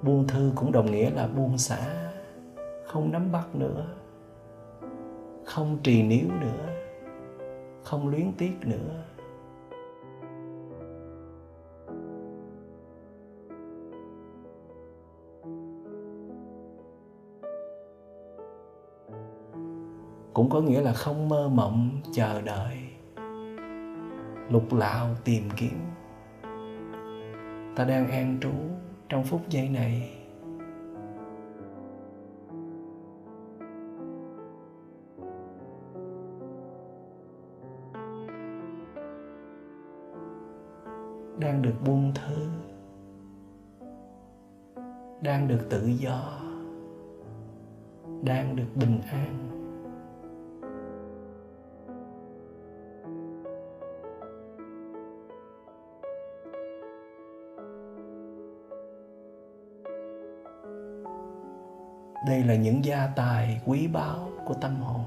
Buông 0.03 0.27
thư 0.27 0.53
cũng 0.55 0.73
đồng 0.73 0.91
nghĩa 0.91 1.11
là 1.11 1.29
buông 1.29 1.59
xả, 1.59 2.13
không 2.87 3.13
nắm 3.13 3.33
bắt 3.33 3.55
nữa, 3.55 3.87
không 5.45 5.79
trì 5.83 6.03
níu 6.03 6.29
nữa, 6.41 6.69
không 7.85 8.09
luyến 8.09 8.33
tiếc 8.39 8.53
nữa. 8.61 9.05
Cũng 20.37 20.51
có 20.51 20.61
nghĩa 20.61 20.81
là 20.81 20.93
không 20.93 21.29
mơ 21.29 21.49
mộng, 21.49 21.91
chờ 22.13 22.41
đợi. 22.41 22.77
Lục 24.51 24.73
lạo 24.73 25.09
tìm 25.25 25.43
kiếm. 25.57 25.79
Ta 27.77 27.85
đang 27.85 28.11
an 28.11 28.39
trú 28.41 28.51
trong 29.09 29.25
phút 29.25 29.49
giây 29.49 29.69
này. 29.69 30.11
Đang 41.39 41.63
được 41.63 41.75
buông 41.87 42.13
thư 42.15 42.47
đang 45.21 45.49
được 45.49 45.67
tự 45.71 45.87
do. 45.87 46.41
Đang 48.23 48.57
được 48.57 48.69
bình 48.75 49.01
an. 49.11 49.56
Đây 62.27 62.45
là 62.45 62.55
những 62.55 62.85
gia 62.85 63.09
tài 63.17 63.61
quý 63.67 63.87
báu 63.87 64.29
của 64.45 64.55
tâm 64.55 64.81
hồn. 64.81 65.05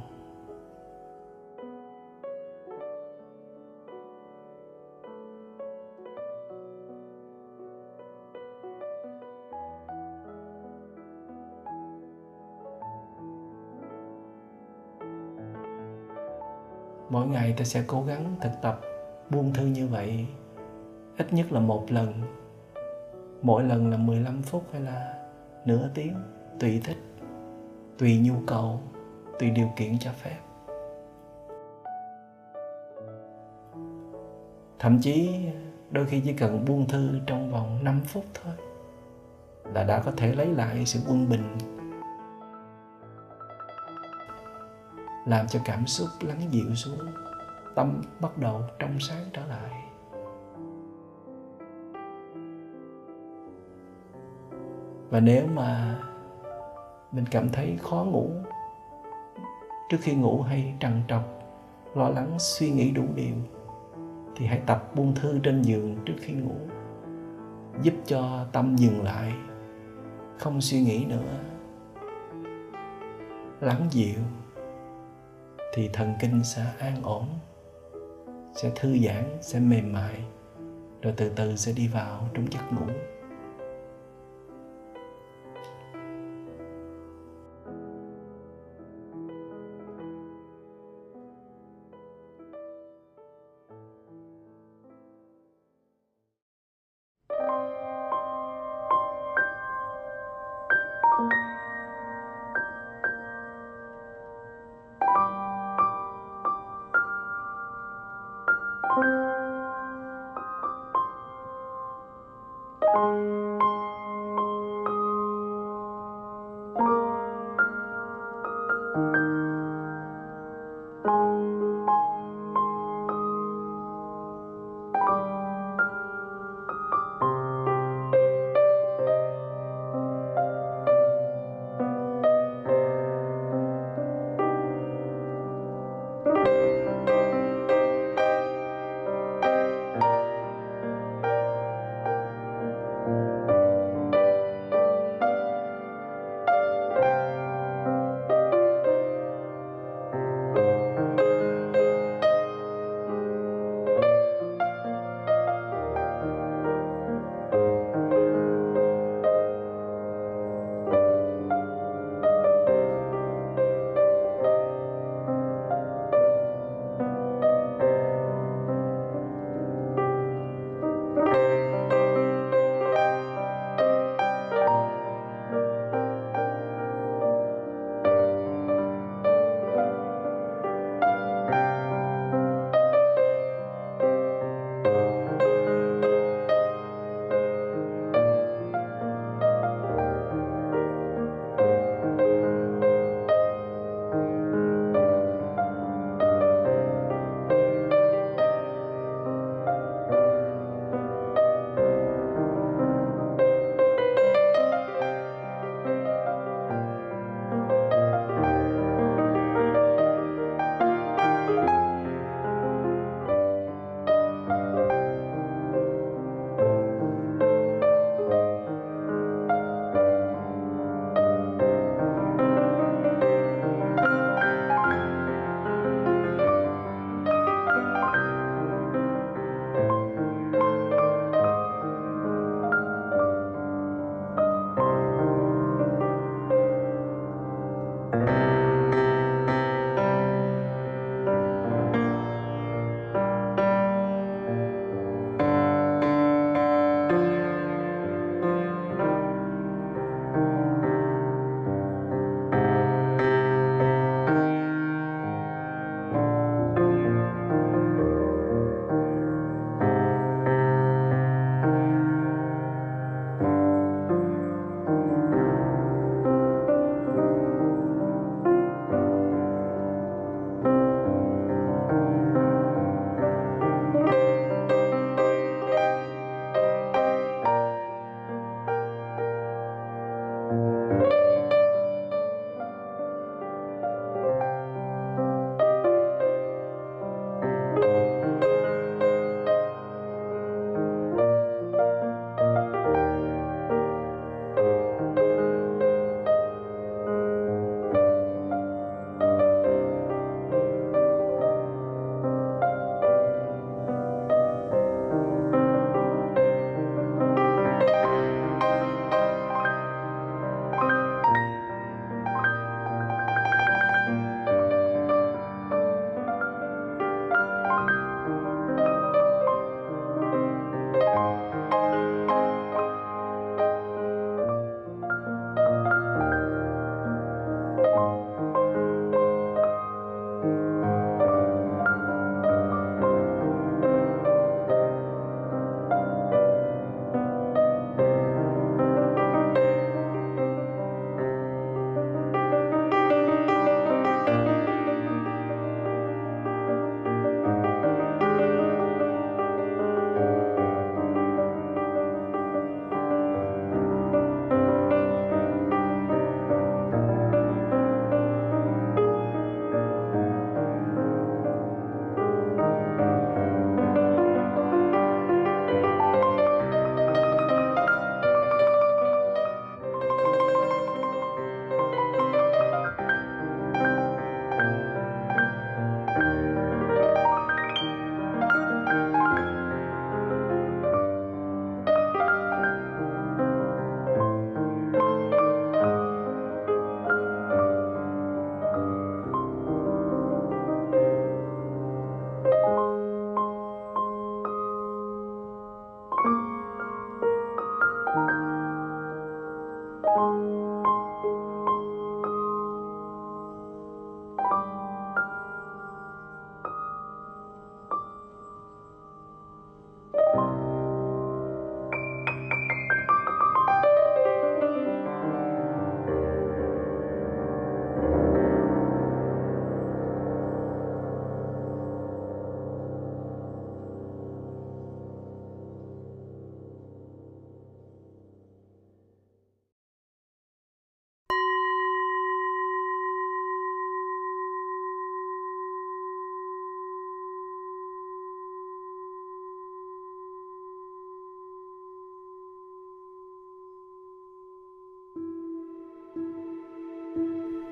Mỗi 17.09 17.27
ngày 17.27 17.53
ta 17.57 17.63
sẽ 17.63 17.83
cố 17.87 18.03
gắng 18.03 18.35
thực 18.41 18.51
tập 18.61 18.81
buông 19.29 19.53
thư 19.53 19.65
như 19.65 19.87
vậy, 19.87 20.25
ít 21.17 21.33
nhất 21.33 21.51
là 21.51 21.59
một 21.59 21.85
lần. 21.89 22.13
Mỗi 23.41 23.63
lần 23.63 23.91
là 23.91 23.97
15 23.97 24.41
phút 24.41 24.63
hay 24.71 24.81
là 24.81 25.27
nửa 25.65 25.89
tiếng, 25.93 26.13
tùy 26.59 26.81
thích 26.83 27.08
tùy 27.99 28.19
nhu 28.23 28.33
cầu, 28.47 28.81
tùy 29.39 29.49
điều 29.49 29.67
kiện 29.75 29.99
cho 29.99 30.11
phép. 30.11 30.37
Thậm 34.79 34.99
chí, 35.01 35.45
đôi 35.91 36.05
khi 36.05 36.21
chỉ 36.25 36.33
cần 36.33 36.65
buông 36.65 36.87
thư 36.87 37.19
trong 37.27 37.51
vòng 37.51 37.83
5 37.83 38.01
phút 38.07 38.25
thôi 38.43 38.53
là 39.73 39.83
đã 39.83 40.01
có 40.05 40.11
thể 40.17 40.35
lấy 40.35 40.47
lại 40.47 40.85
sự 40.85 40.99
quân 41.07 41.29
bình. 41.29 41.57
Làm 45.25 45.47
cho 45.47 45.59
cảm 45.65 45.87
xúc 45.87 46.09
lắng 46.21 46.41
dịu 46.51 46.75
xuống, 46.75 46.99
tâm 47.75 48.01
bắt 48.19 48.37
đầu 48.37 48.61
trong 48.79 48.99
sáng 48.99 49.23
trở 49.33 49.45
lại. 49.45 49.83
Và 55.09 55.19
nếu 55.19 55.47
mà 55.47 55.99
mình 57.11 57.25
cảm 57.31 57.49
thấy 57.49 57.77
khó 57.81 58.03
ngủ. 58.03 58.29
Trước 59.89 59.97
khi 60.01 60.15
ngủ 60.15 60.41
hay 60.41 60.73
trằn 60.79 61.01
trọc, 61.07 61.23
lo 61.95 62.09
lắng, 62.09 62.35
suy 62.39 62.71
nghĩ 62.71 62.91
đủ 62.91 63.03
điều, 63.15 63.35
thì 64.35 64.45
hãy 64.45 64.61
tập 64.65 64.95
buông 64.95 65.15
thư 65.15 65.39
trên 65.39 65.61
giường 65.61 65.97
trước 66.05 66.13
khi 66.19 66.33
ngủ. 66.33 66.55
Giúp 67.81 67.93
cho 68.05 68.45
tâm 68.51 68.75
dừng 68.75 69.03
lại, 69.03 69.33
không 70.37 70.61
suy 70.61 70.81
nghĩ 70.81 71.05
nữa. 71.05 71.39
Lắng 73.59 73.87
dịu, 73.91 74.19
thì 75.73 75.89
thần 75.93 76.13
kinh 76.19 76.43
sẽ 76.43 76.65
an 76.79 77.03
ổn, 77.03 77.25
sẽ 78.53 78.71
thư 78.75 78.97
giãn, 78.97 79.23
sẽ 79.41 79.59
mềm 79.59 79.93
mại, 79.93 80.15
rồi 81.01 81.13
từ 81.17 81.29
từ 81.29 81.55
sẽ 81.55 81.71
đi 81.71 81.87
vào 81.87 82.29
trong 82.33 82.51
giấc 82.51 82.73
ngủ. 82.73 82.93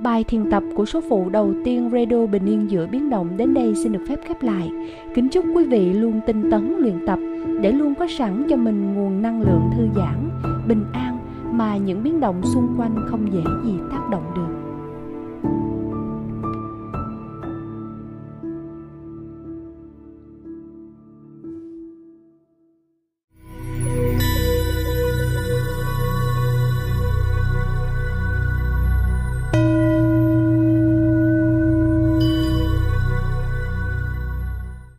Bài 0.08 0.24
thiền 0.24 0.50
tập 0.50 0.64
của 0.76 0.86
số 0.86 1.02
phụ 1.10 1.30
đầu 1.30 1.54
tiên 1.64 1.90
Radio 1.94 2.26
Bình 2.26 2.46
Yên 2.46 2.72
giữa 2.72 2.88
biến 2.88 3.10
động 3.10 3.38
đến 3.38 3.54
đây 3.54 3.76
xin 3.76 3.92
được 3.92 4.00
phép 4.08 4.16
khép 4.28 4.44
lại. 4.44 4.72
Kính 5.16 5.30
chúc 5.30 5.46
quý 5.56 5.66
vị 5.66 5.94
luôn 5.94 6.20
tinh 6.28 6.52
tấn 6.52 6.76
luyện 6.80 7.06
tập 7.08 7.20
để 7.62 7.72
luôn 7.72 7.94
có 7.96 8.08
sẵn 8.10 8.46
cho 8.50 8.56
mình 8.56 8.94
nguồn 8.94 9.22
năng 9.22 9.42
lượng 9.42 9.70
thư 9.78 9.88
giãn, 9.96 10.30
bình 10.68 10.86
an 10.94 11.18
mà 11.52 11.78
những 11.78 12.04
biến 12.04 12.20
động 12.20 12.42
xung 12.44 12.68
quanh 12.78 12.96
không 13.08 13.34
dễ 13.34 13.42
gì 13.64 13.74
tác 13.92 14.10
động 14.12 14.24
được. 14.36 14.67